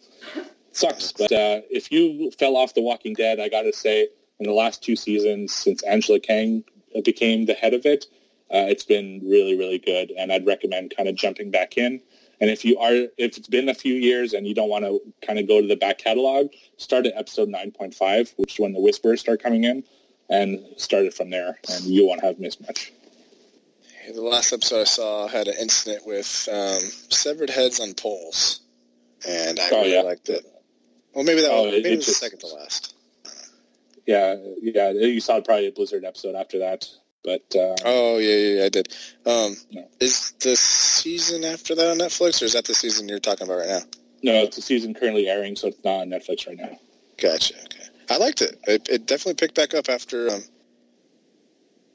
[0.77, 1.13] sucks.
[1.13, 4.09] But uh, if you fell off The Walking Dead, I got to say,
[4.41, 6.65] in the last two seasons since Angela Kang
[7.05, 8.07] became the head of it,
[8.53, 12.01] uh, it's been really, really good, and I'd recommend kind of jumping back in.
[12.41, 15.01] And if you are, if it's been a few years and you don't want to
[15.27, 18.81] kind of go to the back catalog, start at episode 9.5, which is when the
[18.81, 19.85] whispers start coming in,
[20.29, 22.93] and start it from there, and you won't have missed much.
[24.13, 28.61] The last episode I saw had an incident with um, severed heads on poles,
[29.27, 30.03] and I Oh, really yeah.
[30.03, 30.45] liked it.
[31.15, 32.95] Well, maybe that Oh, was, it- maybe it just- the second to last.
[34.07, 36.87] Yeah, yeah, you saw probably a Blizzard episode after that,
[37.23, 38.89] but uh, Oh yeah, yeah, yeah I did.
[39.25, 39.89] Um, No.
[40.01, 43.61] Is the season after that on Netflix, or is that the season you're talking about
[43.61, 43.81] right now?
[44.23, 46.79] no, it's a season currently airing, so it's not on Netflix right now.
[47.17, 47.55] Gotcha.
[47.65, 48.59] Okay, I liked it.
[48.67, 50.43] It, it definitely picked back up after um,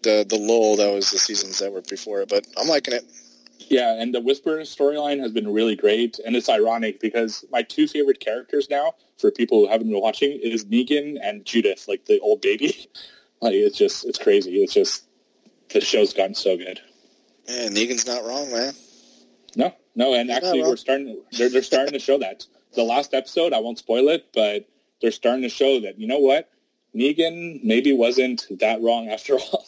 [0.02, 2.30] the the lull that was the seasons that were before it.
[2.30, 3.04] But I'm liking it.
[3.68, 7.88] Yeah, and the Whisperer storyline has been really great, and it's ironic because my two
[7.88, 12.20] favorite characters now, for people who haven't been watching, is Negan and Judith, like the
[12.20, 12.90] old baby.
[13.42, 14.62] Like it's just, it's crazy.
[14.62, 15.06] It's just
[15.70, 16.82] the show's gotten so good.
[17.48, 18.74] Man, Negan's not wrong, man.
[19.56, 21.22] No, no, and He's actually we're starting.
[21.32, 22.46] They're they're starting to show that.
[22.76, 24.68] The last episode, I won't spoil it, but
[25.02, 26.52] they're starting to show that you know what,
[26.96, 29.66] Negan maybe wasn't that wrong after all.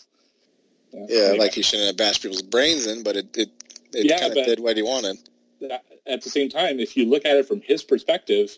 [0.94, 1.38] Yeah, anyway.
[1.38, 3.50] like he shouldn't have bashed people's brains in, but it it,
[3.94, 5.18] it Yeah, kind of but- did what he wanted.
[5.62, 8.58] that- at the same time, if you look at it from his perspective,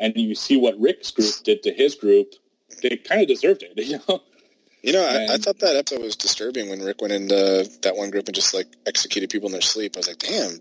[0.00, 2.34] and you see what Rick's group did to his group,
[2.82, 3.72] they kind of deserved it.
[3.86, 4.22] You know,
[4.82, 8.10] You know, I, I thought that episode was disturbing when Rick went into that one
[8.10, 9.94] group and just like executed people in their sleep.
[9.96, 10.58] I was like, damn.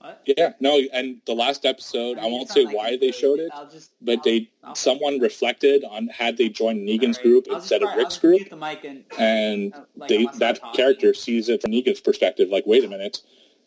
[0.00, 0.22] What?
[0.26, 3.50] yeah, no, and the last episode, I mean, won't say like why they showed it,
[3.72, 7.56] just, but I'll- they I'll- someone reflected on had they joined Negan's Alright, group I'll
[7.56, 11.48] instead just of Rick's group, the mic and, and uh, like, they that character sees
[11.48, 12.48] it from Negan's perspective.
[12.50, 13.20] Like, wait a minute,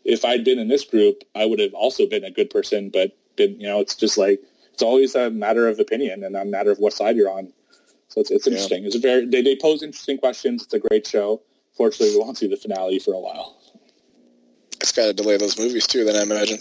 [0.08, 2.90] if I'd been in this group, I would have also been a good person.
[2.90, 4.42] But been, you know, it's just like
[4.74, 7.54] it's always a matter of opinion and a matter of what side you're on.
[8.08, 8.54] So it's, it's Yeah.
[8.54, 8.86] interesting.
[8.86, 10.64] It's a very they, they pose interesting questions.
[10.64, 11.42] It's a great show.
[11.76, 13.58] Fortunately, we won't see the finale for a while.
[14.82, 16.60] It's got to delay those movies too, then I imagine.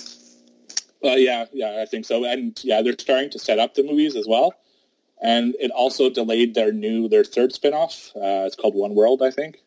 [1.04, 2.24] Uh, yeah, yeah, I think so.
[2.24, 4.54] And yeah, they're starting to set up the movies as well.
[5.22, 8.14] And it also delayed their new their third spinoff.
[8.16, 9.62] Uh, it's called One World, I think,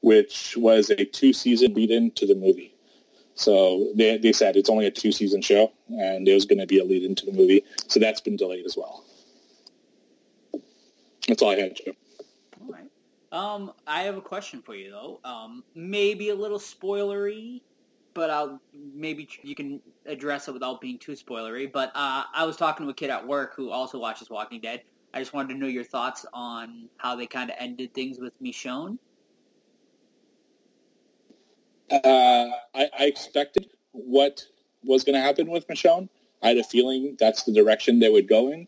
[0.00, 2.73] which was a two season lead in to the movie.
[3.34, 6.78] So they they said it's only a two season show, and was going to be
[6.78, 7.64] a lead into the movie.
[7.88, 9.04] So that's been delayed as well.
[11.26, 11.92] That's all I had, Joe.
[12.60, 12.90] All right.
[13.32, 15.20] Um, I have a question for you though.
[15.24, 17.62] Um, maybe a little spoilery.
[18.14, 21.70] but I'll maybe you can address it without being too spoilery.
[21.70, 24.82] But uh, I was talking to a kid at work who also watches Walking Dead.
[25.12, 28.32] I just wanted to know your thoughts on how they kind of ended things with
[28.40, 28.98] Michonne.
[31.90, 34.42] Uh, I, I expected what
[34.84, 36.08] was going to happen with Michonne.
[36.42, 38.66] I had a feeling that's the direction they would go in,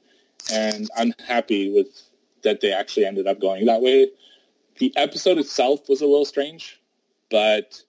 [0.52, 1.88] and I'm happy with
[2.42, 4.08] that they actually ended up going that way.
[4.78, 6.80] The episode itself was a little strange,
[7.30, 7.82] but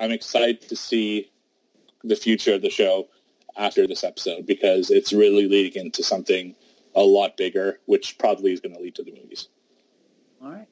[0.00, 1.30] I'm excited to see
[2.04, 3.08] the future of the show
[3.56, 6.54] after this episode because it's really leading into something
[6.94, 9.48] a lot bigger, which probably is going to lead to the movies.
[10.42, 10.68] All right.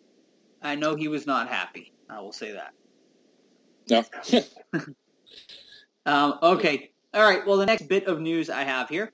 [0.63, 1.93] I know he was not happy.
[2.09, 2.75] I will say that.
[6.07, 6.91] Um, okay.
[7.12, 7.47] All right.
[7.47, 9.12] Well, the next bit of news I have here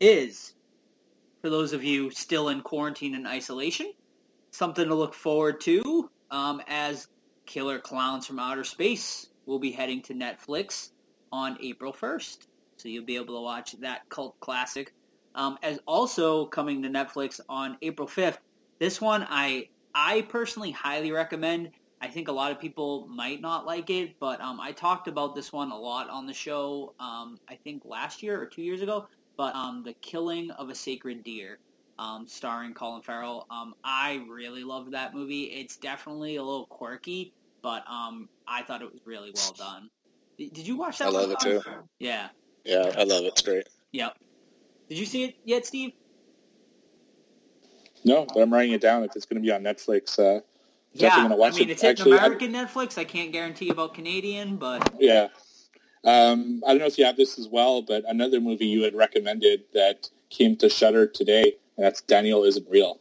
[0.00, 0.54] is,
[1.42, 3.92] for those of you still in quarantine and isolation,
[4.52, 7.08] something to look forward to um, as
[7.46, 10.90] Killer Clowns from Outer Space will be heading to Netflix
[11.32, 12.46] on April 1st.
[12.76, 14.92] So you'll be able to watch that cult classic.
[15.34, 18.38] Um, as also coming to Netflix on April 5th.
[18.78, 21.70] This one I I personally highly recommend.
[22.00, 25.34] I think a lot of people might not like it, but um, I talked about
[25.34, 26.94] this one a lot on the show.
[27.00, 29.08] Um, I think last year or two years ago.
[29.36, 31.58] But um, the killing of a sacred deer,
[31.98, 33.46] um, starring Colin Farrell.
[33.50, 35.44] Um, I really loved that movie.
[35.44, 37.32] It's definitely a little quirky,
[37.62, 39.90] but um, I thought it was really well done.
[40.38, 41.08] Did, did you watch that?
[41.08, 41.62] I love one, it too.
[42.00, 42.28] Yeah.
[42.64, 43.28] Yeah, I love it.
[43.28, 43.68] It's great.
[43.92, 44.16] Yep.
[44.88, 45.92] Did you see it yet, Steve?
[48.04, 49.04] No, but I'm writing it down.
[49.04, 50.40] If it's going to be on Netflix, uh,
[50.92, 51.72] Yeah, to watch I mean, it.
[51.72, 52.98] it's Actually, I- American Netflix.
[52.98, 55.28] I can't guarantee about Canadian, but Yeah.
[56.04, 58.94] Um, I don't know if you have this as well, but another movie you had
[58.94, 63.00] recommended that came to Shudder today, and that's Daniel Isn't Real.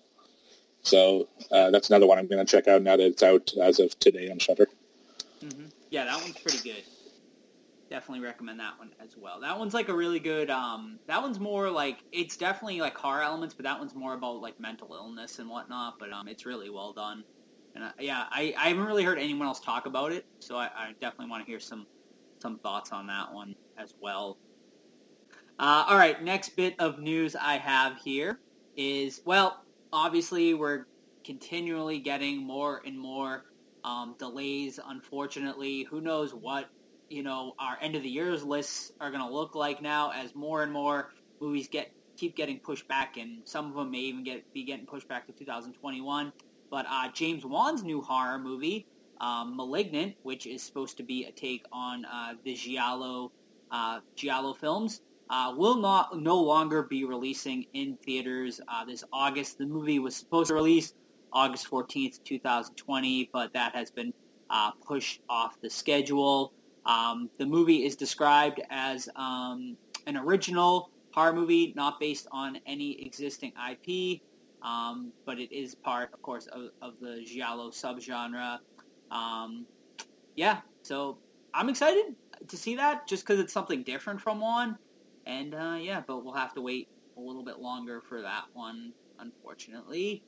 [0.81, 3.79] So uh, that's another one I'm going to check out now that it's out as
[3.79, 4.67] of today on Shudder.
[5.41, 6.83] hmm yeah, that one's pretty good.
[7.89, 9.39] Definitely recommend that one as well.
[9.39, 10.49] That one's like a really good.
[10.49, 14.41] Um, that one's more like it's definitely like horror elements, but that one's more about
[14.41, 15.97] like mental illness and whatnot.
[15.97, 17.23] But um, it's really well done.
[17.77, 20.71] And uh, yeah, I, I haven't really heard anyone else talk about it, so I,
[20.75, 21.85] I definitely want to hear some
[22.39, 24.37] some thoughts on that one as well.
[25.59, 28.39] Uh, all right, next bit of news I have here
[28.75, 29.63] is well,
[29.93, 30.85] obviously we're
[31.23, 33.45] continually getting more and more
[33.83, 34.79] um, delays.
[34.83, 36.69] Unfortunately, who knows what
[37.09, 40.33] you know our end of the year's lists are going to look like now as
[40.33, 44.23] more and more movies get keep getting pushed back, and some of them may even
[44.23, 46.33] get be getting pushed back to 2021.
[46.69, 48.85] But uh, James Wan's new horror movie,
[49.19, 53.31] um, *Malignant*, which is supposed to be a take on uh, the Giallo
[53.71, 59.57] uh, Giallo films, uh, will not no longer be releasing in theaters uh, this August.
[59.57, 60.93] The movie was supposed to release
[61.33, 64.13] August 14th, 2020, but that has been
[64.85, 66.53] pushed off the schedule.
[66.85, 73.05] Um, the movie is described as um, an original horror movie, not based on any
[73.05, 74.21] existing IP,
[74.61, 78.59] um, but it is part, of course, of, of the giallo subgenre.
[79.11, 79.65] Um,
[80.35, 81.17] yeah, so
[81.53, 82.15] I'm excited
[82.47, 84.77] to see that just because it's something different from one,
[85.25, 86.87] and uh, yeah, but we'll have to wait
[87.17, 90.23] a little bit longer for that one, unfortunately.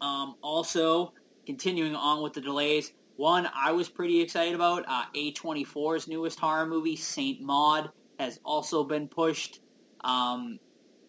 [0.00, 1.12] Um, also,
[1.46, 6.66] continuing on with the delays, one I was pretty excited about, uh, A24's newest horror
[6.66, 9.60] movie, Saint Maud, has also been pushed.
[10.02, 10.58] Um,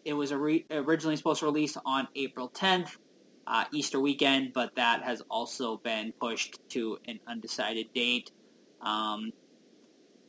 [0.06, 2.90] it was ori- originally supposed to release on April 10th,
[3.48, 8.32] uh, Easter weekend, but that has also been pushed to an undecided date.
[8.82, 9.32] Um,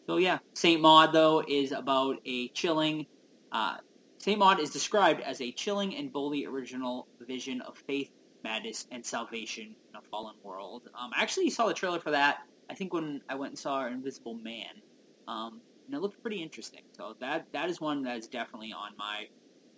[0.06, 3.06] so yeah, Saint Maud though is about a chilling.
[3.52, 3.76] Uh,
[4.20, 8.10] Saint Maud is described as a chilling and boldly original vision of faith,
[8.42, 10.82] madness, and salvation in a fallen world.
[10.98, 12.38] Um, I actually saw the trailer for that.
[12.70, 14.82] I think when I went and saw Invisible Man,
[15.28, 16.80] um, and it looked pretty interesting.
[16.96, 19.26] So that that is one that is definitely on my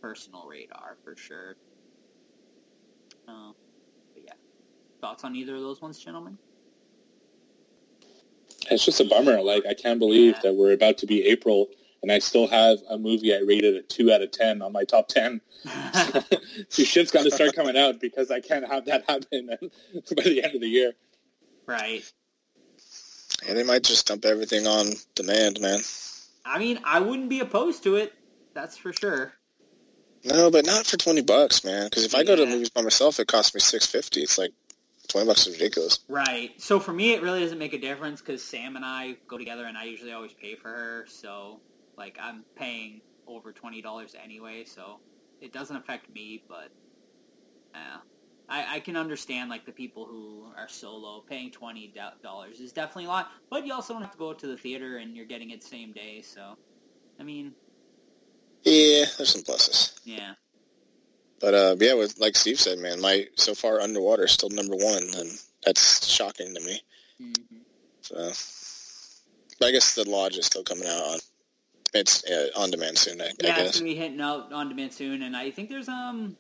[0.07, 1.57] personal radar for sure.
[3.26, 3.50] Uh,
[4.14, 4.32] but yeah,
[5.00, 6.38] thoughts on either of those ones, gentlemen?
[8.70, 9.40] It's just a bummer.
[9.42, 10.40] Like, I can't believe Yeah.
[10.44, 11.68] that we're about to be April,
[12.02, 14.84] and I still have a movie I rated a 2 out of 10 on my
[14.84, 15.40] top 10.
[15.92, 16.22] so
[16.84, 19.48] shit's got to start coming out because I can't have that happen
[20.16, 20.92] by the end of the year.
[21.66, 22.04] right.
[23.46, 24.86] Yeah, they might just dump everything on
[25.16, 25.80] demand, man.
[26.44, 28.12] I mean, I wouldn't be opposed to it.
[28.54, 29.32] That's for sure.
[30.27, 31.87] No, but not for twenty bucks, man.
[31.87, 34.22] Because if I go to movies by myself, it costs me six fifty.
[34.22, 34.53] It's like
[35.09, 36.01] twenty bucks is ridiculous.
[36.09, 36.51] Right.
[36.61, 39.64] So for me, it really doesn't make a difference because Sam and I go together,
[39.64, 41.07] and I usually always pay for her.
[41.09, 41.61] So,
[41.97, 44.99] like, I'm paying over twenty dollars anyway, so
[45.41, 46.43] it doesn't affect me.
[46.49, 46.68] But,
[47.74, 47.99] yeah.
[48.49, 53.07] I, I can understand like the people who are solo paying twenty dollars is definitely
[53.07, 55.51] a lot, but you also don't have to go to the theater and you're getting
[55.51, 56.22] it same day.
[56.22, 56.57] So,
[57.18, 57.55] I mean,
[58.66, 59.98] yeah, there's some pluses.
[60.04, 60.34] Yeah.
[61.40, 64.74] But uh, yeah, with like Steve said, man, my so far underwater is still number
[64.74, 65.30] one, and
[65.64, 66.80] that's shocking to me.
[67.20, 67.56] Mm-hmm.
[68.00, 68.32] So,
[69.58, 71.18] but I guess the lodge is still coming out on
[71.94, 73.20] it's uh, on demand soon.
[73.20, 73.34] I, guess.
[73.42, 76.36] yeah, I it's gonna be hitting out on demand soon, and I think there's um,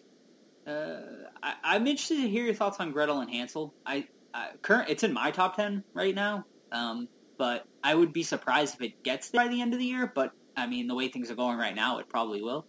[0.66, 0.96] uh,
[1.42, 3.74] I, am interested to hear your thoughts on Gretel and Hansel.
[3.84, 6.44] I, I current it's in my top ten right now.
[6.72, 7.08] Um,
[7.38, 10.10] but I would be surprised if it gets there by the end of the year.
[10.12, 12.66] But I mean, the way things are going right now, it probably will.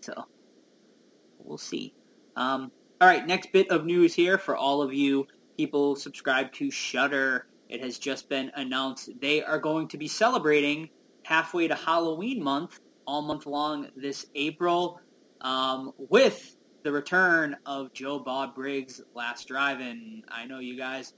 [0.00, 0.24] So
[1.38, 1.94] we'll see.
[2.36, 2.70] Um,
[3.00, 5.26] all right, next bit of news here for all of you
[5.58, 7.46] people subscribed to Shudder.
[7.68, 10.88] It has just been announced they are going to be celebrating
[11.24, 15.00] halfway to Halloween month, all month long this April,
[15.40, 20.22] um, with the return of Joe Bob Briggs' Last Drive-In.
[20.28, 21.12] I know you guys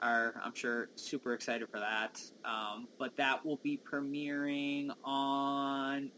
[0.00, 2.20] are, I'm sure, super excited for that.
[2.44, 6.10] Um, but that will be premiering on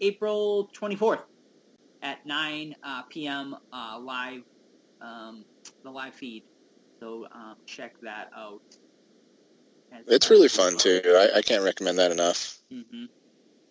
[0.00, 1.22] April 24th
[2.02, 3.56] at 9 uh, p.m.
[3.72, 4.42] Uh, live,
[5.00, 5.44] um,
[5.84, 6.44] the live feed.
[7.00, 8.62] So um, check that out.
[10.06, 11.00] It's really fun too.
[11.06, 12.58] I, I can't recommend that enough.
[12.72, 13.04] Mm-hmm.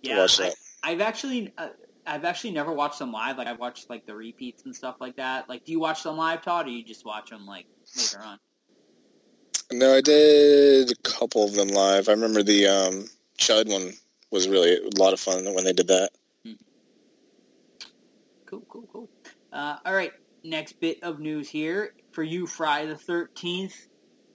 [0.04, 0.28] Yeah,
[0.84, 1.70] I, have actually uh,
[2.06, 3.38] I've actually never watched them live.
[3.38, 5.48] Like I've watched like the repeats and stuff like that.
[5.50, 7.66] Like, do you watch them live, Todd, or you just watch them like
[7.96, 8.40] later on?
[9.74, 12.10] No, I did a couple of them live.
[12.10, 13.06] I remember the um,
[13.38, 13.94] Chud one
[14.30, 16.10] was really a lot of fun when they did that.
[16.46, 16.54] Hmm.
[18.46, 19.10] Cool, cool, cool.
[19.54, 20.12] Uh, all right,
[20.44, 23.88] next bit of news here for you, Friday the Thirteenth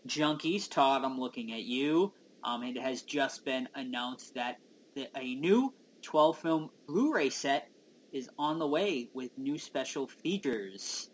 [0.06, 0.70] junkies.
[0.70, 2.12] Todd, I'm looking at you.
[2.42, 4.58] Um, it has just been announced that
[4.94, 7.68] the, a new 12 film Blu-ray set
[8.12, 11.10] is on the way with new special features.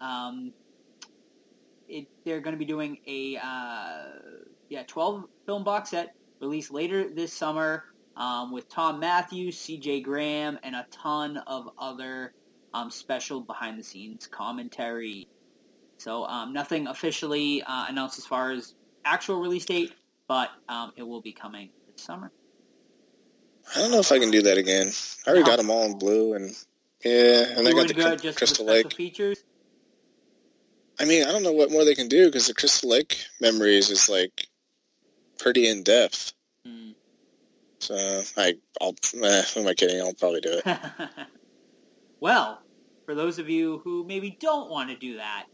[0.00, 0.52] Um,
[1.94, 4.02] it, they're going to be doing a uh,
[4.68, 7.84] yeah 12 film box set released later this summer
[8.16, 10.00] um, with Thom Mathews, C.J.
[10.00, 12.32] Graham, and a ton of other
[12.72, 15.28] um, special behind the scenes commentary.
[15.98, 18.74] So um, nothing officially uh, announced as far as
[19.04, 19.94] actual release date,
[20.28, 22.30] but um, it will be coming this summer.
[23.74, 24.92] I don't know if I can do that again.
[25.26, 25.50] I already no.
[25.50, 26.54] got them all in blue, and
[27.04, 29.42] yeah, and I got the Crystal Lake features.
[30.98, 33.90] I mean, I don't know what more they can do because the Crystal Lake memories
[33.90, 34.46] is like
[35.38, 36.32] pretty in depth.
[36.64, 36.90] Hmm.
[37.80, 38.94] So I, I'll.
[39.22, 40.00] Eh, who am I kidding?
[40.00, 40.78] I'll probably do it.
[42.20, 42.62] well,
[43.04, 45.46] for those of you who maybe don't want to do that,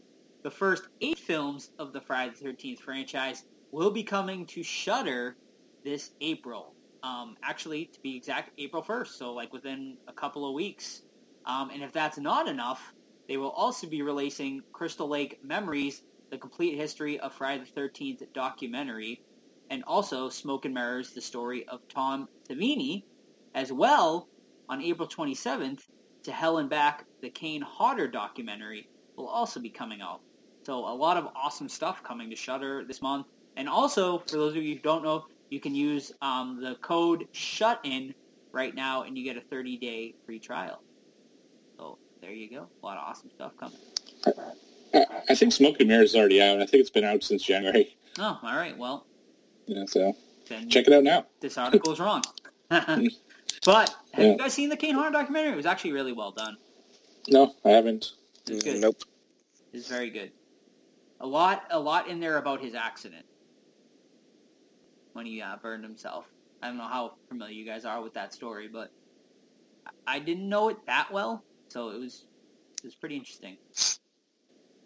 [0.43, 5.35] the first eight films of the Friday the 13th franchise will be coming to Shudder
[5.83, 6.73] this April.
[7.03, 11.01] Um, actually, to be exact, April 1st, so like within a couple of weeks.
[11.45, 12.93] Um, and if that's not enough,
[13.31, 18.21] they will also be releasing Crystal Lake Memories, the complete history of Friday the 13th
[18.33, 19.21] documentary,
[19.69, 23.05] and also Smoke and Mirrors, the story of Tom Savini,
[23.55, 24.27] as well
[24.67, 25.79] on April 27th
[26.23, 30.19] to Hell and Back, the Kane Hodder documentary will also be coming out.
[30.65, 33.27] So a lot of awesome stuff coming to Shudder this month.
[33.55, 37.29] And also, for those of you who don't know, you can use um, the code
[37.31, 38.13] SHUTIN
[38.51, 40.83] right now, and you get a 30-day free trial.
[42.21, 42.67] There you go.
[42.81, 43.77] A lot of awesome stuff coming.
[45.29, 46.61] I, think Smoke and Mirrors is already out.
[46.61, 47.95] I think it's been out since January.
[48.19, 48.77] Oh, all right.
[48.77, 49.05] Well,
[49.65, 49.85] yeah.
[49.87, 50.15] So
[50.69, 51.25] check it out now.
[51.39, 52.21] This article is wrong.
[52.69, 53.09] but have
[54.17, 54.31] yeah.
[54.31, 55.53] you guys seen the Kane Hodder documentary?
[55.53, 56.57] It was actually really well done.
[57.27, 58.11] No, I haven't.
[58.47, 58.81] It's good.
[58.81, 59.01] Nope.
[59.73, 60.31] It's very good.
[61.19, 63.25] A lot, a lot in there about his accident
[65.13, 66.25] when he uh, burned himself.
[66.61, 68.91] I don't know how familiar you guys are with that story, but
[70.05, 72.25] I didn't know it that well, so it was
[72.77, 73.57] it was pretty interesting.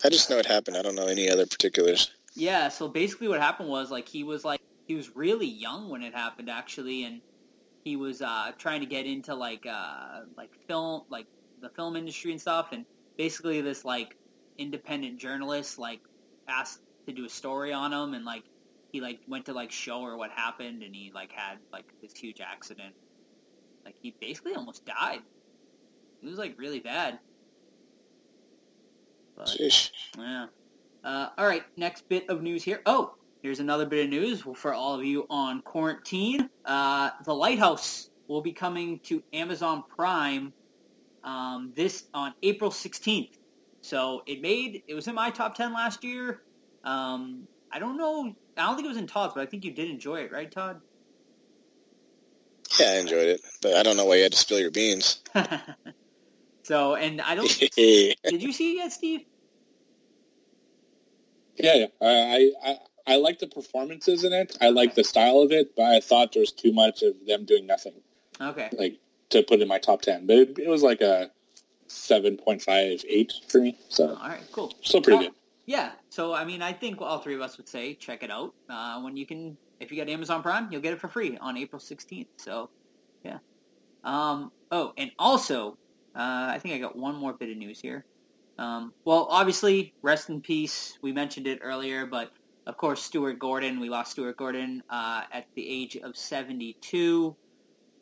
[0.04, 0.78] I just know it happened.
[0.78, 2.12] I don't know any other particulars.
[2.36, 6.04] Yeah, so basically what happened was like he was like he was really young when
[6.04, 7.22] it happened actually, and
[7.84, 11.26] he was uh, trying to get into like uh, like film like
[11.62, 12.86] the film industry and stuff, and
[13.18, 14.16] basically this like
[14.58, 16.02] independent journalist like
[16.48, 18.44] asked to do a story on him, and like
[18.92, 22.14] he like went to like show her what happened, and he like had like this
[22.14, 22.94] huge accident.
[23.84, 25.22] Like he basically almost died.
[26.26, 27.20] It was like really bad.
[29.38, 29.56] But,
[30.18, 30.48] yeah.
[31.04, 32.82] Uh, all right, next bit of news here.
[32.88, 33.14] Oh,
[33.44, 36.50] here's another bit of news for all of you on quarantine.
[36.66, 40.52] Uh, the Lighthouse will be coming to Amazon Prime
[41.24, 43.38] um, this on April 16th.
[43.82, 46.42] So it made it was in my top ten last year.
[46.84, 48.34] Um, I don't know.
[48.58, 50.52] I don't think it was in Todd's, but I think you did enjoy it, right,
[50.52, 50.82] Todd?
[52.80, 55.22] Yeah, I enjoyed it, but I don't know why you had to spill your beans.
[56.66, 57.48] so, and I don't.
[57.76, 59.22] did you see it yet, Steve?
[61.58, 61.86] Yeah, yeah.
[62.02, 64.58] I, I I like the performances in it.
[64.60, 67.46] I like the style of it, but I thought there was too much of them
[67.46, 67.94] doing nothing.
[68.42, 68.70] Okay.
[68.74, 68.98] Like
[69.30, 71.30] to put in my top ten, but it, it was like a
[71.86, 73.78] seven point five eight for me.
[73.90, 74.74] So All right, cool.
[74.82, 75.34] still pretty good.
[75.68, 78.56] Yeah, so I mean, I think all three of us would say check it out.
[78.68, 81.58] Uh, when you can, if you got Amazon Prime, you'll get it for free on
[81.58, 82.28] April 16th.
[82.38, 82.70] So,
[83.24, 83.38] yeah.
[84.04, 85.78] Um, oh, and also,
[86.16, 88.06] uh, I think I got one more bit of news here.
[88.58, 90.98] Um, well, obviously, rest in peace.
[91.02, 92.32] We mentioned it earlier, but
[92.66, 93.80] of course, Stuart Gordon.
[93.80, 97.36] We lost Stuart Gordon uh, at the age of 72.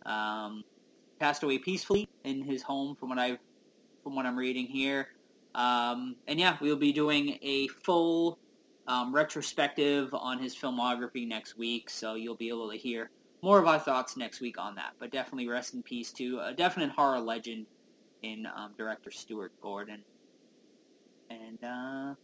[0.05, 0.63] Um,
[1.19, 3.39] passed away peacefully in his home, from what I've,
[4.03, 5.07] from what I'm reading here.
[5.55, 8.37] Um, and yeah, we'll be doing a full
[8.87, 13.09] um, retrospective on his filmography next week, so you'll be able to hear
[13.41, 14.93] more of our thoughts next week on that.
[14.99, 17.65] But definitely rest in peace to a definite horror legend
[18.23, 20.03] in um, director Stuart Gordon.
[21.29, 22.15] And uh,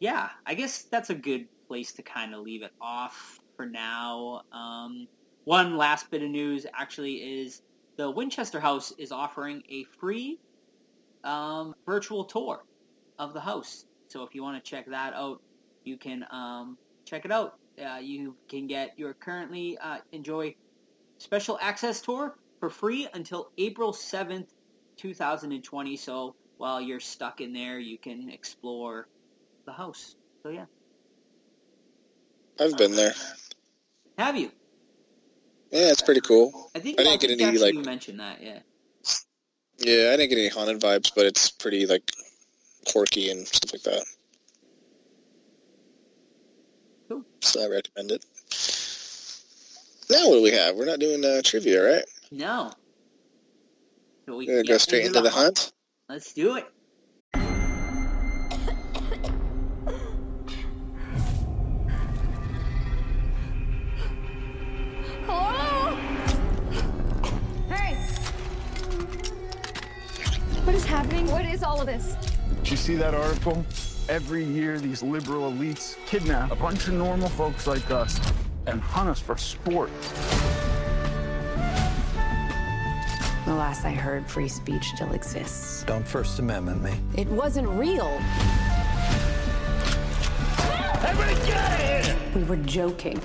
[0.00, 4.42] yeah, I guess that's a good place to kind of leave it off for now.
[4.52, 5.06] Um,
[5.44, 7.62] one last bit of news actually is
[7.96, 10.38] the Winchester House is offering a free
[11.24, 12.64] um, virtual tour
[13.18, 13.84] of the house.
[14.08, 15.40] So if you want to check that out,
[15.84, 17.58] you can um, check it out.
[17.82, 20.54] Uh, you can get your currently uh, enjoy
[21.18, 24.48] special access tour for free until April 7th,
[25.02, 25.96] 2020.
[25.96, 29.08] So while you're stuck in there, you can explore
[29.66, 30.14] the house.
[30.42, 30.66] So yeah.
[32.60, 33.12] I've been there.
[34.16, 34.50] Have you?
[35.70, 36.70] Yeah, it's pretty cool.
[36.74, 38.42] I think I didn't get any, like- you mentioned that.
[38.42, 38.60] Yeah.
[39.78, 42.08] Yeah, I didn't get any haunted vibes, but it's pretty like
[42.86, 44.04] quirky and stuff like that.
[47.08, 47.24] Cool.
[47.40, 48.24] So I recommend it.
[50.10, 50.76] Now what do we have?
[50.76, 52.04] We're not doing uh, trivia, right?
[52.30, 52.70] No.
[54.24, 55.72] So we We're gonna can go straight into the hunt.
[56.08, 56.64] Let's do it.
[65.26, 65.96] Hello?
[67.68, 67.96] Hey!
[70.62, 71.28] What is happening?
[71.32, 72.14] What is all of this?
[72.58, 73.66] Did you see that article?
[74.08, 78.20] Every year, these liberal elites kidnap a bunch of normal folks like us
[78.68, 79.90] and hunt us for sport.
[83.52, 85.82] The last I heard, free speech still exists.
[85.82, 86.92] Don't First Amendment me.
[87.18, 88.18] It wasn't real.
[92.34, 93.20] We were joking.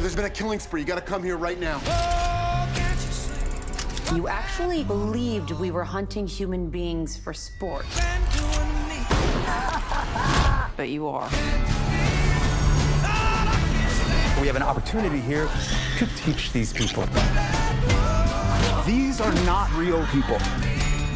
[0.00, 0.80] There's been a killing spree.
[0.80, 1.80] You gotta come here right now.
[4.12, 7.86] You actually believed we were hunting human beings for sport.
[10.76, 11.30] but you are.
[14.42, 15.48] We have an opportunity here
[15.98, 17.04] to teach these people.
[18.84, 20.36] These are not real people.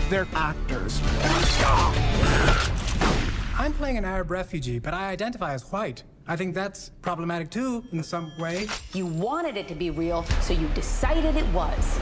[0.09, 1.01] They're actors.
[3.59, 6.05] I'm playing an Arab refugee, but I identify as white.
[6.29, 8.69] I think that's problematic too, in some way.
[8.93, 11.99] You wanted it to be real, so you decided it was.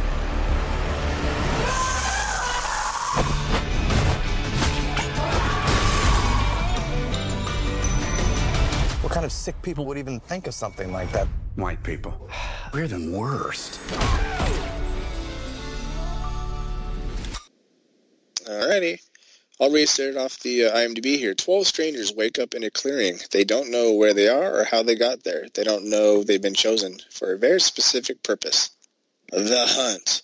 [9.25, 11.27] Of sick people would even think of something like that?
[11.57, 12.29] White people.
[12.73, 13.81] We're the worst.
[18.47, 19.01] Alrighty.
[19.61, 21.35] I'll restart it off the uh, IMDb here.
[21.35, 23.19] Twelve strangers wake up in a clearing.
[23.31, 25.47] They don't know where they are or how they got there.
[25.55, 28.71] They don't know they've been chosen for a very specific purpose.
[29.31, 30.23] The Hunt.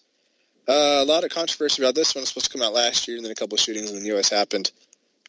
[0.69, 2.23] Uh, a lot of controversy about this one.
[2.23, 4.07] It's supposed to come out last year, and then a couple of shootings in the
[4.07, 4.29] U.S.
[4.29, 4.73] happened.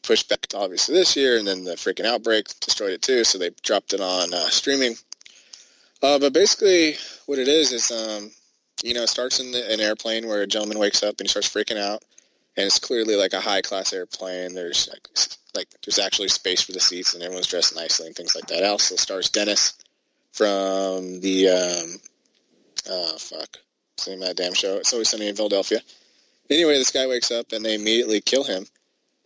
[0.04, 3.38] Pushed back to obviously this year, and then the freaking outbreak destroyed it too, so
[3.38, 4.96] they dropped it on uh, streaming.
[6.02, 6.96] Uh, but basically,
[7.28, 8.32] what it is is, um,
[8.84, 11.28] you know, it starts in the, an airplane where a gentleman wakes up and he
[11.28, 12.04] starts freaking out
[12.58, 14.54] and it's clearly like a high class airplane.
[14.54, 15.08] There's like,
[15.56, 18.64] like there's actually space for the seats, and everyone's dressed nicely and things like that.
[18.64, 19.74] Also stars Dennis
[20.34, 22.02] from the um,
[22.90, 23.58] oh fuck,
[24.08, 24.78] name that damn show?
[24.78, 25.80] It's always sunny in Philadelphia.
[26.50, 28.66] Anyway, this guy wakes up and they immediately kill him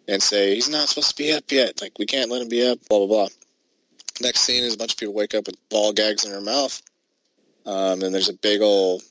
[0.07, 1.81] and say he's not supposed to be up yet.
[1.81, 2.79] Like we can't let him be up.
[2.89, 3.27] Blah blah blah.
[4.21, 6.81] Next scene is a bunch of people wake up with ball gags in their mouth.
[7.65, 9.01] Um, and there's a big old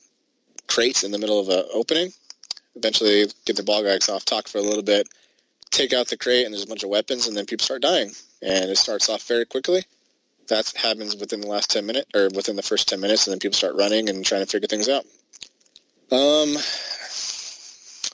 [0.67, 2.11] crate in the middle of an opening
[2.75, 5.07] eventually get the ball gags off, talk for a little bit,
[5.71, 8.11] take out the crate, and there's a bunch of weapons, and then people start dying.
[8.41, 9.83] And it starts off very quickly.
[10.47, 13.39] That happens within the last 10 minutes, or within the first 10 minutes, and then
[13.39, 15.05] people start running and trying to figure things out.
[16.11, 16.55] Um,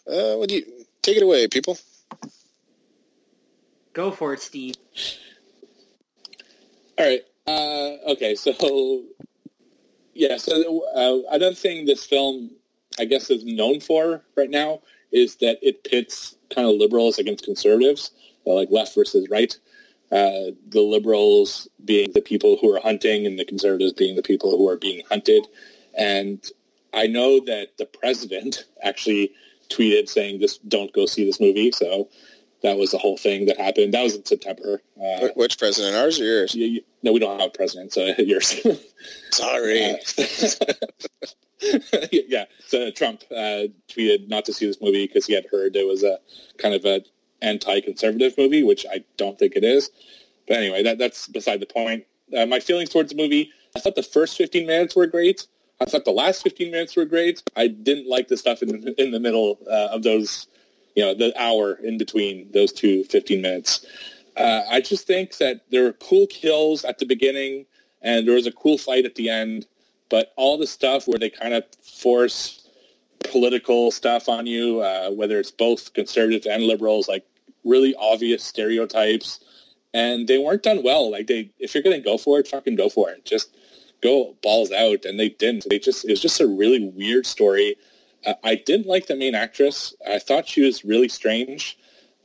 [0.07, 0.65] uh, what do you,
[1.01, 1.77] take it away, people.
[3.93, 4.75] Go for it, Steve.
[6.97, 7.21] All right.
[7.47, 8.35] Uh, okay.
[8.35, 9.03] So,
[10.13, 10.37] yeah.
[10.37, 12.51] So uh, another thing this film,
[12.99, 14.81] I guess, is known for right now
[15.11, 18.11] is that it pits kind of liberals against conservatives,
[18.45, 19.57] like left versus right.
[20.11, 24.57] Uh, the liberals being the people who are hunting and the conservatives being the people
[24.57, 25.47] who are being hunted.
[25.97, 26.45] And
[26.93, 29.31] I know that the president actually
[29.69, 32.09] tweeted saying, "This don't go see this movie." So
[32.63, 33.93] that was the whole thing that happened.
[33.93, 34.81] That was in September.
[35.01, 35.95] Uh, Which president?
[35.95, 36.55] Ours or yours?
[36.55, 38.61] You, you, no, we don't have a president, so yours.
[39.31, 39.93] Sorry.
[39.93, 39.97] Uh,
[42.11, 45.87] yeah, so Trump uh, tweeted not to see this movie because he had heard it
[45.87, 46.19] was a
[46.57, 47.01] kind of a
[47.41, 49.89] anti-conservative movie, which I don't think it is.
[50.47, 52.05] But anyway, that, that's beside the point.
[52.35, 55.47] Uh, my feelings towards the movie, I thought the first 15 minutes were great.
[55.79, 57.41] I thought the last 15 minutes were great.
[57.55, 60.47] I didn't like the stuff in, in the middle uh, of those,
[60.95, 63.85] you know, the hour in between those two 15 minutes.
[64.37, 67.65] Uh, I just think that there were cool kills at the beginning
[68.01, 69.67] and there was a cool fight at the end,
[70.09, 72.67] but all the stuff where they kind of force
[73.19, 77.25] political stuff on you, uh, whether it's both conservatives and liberals, like
[77.63, 79.39] really obvious stereotypes,
[79.93, 81.11] and they weren't done well.
[81.11, 83.25] Like they, if you're going to go for it, fucking go for it.
[83.25, 83.55] Just
[84.01, 85.65] go balls out, and they didn't.
[85.69, 87.75] They just it was just a really weird story.
[88.25, 89.93] Uh, I didn't like the main actress.
[90.07, 91.77] I thought she was really strange.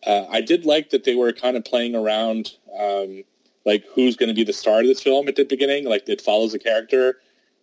[0.06, 3.24] Uh, I did like that they were kind of playing around, um,
[3.64, 5.84] like who's going to be the star of this film at the beginning.
[5.84, 7.16] Like it follows a character,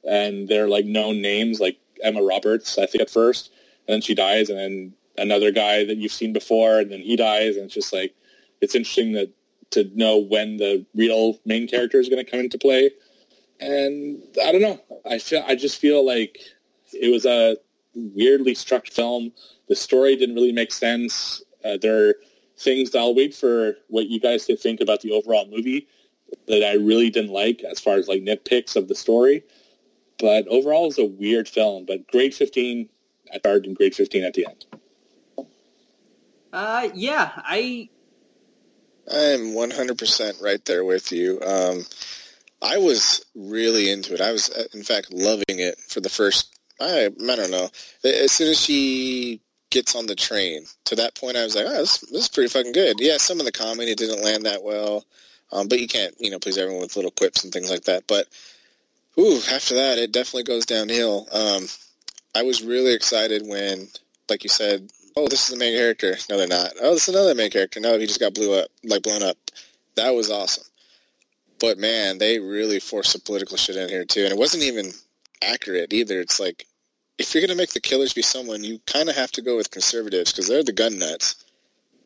[0.03, 3.51] and they're like known names, like Emma Roberts, I think at first,
[3.87, 7.15] and then she dies, and then another guy that you've seen before, and then he
[7.15, 8.13] dies, and it's just like
[8.61, 9.31] it's interesting that
[9.71, 12.91] to know when the real main character is going to come into play.
[13.59, 14.79] And I don't know.
[15.05, 16.39] I feel I just feel like
[16.91, 17.57] it was a
[17.95, 19.31] weirdly structured film.
[19.67, 21.43] The story didn't really make sense.
[21.63, 22.15] Uh, there are
[22.57, 25.87] things that I'll wait for what you guys to think about the overall movie
[26.47, 29.43] that I really didn't like as far as like nitpicks of the story.
[30.19, 31.85] But overall, it's a weird film.
[31.85, 32.89] But grade 15
[33.31, 34.65] at start and grade 15 at the end.
[36.51, 37.89] Uh, yeah, I.
[39.11, 41.41] I'm 100% right there with you.
[41.41, 41.83] Um,
[42.61, 44.21] I was really into it.
[44.21, 46.52] I was, uh, in fact, loving it for the first.
[46.83, 47.69] I I don't know.
[48.03, 51.77] As soon as she gets on the train, to that point, I was like, oh,
[51.77, 52.99] this, this is pretty fucking good.
[52.99, 55.05] Yeah, some of the comedy didn't land that well,
[55.51, 58.05] um, but you can't, you know, please everyone with little quips and things like that.
[58.07, 58.27] But,
[59.17, 61.27] ooh, after that, it definitely goes downhill.
[61.31, 61.65] Um,
[62.35, 63.87] I was really excited when,
[64.29, 66.15] like you said, oh, this is the main character.
[66.29, 66.73] No, they're not.
[66.81, 67.79] Oh, this is another main character.
[67.79, 69.37] No, he just got blew up, like blown up.
[69.95, 70.65] That was awesome.
[71.59, 74.91] But man, they really forced some political shit in here too, and it wasn't even
[75.41, 76.19] accurate either.
[76.19, 76.65] It's like
[77.17, 79.71] if you're gonna make the killers be someone, you kind of have to go with
[79.71, 81.43] conservatives because they're the gun nuts.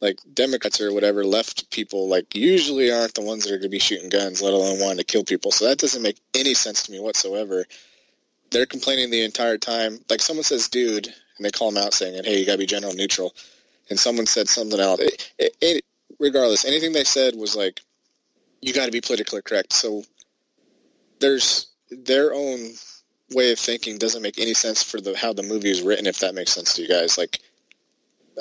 [0.02, 3.80] Like Democrats or whatever, left people like usually aren't the ones that are gonna be
[3.80, 5.52] shooting guns, let alone wanting to kill people.
[5.52, 7.66] So that doesn't make any sense to me whatsoever.
[8.52, 10.00] They're complaining the entire time.
[10.10, 12.94] Like someone says, "Dude," and they call him out saying, "Hey, you gotta be general
[12.94, 13.36] neutral,"
[13.90, 15.00] and someone said something else.
[15.00, 15.86] It, it, it,
[16.20, 17.82] regardless, anything they said was like,
[18.62, 20.04] "You got to be politically correct." So
[21.20, 22.72] there's their own
[23.32, 26.08] way of thinking doesn't make any sense for the how the movie is written.
[26.08, 27.40] If that makes sense to you guys, like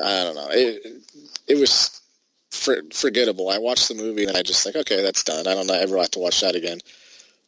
[0.03, 1.03] I don't know, it
[1.47, 2.01] it was
[2.51, 3.49] for, forgettable.
[3.49, 5.47] I watched the movie and I just like, okay, that's done.
[5.47, 6.79] I don't know, ever have to watch that again.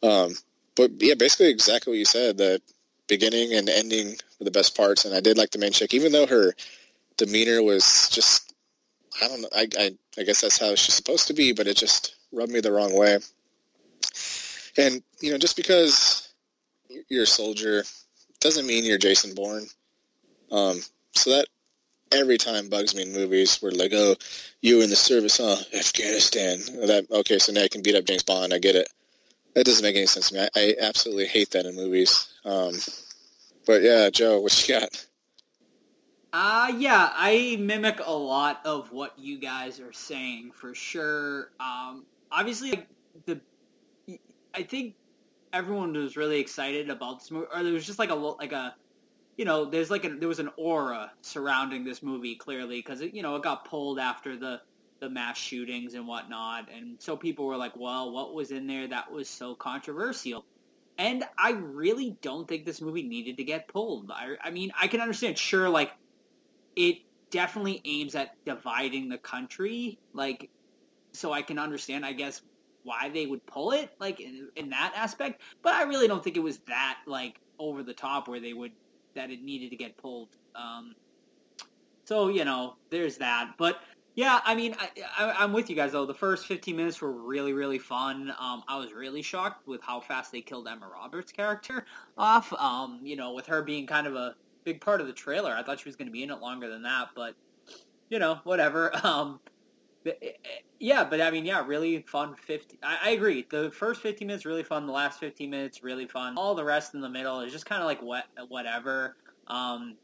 [0.03, 0.33] Um,
[0.75, 2.37] but yeah, basically exactly what you said.
[2.37, 2.61] The
[3.07, 6.11] beginning and ending were the best parts, and I did like the main chick, even
[6.11, 6.53] though her
[7.17, 8.53] demeanor was just
[9.21, 9.49] I don't know.
[9.55, 12.61] I, I I guess that's how she's supposed to be, but it just rubbed me
[12.61, 13.19] the wrong way.
[14.77, 16.18] And you know, just because
[17.09, 17.83] you're a soldier
[18.39, 19.65] doesn't mean you're Jason Bourne.
[20.51, 20.79] Um,
[21.13, 21.47] so that
[22.11, 24.15] every time bugs me in movies where like, oh,
[24.61, 25.57] you were in the service, huh?
[25.77, 26.59] Afghanistan.
[26.87, 28.53] That okay, so now I can beat up James Bond.
[28.53, 28.89] I get it.
[29.55, 30.41] That doesn't make any sense to me.
[30.41, 32.27] I, I absolutely hate that in movies.
[32.45, 32.73] Um,
[33.65, 35.05] but yeah, Joe, what you got?
[36.31, 41.49] Uh, yeah, I mimic a lot of what you guys are saying for sure.
[41.59, 42.85] Um, obviously,
[43.25, 43.41] the
[44.53, 44.95] I think
[45.53, 48.75] everyone was really excited about this movie, or there was just like a like a
[49.37, 53.21] you know, there's like a, there was an aura surrounding this movie clearly because you
[53.21, 54.59] know it got pulled after the
[54.99, 58.87] the mass shootings and whatnot, and so people were like, well, what was in there
[58.87, 60.43] that was so controversial?
[60.97, 64.11] And I really don't think this movie needed to get pulled.
[64.11, 65.93] I, I mean, I can understand, sure, like
[66.75, 66.97] it
[67.31, 70.49] definitely aims at dividing the country, like
[71.13, 72.41] so I can understand, I guess,
[72.83, 75.41] why they would pull it, like in, in that aspect.
[75.61, 78.71] But I really don't think it was that like over the top where they would
[79.15, 80.29] that it needed to get pulled.
[80.55, 80.95] Um,
[82.05, 83.55] so you know, there's that.
[83.57, 83.79] But
[84.15, 84.75] yeah, I mean,
[85.17, 86.05] I, am with you guys though.
[86.05, 88.33] The first 15 minutes were really, really fun.
[88.39, 91.85] Um, I was really shocked with how fast they killed Emma Roberts' character
[92.17, 92.51] off.
[92.53, 95.53] Um, you know, with her being kind of a big part of the trailer.
[95.53, 97.35] I thought she was going to be in it longer than that, but
[98.09, 98.91] you know, whatever.
[99.03, 99.39] Um,
[100.79, 102.35] yeah, but I mean, yeah, really fun.
[102.35, 102.77] Fifty.
[102.81, 103.45] I, I, agree.
[103.49, 104.85] The first fifteen minutes really fun.
[104.85, 106.35] The last fifteen minutes really fun.
[106.37, 109.15] All the rest in the middle is just kind of like what whatever.
[109.47, 109.95] Um,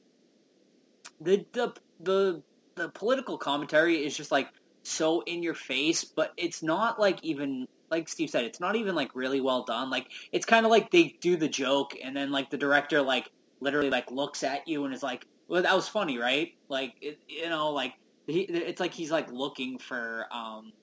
[1.21, 2.41] the the the
[2.75, 4.49] the political commentary is just like
[4.83, 8.95] so in your face, but it's not like even like Steve said, it's not even
[8.95, 9.89] like really well done.
[9.89, 13.29] Like it's kind of like they do the joke and then like the director like
[13.59, 17.19] literally like looks at you and is like, "Well, that was funny, right?" Like it,
[17.27, 17.93] you know, like
[18.27, 20.73] he, it's like he's like looking for um,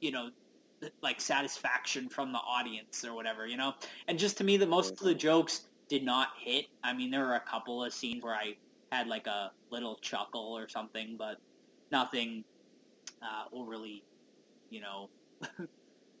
[0.00, 0.30] you know,
[1.02, 3.72] like satisfaction from the audience or whatever, you know.
[4.08, 6.66] And just to me, the most of the jokes did not hit.
[6.84, 8.54] I mean, there were a couple of scenes where I
[8.92, 11.38] had like a little chuckle or something, but
[11.90, 12.44] nothing
[13.22, 14.04] uh, overly,
[14.70, 15.08] you know,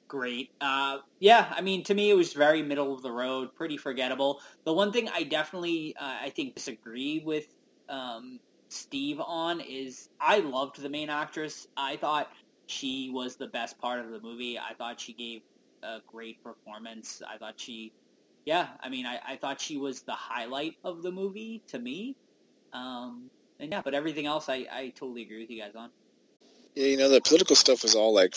[0.08, 0.50] great.
[0.60, 4.40] Uh, yeah, I mean, to me, it was very middle of the road, pretty forgettable.
[4.64, 7.46] The one thing I definitely, uh, I think, disagree with
[7.88, 8.40] um,
[8.76, 11.66] Steve on is I loved the main actress.
[11.76, 12.28] I thought
[12.66, 14.58] she was the best part of the movie.
[14.58, 15.42] I thought she gave
[15.82, 17.22] a great performance.
[17.28, 17.92] I thought she,
[18.44, 22.16] yeah, I mean, I, I thought she was the highlight of the movie to me.
[22.72, 23.30] Um,
[23.60, 25.90] and yeah, but everything else, I, I totally agree with you guys on.
[26.74, 28.36] Yeah, you know, the political stuff was all like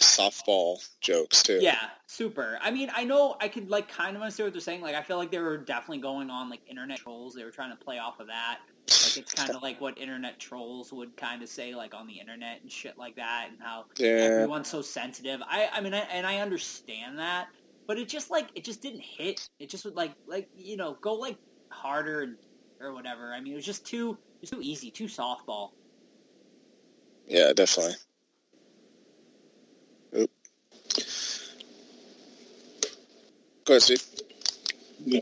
[0.00, 1.58] softball jokes too.
[1.60, 2.58] Yeah, super.
[2.60, 4.80] I mean, I know I could like kind of understand what they're saying.
[4.80, 7.34] Like, I feel like they were definitely going on like internet trolls.
[7.34, 8.58] They were trying to play off of that.
[8.80, 12.18] Like, it's kind of like what internet trolls would kind of say, like on the
[12.18, 14.08] internet and shit like that, and how yeah.
[14.08, 15.40] everyone's so sensitive.
[15.46, 17.48] I, I mean, I, and I understand that,
[17.86, 19.48] but it just like it just didn't hit.
[19.58, 21.38] It just would like like you know go like
[21.68, 22.36] harder and,
[22.80, 23.32] or whatever.
[23.32, 25.70] I mean, it was just too it was too easy, too softball.
[27.26, 27.94] Yeah, definitely.
[33.66, 34.04] Steve.
[35.04, 35.20] Yeah,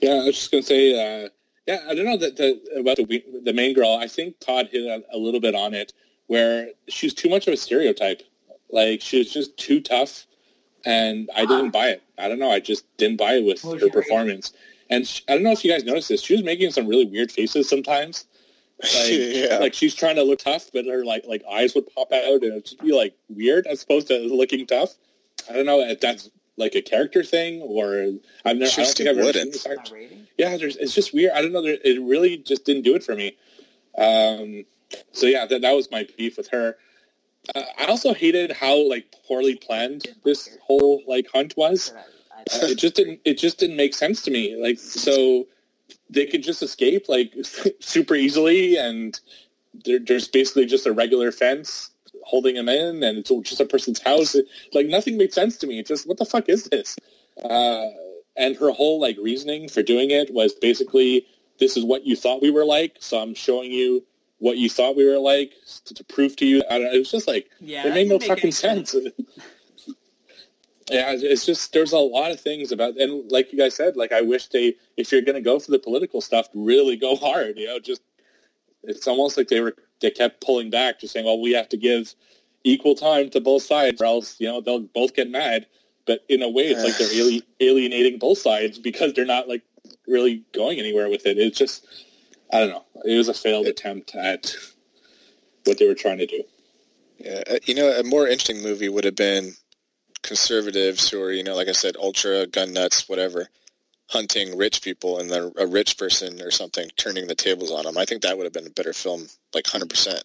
[0.00, 1.28] yeah I was just going to say, uh,
[1.66, 3.98] yeah, I don't know that the, about the the main girl.
[4.00, 5.92] I think Todd hit a, a, little bit on it,
[6.26, 8.22] where she's too much of a stereotype.
[8.70, 10.26] Like she was just too tough,
[10.86, 12.02] and I didn't buy it.
[12.16, 12.50] I don't know.
[12.50, 14.54] I just didn't buy it with her performance.
[14.88, 16.22] And she, I don't know if you guys noticed this.
[16.22, 18.24] She was making some really weird faces sometimes.
[18.80, 19.58] Like, yeah.
[19.58, 22.44] like she's trying to look tough, but her like like eyes would pop out and
[22.44, 24.94] it'd just be like weird as opposed to looking tough.
[25.50, 28.12] I don't know if that's like a character thing or
[28.44, 28.70] I've never.
[28.72, 29.66] I don't think I've ever seen this
[30.36, 31.32] Yeah, it's just weird.
[31.32, 31.62] I don't know.
[31.64, 33.36] It really just didn't do it for me.
[33.96, 34.64] Um,
[35.12, 36.76] so yeah, that that was my beef with her.
[37.54, 41.92] Uh, I also hated how like poorly planned this whole like hunt was.
[42.52, 43.20] Uh, it just didn't.
[43.24, 44.60] It just didn't make sense to me.
[44.60, 45.46] Like so
[46.10, 47.32] they could just escape like
[47.80, 49.18] super easily, and
[49.84, 51.90] there's basically just a regular fence
[52.28, 54.34] holding him in, and it's just a person's house.
[54.34, 55.78] It, like nothing made sense to me.
[55.78, 56.96] It just what the fuck is this?
[57.42, 57.86] Uh,
[58.36, 61.26] and her whole like reasoning for doing it was basically
[61.58, 64.04] this is what you thought we were like, so I'm showing you
[64.38, 65.54] what you thought we were like
[65.86, 66.62] to, to prove to you.
[66.70, 68.92] I don't, it was just like yeah, it made no fucking sense.
[68.92, 69.08] sense.
[70.90, 74.12] yeah, it's just there's a lot of things about, and like you guys said, like
[74.12, 77.56] I wish they, if you're going to go for the political stuff, really go hard.
[77.56, 78.02] You know, just
[78.82, 81.76] it's almost like they were they kept pulling back, just saying, well, we have to
[81.76, 82.14] give
[82.64, 85.66] equal time to both sides, or else you know they'll both get mad.
[86.06, 89.62] But in a way, it's like they're alienating both sides because they're not like
[90.06, 91.38] really going anywhere with it.
[91.38, 91.86] It's just
[92.52, 92.84] I don't know.
[93.04, 94.54] It was a failed attempt at
[95.64, 96.42] what they were trying to do.
[97.18, 99.52] Yeah, uh, you know, a more interesting movie would have been
[100.22, 103.48] conservatives who are, you know, like I said, ultra gun nuts, whatever,
[104.08, 107.98] hunting rich people and then a rich person or something turning the tables on them.
[107.98, 110.20] I think that would have been a better film, like 100%.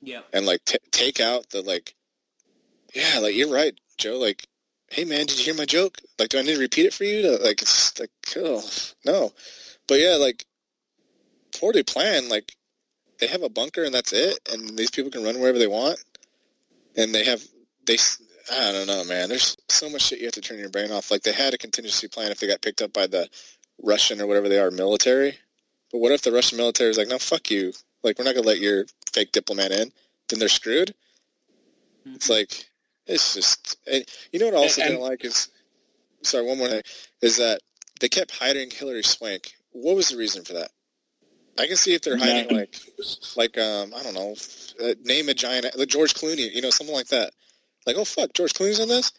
[0.00, 0.20] Yeah.
[0.32, 1.94] And like t- take out the like,
[2.94, 4.18] yeah, like you're right, Joe.
[4.18, 4.46] Like,
[4.90, 5.98] hey man, did you hear my joke?
[6.18, 7.22] Like, do I need to repeat it for you?
[7.22, 8.62] To, like, it's like, oh,
[9.04, 9.32] no.
[9.86, 10.44] But yeah, like,
[11.58, 12.28] poorly planned.
[12.28, 12.54] Like,
[13.20, 16.02] they have a bunker and that's it, and these people can run wherever they want,
[16.96, 17.42] and they have
[17.86, 17.96] they
[18.50, 19.28] I don't know, man.
[19.28, 21.10] There's so much shit you have to turn your brain off.
[21.10, 23.28] Like they had a contingency plan if they got picked up by the
[23.82, 25.38] Russian or whatever they are military.
[25.92, 27.72] But what if the Russian military is like, no, fuck you.
[28.02, 29.90] Like we're not gonna let your fake diplomat in.
[30.28, 30.94] Then they're screwed.
[32.06, 32.16] Mm-hmm.
[32.16, 32.66] It's like
[33.06, 33.78] it's just.
[34.32, 35.48] you know what I also and, didn't like is
[36.22, 36.82] sorry one more thing
[37.22, 37.60] is that
[38.00, 39.52] they kept hiding Hilary Swank.
[39.72, 40.70] What was the reason for that?
[41.58, 42.76] I can see if they're hiding like
[43.36, 44.34] like um I don't know,
[44.82, 47.32] uh, name a giant like George Clooney, you know, something like that
[47.88, 49.12] like, oh fuck, George Clooney's in this.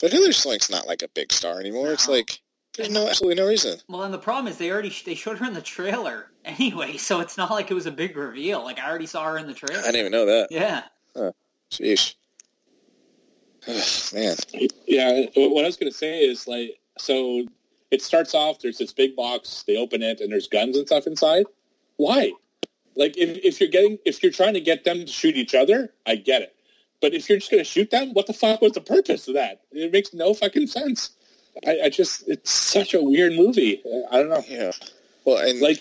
[0.00, 1.86] But Hilary Swank's not like a big star anymore.
[1.86, 1.92] No.
[1.92, 2.40] It's like
[2.76, 3.78] there's no absolutely no reason.
[3.88, 7.20] Well, and the problem is they already they showed her in the trailer anyway, so
[7.20, 8.62] it's not like it was a big reveal.
[8.62, 9.80] Like I already saw her in the trailer.
[9.80, 10.48] I didn't even know that.
[10.50, 10.82] Yeah.
[11.16, 11.32] Huh.
[11.70, 12.14] Sheesh.
[14.14, 14.36] Man.
[14.86, 15.26] Yeah.
[15.34, 17.44] What I was gonna say is like so.
[17.90, 18.60] It starts off.
[18.60, 19.64] There's this big box.
[19.66, 21.46] They open it, and there's guns and stuff inside.
[21.96, 22.32] Why?
[22.96, 25.92] Like if, if you're getting if you're trying to get them to shoot each other,
[26.06, 26.54] I get it.
[27.00, 29.34] But if you're just going to shoot them, what the fuck was the purpose of
[29.34, 29.60] that?
[29.72, 31.10] It makes no fucking sense.
[31.66, 33.82] I, I just it's such a weird movie.
[34.10, 34.44] I don't know.
[34.48, 34.72] Yeah.
[35.24, 35.80] Well, and Like,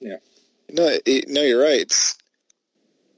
[0.00, 0.16] yeah.
[0.70, 1.80] No, it, no, you're right.
[1.80, 2.16] It's,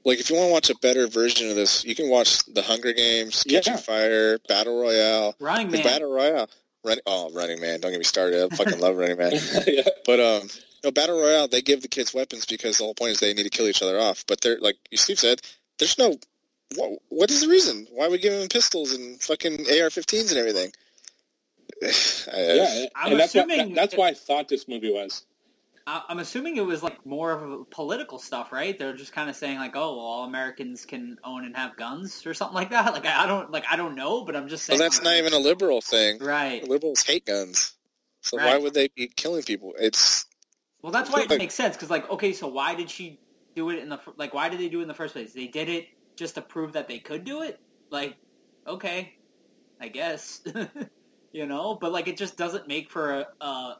[0.03, 2.61] like if you want to watch a better version of this, you can watch The
[2.61, 3.79] Hunger Games, Catching Yeah.
[3.79, 5.83] Fire, Battle Royale, Running Man.
[5.83, 6.49] Battle Royale.
[6.83, 7.79] Run, oh, Running Man!
[7.79, 8.51] Don't get me started.
[8.51, 9.33] I fucking love Running Man.
[9.67, 9.83] yeah.
[10.05, 10.49] But um,
[10.83, 11.47] no Battle Royale.
[11.47, 13.83] They give the kids weapons because the whole point is they need to kill each
[13.83, 14.25] other off.
[14.27, 15.41] But they're like you Steve said,
[15.77, 16.15] there's no.
[16.75, 17.87] What, what is the reason?
[17.91, 20.71] Why we give them pistols and fucking AR-15s and everything?
[21.83, 25.25] I- Yeah, I'm and that's what, assuming- that's why I thought this movie was.
[25.87, 28.77] I- I'm assuming it was like more of a political stuff, right?
[28.77, 32.23] They're just kind of saying like, "Oh, well, all Americans can own and have guns"
[32.27, 32.93] or something like that.
[32.93, 34.85] Like I I don't like I don't know, but I'm just Well, saying.
[34.89, 36.19] that's not even a liberal thing.
[36.19, 36.63] right.
[36.67, 37.73] Liberals hate guns,
[38.21, 39.73] so why would they be killing people?
[39.79, 40.25] It's
[40.83, 43.19] Well, that's why it Like- makes sense because like, okay, so why did she
[43.55, 44.35] do it in the like?
[44.35, 45.33] Why did they do it in the first place?
[45.33, 45.87] They did it
[46.21, 47.59] just to prove that they could do it.
[47.89, 48.15] Like,
[48.67, 49.15] okay,
[49.81, 50.41] I guess,
[51.33, 53.77] you know, but like it just doesn't make for a, a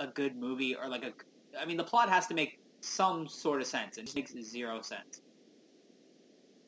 [0.00, 1.12] a good movie or like a.
[1.58, 3.96] I mean, the plot has to make some sort of sense.
[3.96, 5.22] It makes zero sense.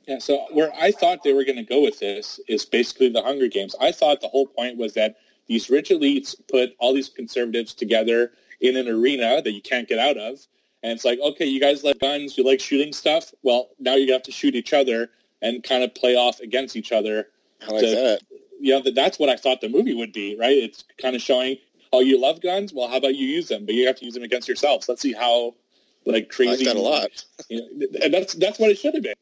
[0.06, 3.22] Yeah, so where I thought they were going to go with this is basically the
[3.22, 3.74] Hunger Games.
[3.80, 5.16] I thought the whole point was that
[5.48, 9.98] these rich elites put all these conservatives together in an arena that you can't get
[9.98, 10.46] out of.
[10.82, 13.32] And it's like, okay, you guys like guns, you like shooting stuff.
[13.42, 15.10] Well, now you have to shoot each other
[15.42, 17.28] and kind of play off against each other.
[17.66, 18.20] I like to- that.
[18.62, 20.56] You know, that- that's what I thought the movie would be, right?
[20.56, 21.56] It's kind of showing,
[21.92, 22.72] oh, you love guns?
[22.72, 23.64] Well, how about you use them?
[23.66, 24.88] But you have to use them against yourselves.
[24.88, 25.54] Let's see how,
[26.04, 26.66] like, crazy.
[26.66, 27.24] I like that a lot.
[27.48, 29.14] You know, and that's that's what it should have been.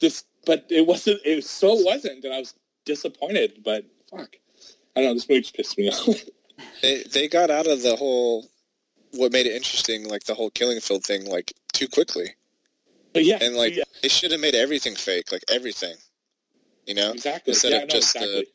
[0.00, 1.20] This, but it wasn't.
[1.24, 2.54] It so wasn't, and I was
[2.84, 3.60] disappointed.
[3.64, 4.36] But fuck,
[4.96, 5.14] I don't know.
[5.14, 6.06] This movie just pissed me off.
[6.82, 8.48] They they got out of the whole
[9.12, 12.34] what made it interesting, like the whole killing field thing, like too quickly.
[13.12, 15.96] but yeah, And like yeah, they should have made everything fake, like everything.
[16.86, 17.52] You know, exactly.
[17.52, 18.46] instead yeah, of no, just the-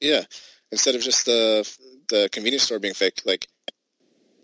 [0.00, 0.22] yeah,
[0.72, 1.68] instead of just the
[2.08, 3.48] the convenience store being fake, like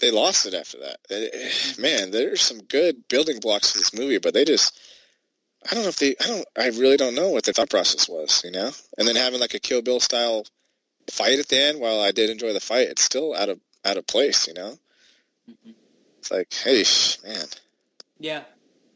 [0.01, 0.99] they lost it after that.
[1.11, 4.79] Eh, Man, there's some good building blocks to this movie, but they just
[5.71, 8.09] I don't know if they I don't I really don't know what their thought process
[8.09, 8.71] was, you know?
[8.99, 10.45] And then having like a Kill Bill style
[11.11, 13.97] fight at the end, while I did enjoy the fight, it's still out of out
[13.97, 14.79] of place, you know?
[16.19, 16.85] It's like, hey,
[17.25, 17.47] man,
[18.19, 18.43] Yeah,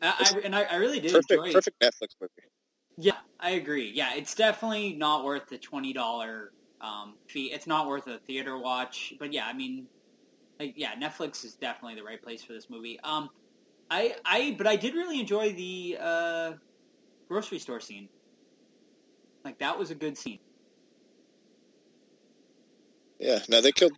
[0.03, 1.53] I, I, and I, I really did perfect enjoy.
[1.53, 2.33] perfect Netflix movie.
[2.97, 3.91] Yeah, I agree.
[3.95, 6.51] Yeah, it's definitely not worth the twenty dollar
[6.81, 7.51] um, fee.
[7.53, 9.13] It's not worth a theater watch.
[9.19, 9.89] But yeah, I mean,
[10.61, 12.99] like, yeah, Netflix is definitely the right place for this movie.
[13.03, 13.29] Um,
[13.91, 16.53] I, I, but I did really enjoy the uh,
[17.31, 18.09] grocery store scene.
[19.45, 20.39] Like that was a good scene.
[23.19, 23.93] Yeah, no, they killed.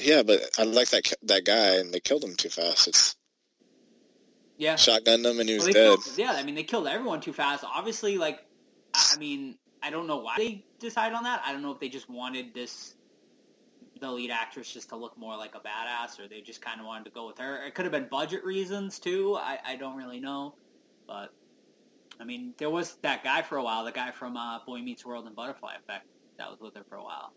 [0.00, 2.88] Yeah, but I like that that guy, and they killed him too fast.
[2.88, 3.16] It's
[4.56, 4.74] Yeah.
[4.74, 5.98] shotgunned him, and he was Well, dead.
[6.04, 7.64] killed, yeah, I mean, they killed everyone too fast.
[7.64, 8.44] Obviously, like,
[8.94, 11.42] I mean, I don't know why they decided on that.
[11.44, 12.94] I don't know if they just wanted this,
[14.00, 16.86] the lead actress, just to look more like a badass, or they just kind of
[16.86, 17.64] wanted to go with her.
[17.64, 19.36] It could have been budget reasons too.
[19.36, 20.54] I, I don't really know,
[21.06, 21.32] but
[22.20, 25.06] I mean, there was that guy for a while, the guy from uh, Boy Meets
[25.06, 26.06] World and Butterfly Effect,
[26.36, 27.32] that was with her for a while.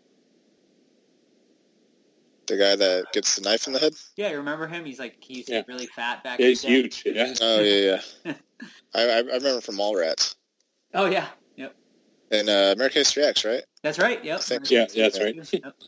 [2.46, 3.94] The guy that gets the knife in the head.
[4.16, 4.84] Yeah, you remember him?
[4.84, 5.62] He's like he used to Yeah.
[5.62, 6.38] be really fat back.
[6.38, 6.68] Yeah, in he's day.
[6.68, 7.02] huge.
[7.06, 8.32] Yeah, Oh yeah, yeah.
[8.94, 10.34] I, I I remember from Mallrats
[10.92, 11.26] Oh yeah,
[11.56, 11.74] yep,
[12.30, 13.62] and uh, American History X, right?
[13.82, 14.22] that's right.
[14.24, 14.40] Yep.
[14.40, 14.70] Thanks.
[14.70, 15.34] yeah, yeah, that's right.
[15.52, 15.74] Yep.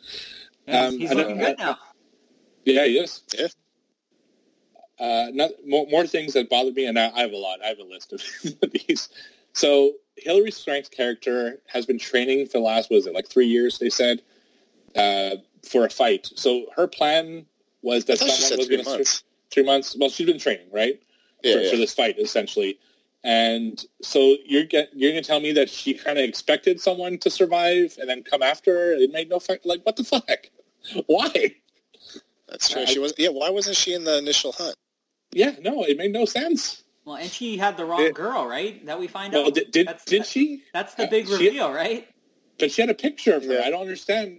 [0.66, 1.78] Yeah, Um, he's looking good now.
[2.64, 3.22] Yeah, he is.
[3.38, 3.46] Yeah.
[4.98, 7.60] Uh, not more, more things that bother me, and I, I have a lot.
[7.62, 8.20] I have a list of
[8.72, 9.08] these.
[9.52, 13.78] So Hilary Swank's character has been training for the last, was it like three years?
[13.78, 14.22] They said
[14.96, 16.30] uh, for a fight.
[16.34, 17.46] So her plan
[17.82, 19.24] was I that she someone was three going to months.
[19.50, 19.96] three months.
[19.98, 21.00] Well, she's been training, right?
[21.42, 21.70] Yeah, for, yeah.
[21.70, 22.78] for this fight, essentially.
[23.24, 27.18] And so you're get, you're going to tell me that she kind of expected someone
[27.18, 28.92] to survive and then come after her?
[28.92, 29.60] It made no fuck.
[29.64, 30.50] Like what the fuck?
[31.06, 31.54] Why?
[32.48, 32.82] That's true.
[32.82, 33.12] I- She was.
[33.18, 34.76] Yeah, why wasn't she in the initial hunt?
[35.32, 36.84] Yeah, no, it made no sense.
[37.04, 38.10] Well, and she had the wrong Yeah.
[38.10, 38.84] girl, right?
[38.86, 39.54] That we find Well, out.
[39.54, 40.62] did did, that's, did that- she?
[40.72, 42.06] That's the Uh, big she- reveal, right?
[42.58, 43.54] But she had a picture of her.
[43.54, 43.64] Yeah.
[43.64, 44.38] I don't understand.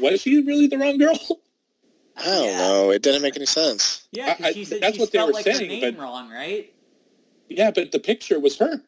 [0.00, 1.18] Was she really the wrong girl?
[2.16, 2.58] I don't Yeah.
[2.58, 2.90] know.
[2.90, 4.06] It didn't make any sense.
[4.12, 6.30] Yeah, I- she said that's she what they were like her saying, name but- wrong,
[6.30, 6.72] right?
[7.48, 8.80] Yeah, but the picture was her.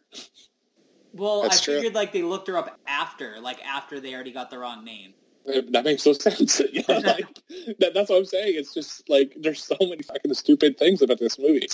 [1.13, 1.75] Well, That's I true.
[1.77, 5.15] figured like they looked her up after, like after they already got the wrong name.
[5.49, 6.61] Uh, That makes no sense.
[6.73, 7.27] you know, like,
[7.79, 8.55] that, that's what I'm saying.
[8.57, 11.69] It's just like there's so many fucking stupid things about this movie.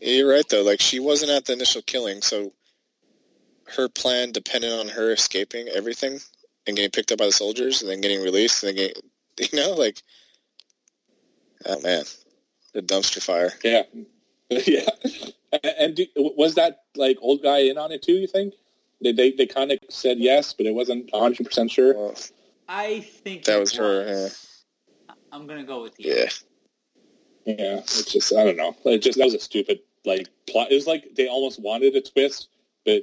[0.00, 0.62] Yeah, You're right though.
[0.62, 2.52] Like she wasn't at the initial killing, so
[3.66, 6.20] her plan depended on her escaping everything
[6.66, 9.02] and getting picked up by the soldiers and then getting released and then getting,
[9.52, 10.02] you know, like,
[11.66, 12.04] oh man,
[12.72, 13.52] the dumpster fire.
[13.62, 13.82] Yeah,
[14.50, 14.88] yeah.
[15.52, 18.14] And, and do, was that like old guy in on it too?
[18.14, 18.54] You think
[19.02, 21.94] they they, they kind of said yes, but it wasn't 100 percent sure.
[21.94, 22.14] Well,
[22.68, 24.30] I think that it was her.
[25.32, 26.14] I'm gonna go with you.
[26.14, 26.28] Yeah.
[27.44, 28.74] Yeah, it's just I don't know.
[28.86, 30.70] It just that was a stupid like plot.
[30.70, 32.48] It was like they almost wanted a twist,
[32.86, 33.02] but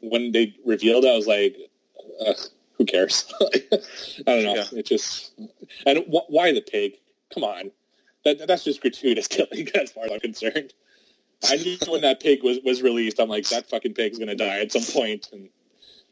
[0.00, 1.56] when they revealed it, I was like,
[2.26, 2.36] Ugh,
[2.80, 3.30] who cares?
[3.42, 3.58] I
[4.24, 4.54] don't know.
[4.54, 4.64] Yeah.
[4.72, 5.38] It just
[5.84, 6.94] and wh- why the pig?
[7.32, 7.70] Come on,
[8.24, 10.72] that that's just gratuitous killing as far as I'm concerned.
[11.46, 14.60] I knew when that pig was, was released, I'm like, that fucking pig's gonna die
[14.60, 15.28] at some point.
[15.30, 15.50] And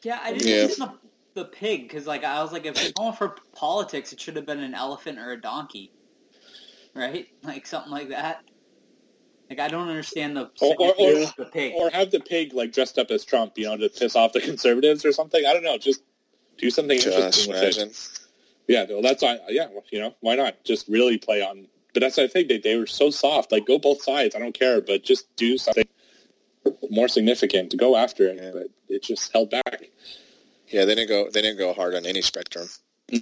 [0.03, 0.67] Yeah, I didn't Yeah.
[0.67, 4.21] think the, the pig because like I was like, if they're going for politics, it
[4.21, 5.91] should have been an elephant or a donkey,
[6.95, 7.29] right?
[7.43, 8.45] Like something like that.
[9.49, 11.73] Like I don't understand the or, or, or, the pig.
[11.75, 14.43] or have the pig like dressed up as Trump, you know, to piss off the
[14.43, 15.47] conservatives or something.
[15.47, 15.79] I don't know.
[15.79, 16.03] Just
[16.59, 17.89] do something Just interesting with imagine.
[17.89, 18.19] it.
[18.69, 19.39] Yeah, well, that's why.
[19.49, 20.63] Yeah, you know, why not?
[20.65, 21.67] Just really play on.
[21.95, 23.51] But that's I think they they were so soft.
[23.51, 24.35] Like go both sides.
[24.35, 25.87] I don't care, but just do something
[26.91, 28.37] more significant to go after it.
[28.43, 28.51] Yeah.
[28.53, 29.91] But it just held back.
[30.69, 31.31] Yeah, they didn't go.
[31.31, 32.69] They didn't go hard on any spectrum.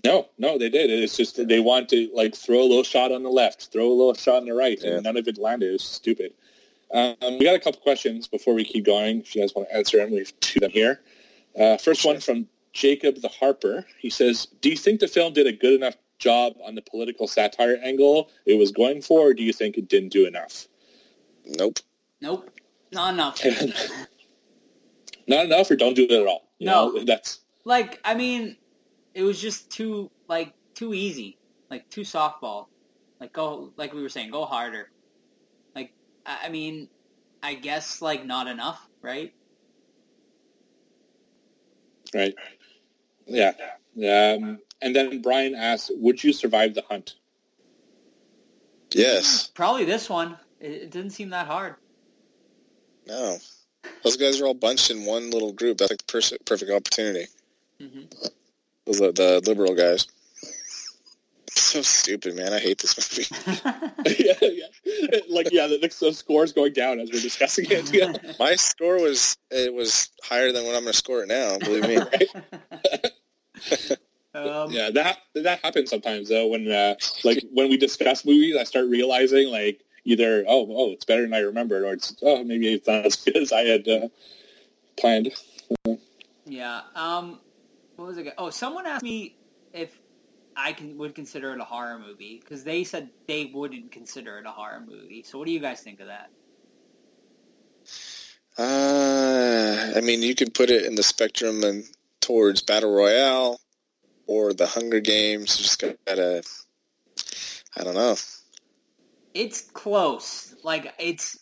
[0.04, 0.90] No, no, they did.
[0.90, 3.94] It's just they want to like throw a little shot on the left, throw a
[3.94, 4.94] little shot on the right, Yeah.
[4.94, 5.68] and none of it landed.
[5.68, 6.32] It was stupid.
[6.92, 9.20] Um, we got a couple questions before we keep going.
[9.20, 11.00] If you guys want to answer them, we have two of them here.
[11.58, 13.86] Uh, first one from Jacob the Harper.
[13.98, 17.26] He says, "Do you think the film did a good enough job on the political
[17.26, 20.68] satire angle it was going for, or do you think it didn't do enough?"
[21.46, 21.78] Nope.
[22.20, 22.50] Nope,
[22.92, 23.42] not enough.
[25.28, 26.46] Not enough, or don't do it at all.
[26.58, 26.90] You No.
[26.92, 28.56] know, that's like I mean,
[29.12, 31.36] it was just too like too easy,
[31.68, 32.66] like too softball.
[33.18, 34.88] Like go like we were saying, go harder.
[35.74, 35.90] Like
[36.24, 36.88] I I mean,
[37.42, 39.32] I guess like not enough, right?
[42.14, 42.34] right.
[43.26, 43.52] Yeah.
[43.96, 47.14] Um, and then Brian asks, "Would you survive the hunt?"
[48.92, 49.48] Yes.
[49.54, 50.36] Probably this one.
[50.60, 51.74] It, it didn't seem that hard.
[53.06, 53.38] No.
[54.02, 55.78] Those guys are all bunched in one little group.
[55.78, 57.26] That's like the pers- perfect opportunity.
[57.80, 58.02] hmm
[58.84, 60.06] Those are the liberal guys.
[61.48, 62.52] So stupid, man.
[62.52, 63.28] I hate this movie.
[64.18, 65.18] yeah, yeah.
[65.30, 67.92] Like, yeah, the, the score's going down as we're discussing it.
[67.94, 68.12] Yeah.
[68.38, 71.56] My score was it was higher than what I'm going to score it now.
[71.58, 71.98] Believe me.
[74.34, 76.48] um, yeah, that that happens sometimes though.
[76.48, 81.04] When uh, like when we discuss movies, I start realizing like either oh oh it's
[81.04, 83.88] better than I remembered, or it's oh maybe it's not as good as I had
[83.88, 84.08] uh,
[84.96, 85.32] planned.
[86.44, 86.82] Yeah.
[86.94, 87.40] Um,
[87.96, 88.32] what was it?
[88.38, 89.36] Oh, someone asked me
[89.72, 89.98] if
[90.56, 94.46] I can would consider it a horror movie because they said they wouldn't consider it
[94.46, 95.22] a horror movie.
[95.22, 96.30] So, what do you guys think of that?
[98.58, 101.84] Uh, I mean, you could put it in the spectrum and
[102.26, 103.60] towards battle royale
[104.26, 105.56] or the Hunger Games.
[105.56, 106.42] Just gotta.
[107.76, 108.16] I don't know.
[109.32, 110.54] It's close.
[110.64, 111.38] Like it's.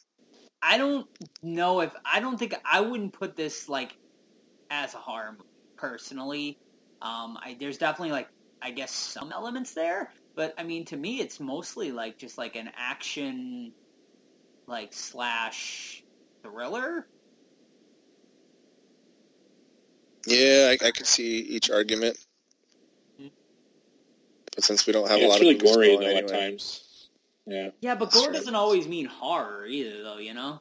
[0.63, 1.07] I don't
[1.43, 3.97] know if I don't think I wouldn't put this like
[4.71, 5.45] as a horror movie
[5.77, 6.59] personally.
[7.03, 8.29] Um, I, there's definitely like
[8.63, 12.57] I guess some elements there, but I mean to me it's mostly like just like
[12.57, 13.73] an action,
[14.67, 16.03] like slash
[16.43, 17.07] thriller.
[20.27, 22.17] Yeah, I, I could see each argument,
[24.55, 26.17] but since we don't have Yeah, a lot it's really of movies gory going though
[26.17, 27.09] at times.
[27.47, 27.71] Yeah.
[27.81, 30.19] Yeah, but gore doesn't always mean horror either, though.
[30.19, 30.61] You know.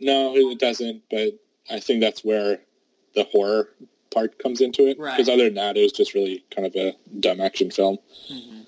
[0.00, 1.02] No, it doesn't.
[1.10, 1.38] But
[1.70, 2.60] I think that's where
[3.14, 3.68] the horror
[4.12, 4.98] part comes into it.
[4.98, 5.16] Right.
[5.16, 7.98] Because other than that, it was just really kind of a dumb action film.
[8.28, 8.62] hmm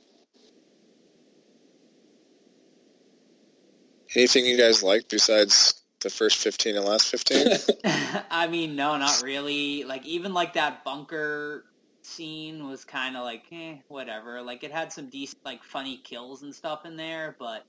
[4.16, 7.48] Anything you guys like besides the first fifteen and last fifteen?
[8.30, 9.84] I mean, no, not really.
[9.84, 11.64] Like even like that bunker
[12.02, 14.40] scene was kind of like, eh, whatever.
[14.42, 17.64] Like it had some decent, like funny kills and stuff in there, but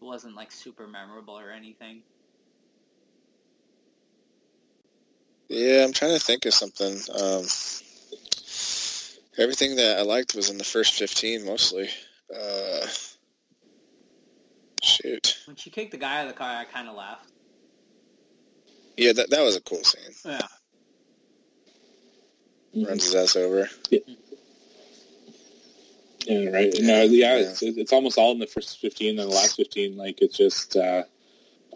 [0.00, 2.02] it wasn't like super memorable or anything.
[5.48, 6.94] yeah, I'm trying to think of something.
[7.12, 7.44] Um,
[9.38, 11.88] everything that I liked was in the first fifteen mostly.
[12.34, 12.86] Uh,
[14.82, 15.38] shoot.
[15.46, 17.30] When she kicked the guy out of the car, I kind of laughed.
[18.96, 20.14] Yeah, that that was a cool scene.
[20.24, 20.46] Yeah.
[22.86, 23.68] Runs his ass over.
[26.26, 26.74] Yeah, right.
[26.80, 29.96] No, yeah, It's, it's almost all in the first fifteen and the last fifteen.
[29.96, 31.04] Like it's just, uh,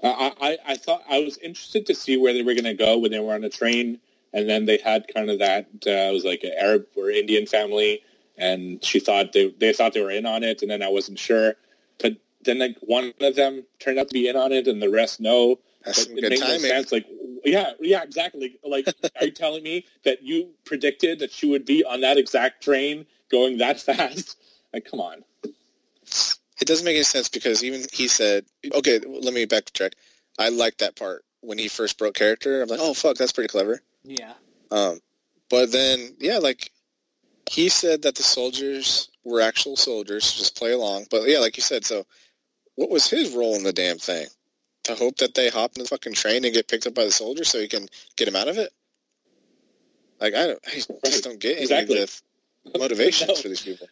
[0.03, 2.99] I, I, I thought I was interested to see where they were going to go
[2.99, 4.01] when they were on a train,
[4.33, 5.67] and then they had kind of that.
[5.87, 8.03] Uh, it was like an Arab or Indian family,
[8.37, 11.19] and she thought they they thought they were in on it, and then I wasn't
[11.19, 11.55] sure.
[11.99, 14.91] But then like one of them turned out to be in on it, and the
[14.91, 15.59] rest no.
[15.89, 16.61] That's But some it good made no timing.
[16.61, 16.93] sense.
[16.93, 17.07] Like,
[17.45, 18.59] yeah, yeah, exactly.
[18.65, 18.89] Like,
[19.19, 23.07] are you telling me that you predicted that she would be on that exact train
[23.31, 24.37] going that fast?
[24.73, 25.25] Like, come on.
[26.61, 29.93] It doesn't make any sense because even he said, okay, let me backtrack.
[30.39, 32.63] I liked that part when he first broke character.
[32.63, 33.81] I'm like, oh fuck, that's pretty clever.
[34.05, 34.33] Yeah.
[34.71, 35.01] Um,
[35.49, 36.71] but then yeah, like
[37.51, 41.07] he said that the soldiers were actual soldiers, just play along.
[41.11, 42.05] But yeah, like you said, so
[42.75, 44.27] what was his role in the damn thing?
[44.89, 47.11] To hope that they hop in the fucking train and get picked up by the
[47.11, 47.87] soldiers so he can
[48.17, 48.73] get him out of it?
[50.21, 52.03] Like I don't, I just don't get any Exactly.
[52.03, 52.23] of
[52.73, 53.35] the motivations No.
[53.37, 53.87] for these people.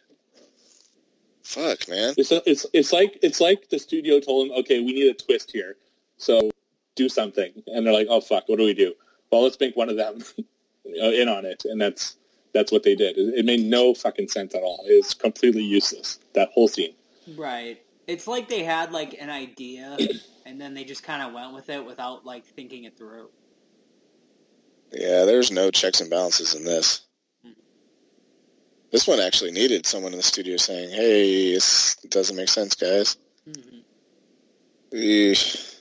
[1.43, 2.13] Fuck, man.
[2.17, 5.51] It's it's it's like it's like the studio told them, okay, we need a twist
[5.51, 5.77] here,
[6.17, 6.51] so
[6.95, 8.93] do something, and they're like, oh fuck, what do we do?
[9.31, 12.17] Well, let's make one of them uh, in on it, and that's
[12.53, 13.17] that's what they did.
[13.17, 14.83] It, it made no fucking sense at all.
[14.87, 16.19] It's completely useless.
[16.33, 16.95] That whole scene.
[17.37, 17.81] Right.
[18.07, 19.97] It's like they had like an idea
[20.47, 23.29] and then they just kind of went with it without like thinking it through.
[24.91, 27.01] Yeah, there's no checks and balances in this.
[27.43, 27.51] Hmm.
[28.91, 33.17] This one actually needed someone in the studio saying, "Hey, this doesn't make sense, guys."
[33.47, 34.95] Mm-hmm.
[34.95, 35.75] Eesh.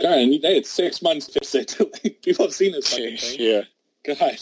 [0.00, 1.90] God, and they had six months to fix it.
[2.04, 3.36] Like, People have seen this fucking thing.
[3.38, 3.62] Yeah.
[4.04, 4.38] God,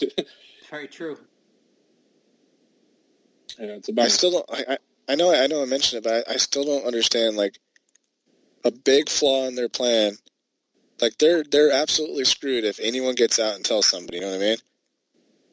[0.70, 1.16] Very true.
[3.58, 4.08] yeah, it's a I bummer.
[4.08, 4.46] still don't.
[4.52, 4.78] I, I
[5.08, 7.58] I know I know I mentioned it, but I, I still don't understand like
[8.64, 10.16] a big flaw in their plan.
[11.00, 14.18] Like they're they're absolutely screwed if anyone gets out and tells somebody.
[14.18, 14.56] You know what I mean?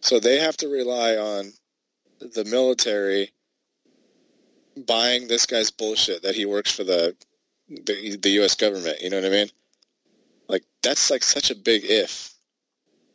[0.02, 1.54] So they have to rely on
[2.20, 3.32] the military
[4.88, 7.16] buying this guy's bullshit that he works for the
[7.70, 8.56] the, the U.S.
[8.56, 9.02] government.
[9.02, 9.48] You know what I mean?
[10.48, 12.34] Like that's like such a big if.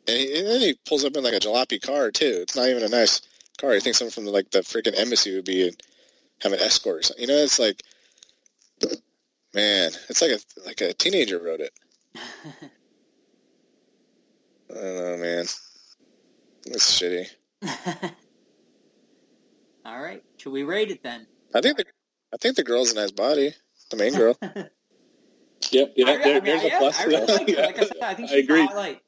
[0.07, 2.39] And, he, and then he pulls up in like a jalopy car too.
[2.41, 3.21] It's not even a nice
[3.59, 3.73] car.
[3.73, 5.71] You think someone from the, like the freaking embassy would be
[6.41, 7.27] have an escort or something.
[7.27, 7.83] You know, it's like,
[9.53, 11.73] man, it's like a like a teenager wrote it.
[14.69, 15.45] I don't know, man.
[16.65, 17.27] It's shitty.
[19.85, 20.21] All right.
[20.37, 21.25] Should we rate it then?
[21.55, 21.85] I think the
[22.33, 23.53] I think the girl's a nice body.
[23.89, 24.37] The main girl.
[25.71, 26.99] Yep, yeah, I, there, I mean, there's yeah, a plus.
[26.99, 27.29] I really that.
[27.29, 27.61] like her.
[27.61, 28.61] Like I said, I think I agree.
[28.61, 29.01] the highlight.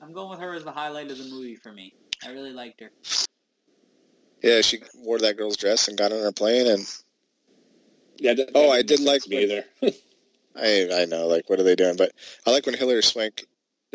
[0.00, 1.92] I'm going with her as the highlight of the movie for me.
[2.24, 2.90] I really liked her.
[4.42, 6.86] Yeah, she wore that girl's dress and got on her plane, and
[8.18, 9.64] Yeah, that, Oh, that I didn't like sense to me either.
[10.56, 11.96] I I know, like, what are they doing?
[11.96, 12.12] But
[12.46, 13.46] I like when Hilary Swank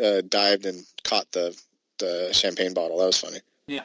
[0.04, 1.58] uh, dived and caught the
[2.00, 3.00] the champagne bottle.
[3.00, 3.40] That was funny.
[3.68, 3.84] Yeah.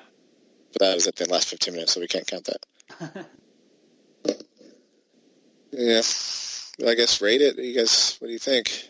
[0.72, 3.26] But that was at the last 15 minutes, so we can't count that.
[5.70, 6.00] Yeah.
[6.86, 7.58] I guess rate it.
[7.58, 8.88] You guys, what do you think?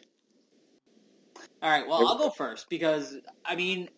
[1.62, 1.86] All right.
[1.86, 3.88] Well, I'll go first because I mean,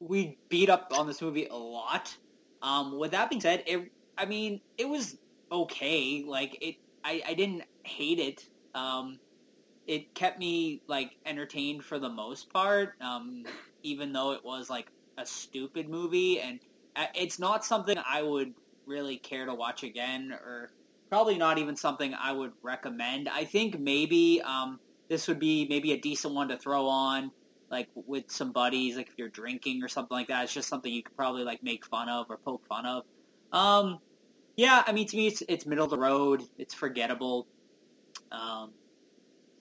[0.00, 2.14] we beat up on this movie a lot.
[2.62, 5.16] Um, with that being said, it I mean, it was
[5.50, 6.24] okay.
[6.26, 8.42] Like it, I, I didn't hate it.
[8.74, 9.18] Um,
[9.86, 12.90] it kept me like entertained for the most part.
[13.00, 13.44] Um,
[13.82, 14.86] even though it was like
[15.18, 16.58] a stupid movie, and
[17.14, 18.52] it's not something I would
[18.86, 20.70] really care to watch again, or
[21.10, 23.28] probably not even something I would recommend.
[23.28, 27.30] I think maybe um, this would be maybe a decent one to throw on
[27.70, 30.92] like with some buddies like if you're drinking or something like that it's just something
[30.92, 33.02] you could probably like make fun of or poke fun of
[33.52, 33.98] um
[34.56, 36.42] yeah i mean to me it's, it's middle of the road.
[36.58, 37.46] It's forgettable.
[38.32, 38.72] Um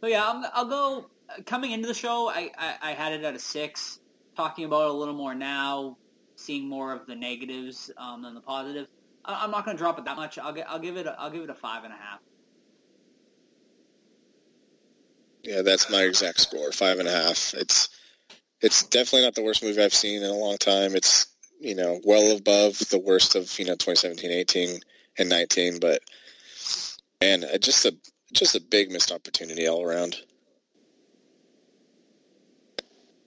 [0.02, 1.10] so yeah I'm, i'll go
[1.46, 4.00] coming into the show I, I i had it at a six.
[4.36, 5.98] Talking about it a little more now
[6.36, 8.90] seeing more of the negatives um, than the positives
[9.26, 10.38] I, i'm not going to drop it that much.
[10.40, 12.20] I'll get i'll give it a, i'll give it a five and a half.
[15.44, 17.54] Yeah, that's my exact score, five and a half.
[17.54, 17.90] It's
[18.62, 20.96] it's definitely not the worst movie I've seen in a long time.
[20.96, 21.28] It's
[21.64, 24.80] you know well above the worst of you know 2017, 18,
[25.18, 25.80] and 19.
[25.80, 26.02] But
[27.22, 27.96] man, just a
[28.34, 30.18] just a big missed opportunity all around.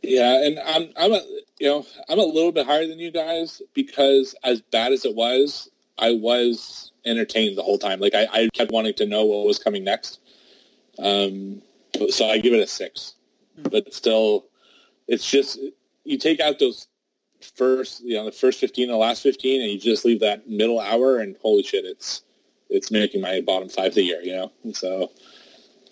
[0.03, 1.23] Yeah, and I'm I'm a
[1.59, 5.15] you know I'm a little bit higher than you guys because as bad as it
[5.15, 8.01] was, I was entertained the whole time.
[8.01, 10.21] Like I, I kept wanting to know what was coming next.
[10.99, 11.63] Um,
[12.11, 13.15] so I give it a six,
[13.57, 14.47] but still,
[15.09, 15.59] it's just
[16.05, 16.87] you take out those
[17.41, 20.81] first you know the first fifteen, the last fifteen, and you just leave that middle
[20.81, 22.23] hour, and holy shit, it's
[22.69, 24.21] it's making my bottom five of the year.
[24.23, 25.11] You know, so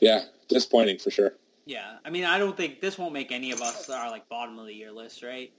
[0.00, 1.32] yeah, disappointing for sure.
[1.66, 4.58] yeah i mean i don't think this won't make any of us our like bottom
[4.58, 5.50] of the year list right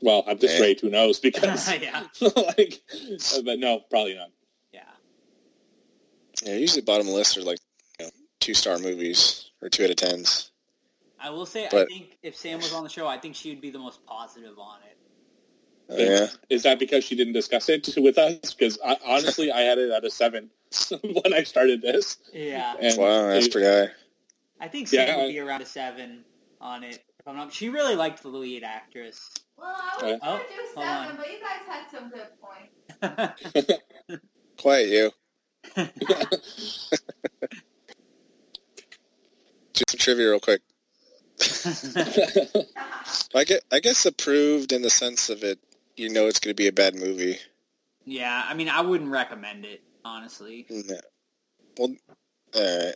[0.00, 0.60] Well, at just eh.
[0.60, 1.20] rate, who knows?
[1.26, 2.80] Because yeah like,
[3.44, 4.30] but no, probably not.
[4.72, 4.80] Yeah,
[6.42, 7.58] Yeah, usually bottom of the list are like
[7.98, 10.50] you know, two star movies or two out of tens.
[11.20, 13.60] I will say, I think if Sam was on the show, I think she would
[13.60, 14.98] be the most positive on it.
[15.90, 16.28] Oh, yeah.
[16.48, 18.54] Is that because she didn't discuss it with us?
[18.54, 20.50] Because I, uh, honestly, I had it at a seven
[21.02, 22.16] when I started this.
[22.32, 22.74] Yeah.
[22.80, 23.90] And wow, that's it- pretty high.
[24.60, 26.24] I think Sam Yeah, would be around a seven
[26.60, 27.02] on it.
[27.18, 29.30] If I'm not, she really liked the lead actress.
[29.58, 30.12] Well, I Okay.
[30.12, 31.16] was Oh, gonna do hold seven, on.
[31.16, 32.28] but you guys had some good
[33.60, 33.80] points.
[34.58, 35.10] Quiet you.
[39.74, 40.62] do some trivia real quick.
[43.34, 45.58] I get, I guess approved in the sense of it.
[45.96, 47.38] You know, it's going to be a bad movie.
[48.04, 50.66] Yeah, I mean, I wouldn't recommend it honestly.
[50.68, 50.96] No.
[51.78, 51.94] Well,
[52.54, 52.94] all right.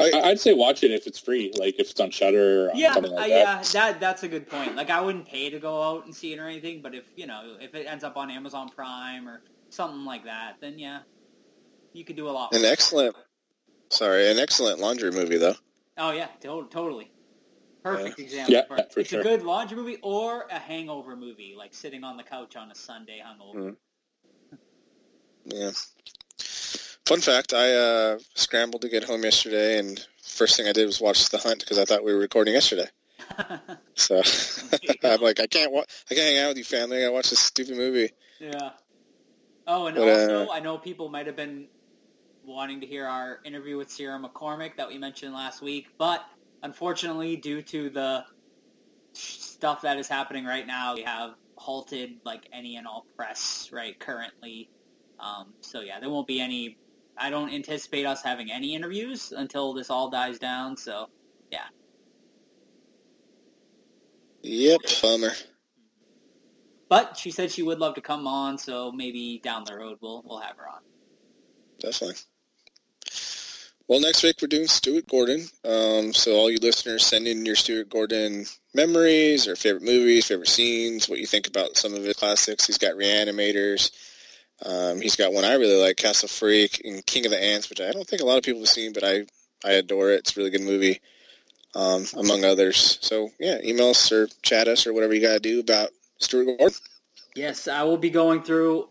[0.00, 2.94] I, I'd say watch it if it's free, like if it's on Shudder or Yeah,
[2.94, 3.64] something uh, like yeah, that.
[3.66, 4.74] that that's a good point.
[4.74, 7.26] Like, I wouldn't pay to go out and see it or anything, but if you
[7.26, 11.00] know, if it ends up on Amazon Prime or something like that, then yeah,
[11.92, 12.52] you could do a lot.
[12.52, 12.72] An with it.
[12.72, 13.16] excellent,
[13.90, 15.56] sorry, an excellent laundry movie though.
[15.98, 17.10] Oh yeah, to- totally.
[17.86, 18.54] Perfect example.
[18.54, 19.20] Yeah, for for it's sure.
[19.20, 22.74] a good laundry movie or a hangover movie, like sitting on the couch on a
[22.74, 23.76] Sunday hungover.
[24.52, 24.58] Mhm.
[25.44, 25.70] Yeah.
[27.06, 31.00] Fun fact: I uh, scrambled to get home yesterday, and first thing I did was
[31.00, 32.88] watch The Hunt because I thought we were recording yesterday.
[33.98, 34.16] So
[35.04, 36.98] I'm like, I can't wa- I can't hang out with you, family.
[36.98, 38.10] I gotta watch this stupid movie.
[38.38, 38.72] Yeah.
[39.66, 41.66] Oh, and But, uh, also, I know people might have been
[42.44, 46.26] wanting to hear our interview with Sierra McCormick that we mentioned last week, but
[46.62, 48.24] unfortunately, due to the
[49.14, 53.98] stuff that is happening right now, we have halted like any and all press right
[54.00, 54.70] currently.
[55.18, 56.78] Um, so yeah, there won't be any.
[57.18, 60.76] I don't anticipate us having any interviews until this all dies down.
[60.76, 61.06] So
[61.52, 61.64] yeah,
[64.42, 65.32] Yep, bummer.
[66.88, 70.22] but she said she would love to come on, so maybe down the road we'll
[70.26, 70.80] we'll have her on.
[71.80, 72.16] Definitely.
[73.88, 75.46] Well, next week we're doing Stuart Gordon.
[75.64, 80.48] Um, so all you listeners, send in your Stuart Gordon memories or favorite movies, favorite
[80.48, 82.66] scenes, what you think about some of his classics.
[82.66, 83.92] He's got Reanimators.
[84.64, 87.80] Um, he's got one I really like, Castle Freak and King of the Ants, which
[87.80, 89.26] I don't think a lot of people have seen, but I,
[89.64, 90.20] I adore it.
[90.20, 91.00] It's a really good movie,
[91.76, 92.98] um, among others.
[93.02, 96.56] So, yeah, email us or chat us or whatever you got to do about Stuart
[96.58, 96.76] Gordon.
[97.36, 98.88] Yes, I will be going through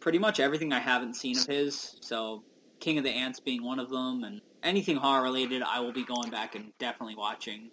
[0.00, 1.96] pretty much everything I haven't seen of his.
[2.00, 2.42] So
[2.80, 6.04] King of the Ants being one of them, and anything horror related, I will be
[6.04, 7.70] going back and definitely watching.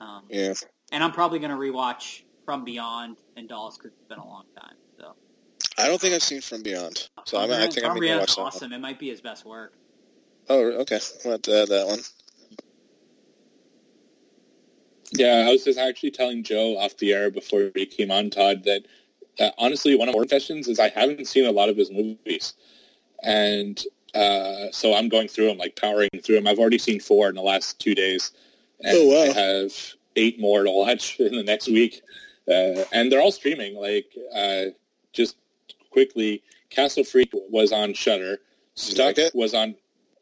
[0.00, 0.54] Um, Yeah.
[0.92, 4.44] and I'm probably going to rewatch From Beyond and Dolls because it's been a long
[4.58, 4.76] time.
[4.98, 5.14] So
[5.76, 7.08] I don't think I've seen From Beyond.
[7.26, 8.72] So I'm, I think I'm going to Beyond's watch that awesome.
[8.72, 9.74] It might be his best work.
[10.48, 11.00] Oh, okay.
[11.24, 12.00] I'll have to add that one.
[15.12, 18.64] Yeah, I was just actually telling Joe off the air before he came on, Todd,
[18.64, 18.86] that
[19.40, 22.54] uh, honestly, one of my confessions is I haven't seen a lot of his movies,
[23.22, 23.82] and
[24.14, 26.46] uh, so I'm going through them, like powering through them.
[26.46, 28.32] I've already seen four in the last two days,
[28.80, 29.22] and Oh, wow.
[29.30, 29.72] I have
[30.16, 32.02] eight more to watch in the next week,
[32.48, 33.76] uh, and they're all streaming.
[33.76, 34.72] Like, uh,
[35.12, 35.36] just
[35.90, 38.38] quickly, Castle Freak was on Shudder.
[38.74, 39.74] Stuck like was on.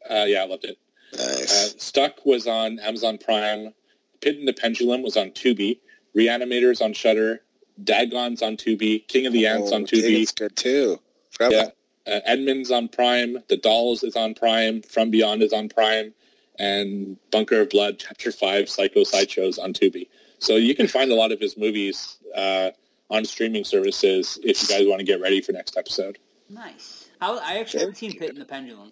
[0.09, 0.77] Uh, yeah, I loved it.
[1.13, 1.75] Nice.
[1.75, 3.73] Uh, Stuck was on Amazon Prime.
[4.21, 5.79] Pit and the Pendulum was on Tubi.
[6.15, 7.41] Reanimators on Shudder.
[7.83, 9.07] Dagon's on Tubi.
[9.07, 10.21] King of the Ants on Oh, Tubi.
[10.21, 10.99] It's good too.
[11.31, 11.69] Forgot Yeah.
[12.07, 13.37] About- Uh, Edmond's on Prime.
[13.47, 14.81] The Dolls is on Prime.
[14.81, 16.13] From Beyond is on Prime.
[16.59, 20.07] And Bunker of Blood, Chapter 5, Psycho Sideshows on Tubi.
[20.39, 22.71] So you can find a lot of his movies uh,
[23.09, 26.17] on streaming services if you guys want to get ready for next episode.
[26.49, 27.09] Nice.
[27.21, 28.91] How, I actually haven't seen Pit and the Pendulum.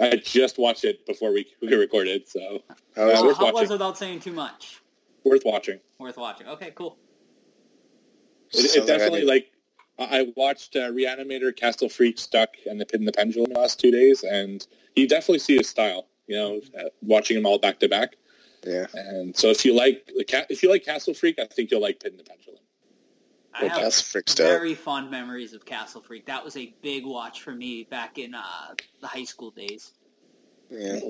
[0.00, 2.62] I just watched it before we, we recorded, so
[2.96, 3.26] How uh, is it?
[3.26, 3.68] worth How was watching.
[3.68, 4.80] it without saying too much?
[5.24, 5.78] Worth watching.
[5.98, 6.48] Worth watching.
[6.48, 6.96] Okay, cool.
[8.52, 9.50] It, Sounds it definitely like
[9.98, 13.58] I I watched uh, Reanimator, Castle Freak, Stuck, and The Pit and the Pendulum the
[13.60, 14.66] last two days, and
[14.96, 16.06] you definitely see his style.
[16.26, 18.16] You know, uh, watching them all back to back.
[18.66, 18.86] Yeah.
[18.94, 21.82] And so if you like the ca- if you like Castle Freak, I think you'll
[21.82, 22.60] like Pit and the Pendulum.
[23.52, 24.46] I Well, have Castle Freak's dope.
[24.48, 26.26] very fond memories of Castle Freak.
[26.26, 29.92] That was a big watch for me back in uh, the high school days.
[30.70, 31.00] Yeah.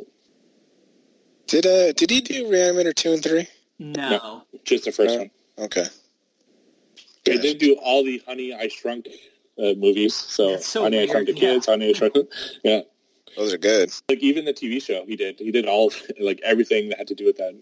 [1.46, 3.46] Did uh did he do Reanimator two and three?
[3.78, 4.42] No.
[4.64, 5.30] Just the first Uh, one.
[5.58, 5.84] Okay.
[7.24, 9.08] They did do all the Honey I Shrunk
[9.58, 10.14] uh, movies.
[10.14, 11.40] So, That's so Honey I Shrunk the yeah.
[11.40, 12.14] Kids, Honey I Shrunk.
[12.64, 12.80] yeah.
[13.36, 13.90] Those are good.
[14.08, 17.14] Like even the TV show he did, he did all like everything that had to
[17.14, 17.54] do with that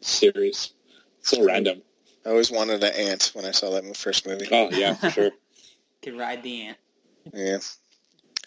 [0.00, 0.74] series.
[1.20, 1.82] So random.
[2.26, 4.48] I always wanted an ant when I saw that mo- first movie.
[4.50, 5.30] Oh yeah, for sure.
[6.02, 6.78] Could ride the ant.
[7.32, 7.58] Yeah.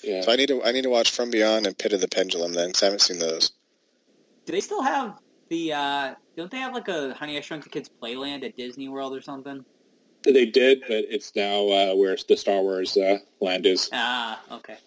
[0.04, 0.22] Yeah.
[0.22, 2.54] So I need to I need to watch From Beyond and Pit of the Pendulum
[2.54, 3.52] then, 'cause I haven't seen those.
[4.46, 5.18] Do they still have
[5.50, 5.74] the?
[5.74, 9.16] uh Don't they have like a Honey I Shrunk the Kids playland at Disney World
[9.16, 9.64] or something?
[10.34, 13.90] They did, but it's now uh, where the Star Wars uh, land is.
[13.94, 14.78] Ah, okay.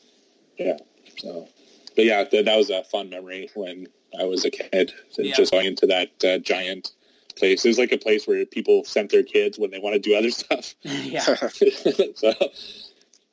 [0.59, 0.77] Yeah.
[1.19, 1.49] So,
[1.97, 3.87] but yeah, th- that was a fun memory when
[4.19, 5.35] I was a kid, so Yeah.
[5.35, 6.93] just going into that uh, giant
[7.37, 7.65] place.
[7.65, 10.15] It was like a place where people sent their kids when they want to do
[10.15, 10.75] other stuff.
[10.83, 11.21] yeah.
[12.15, 12.33] so,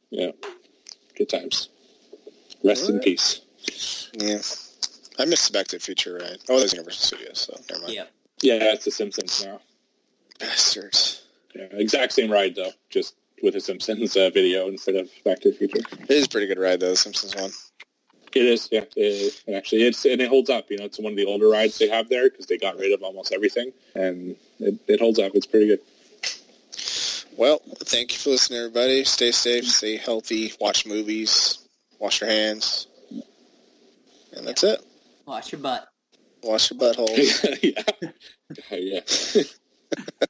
[0.10, 0.32] yeah,
[1.18, 1.70] good times.
[2.64, 3.42] Rest in peace.
[4.14, 4.40] Yeah.
[5.20, 6.38] I missed Back to the Future, right?
[6.50, 7.96] Oh, that's Universal Studios, so never mind.
[7.96, 8.12] Yep.
[8.42, 9.60] Yeah, it's The Simpsons now.
[10.40, 11.24] Bastards.
[11.58, 15.52] Yeah, exact same ride though, just with a Simpsons uh, video instead of Back to
[15.52, 15.80] the Future.
[16.00, 17.52] It is a pretty good ride though, the Simpsons one.
[18.36, 18.84] It is, yeah.
[18.96, 20.70] It, and actually, it's and it holds up.
[20.70, 22.94] You know, it's one of the older rides they have there because they got rid
[22.94, 25.32] of almost everything, and it, it holds up.
[25.34, 25.80] It's pretty good.
[27.38, 29.04] Well, thank you for listening, everybody.
[29.06, 31.68] Stay safe, stay healthy, watch movies,
[32.00, 32.88] wash your hands,
[34.36, 34.84] and that's it.
[35.26, 35.88] Wash your butt.
[36.44, 37.10] Wash your butthole.
[37.64, 37.82] yeah.
[38.72, 39.44] yeah.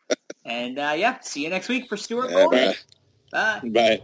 [0.48, 2.74] And uh, yeah, see you next week for Stuart bye.
[3.32, 3.62] Bye.
[3.64, 4.02] Bye.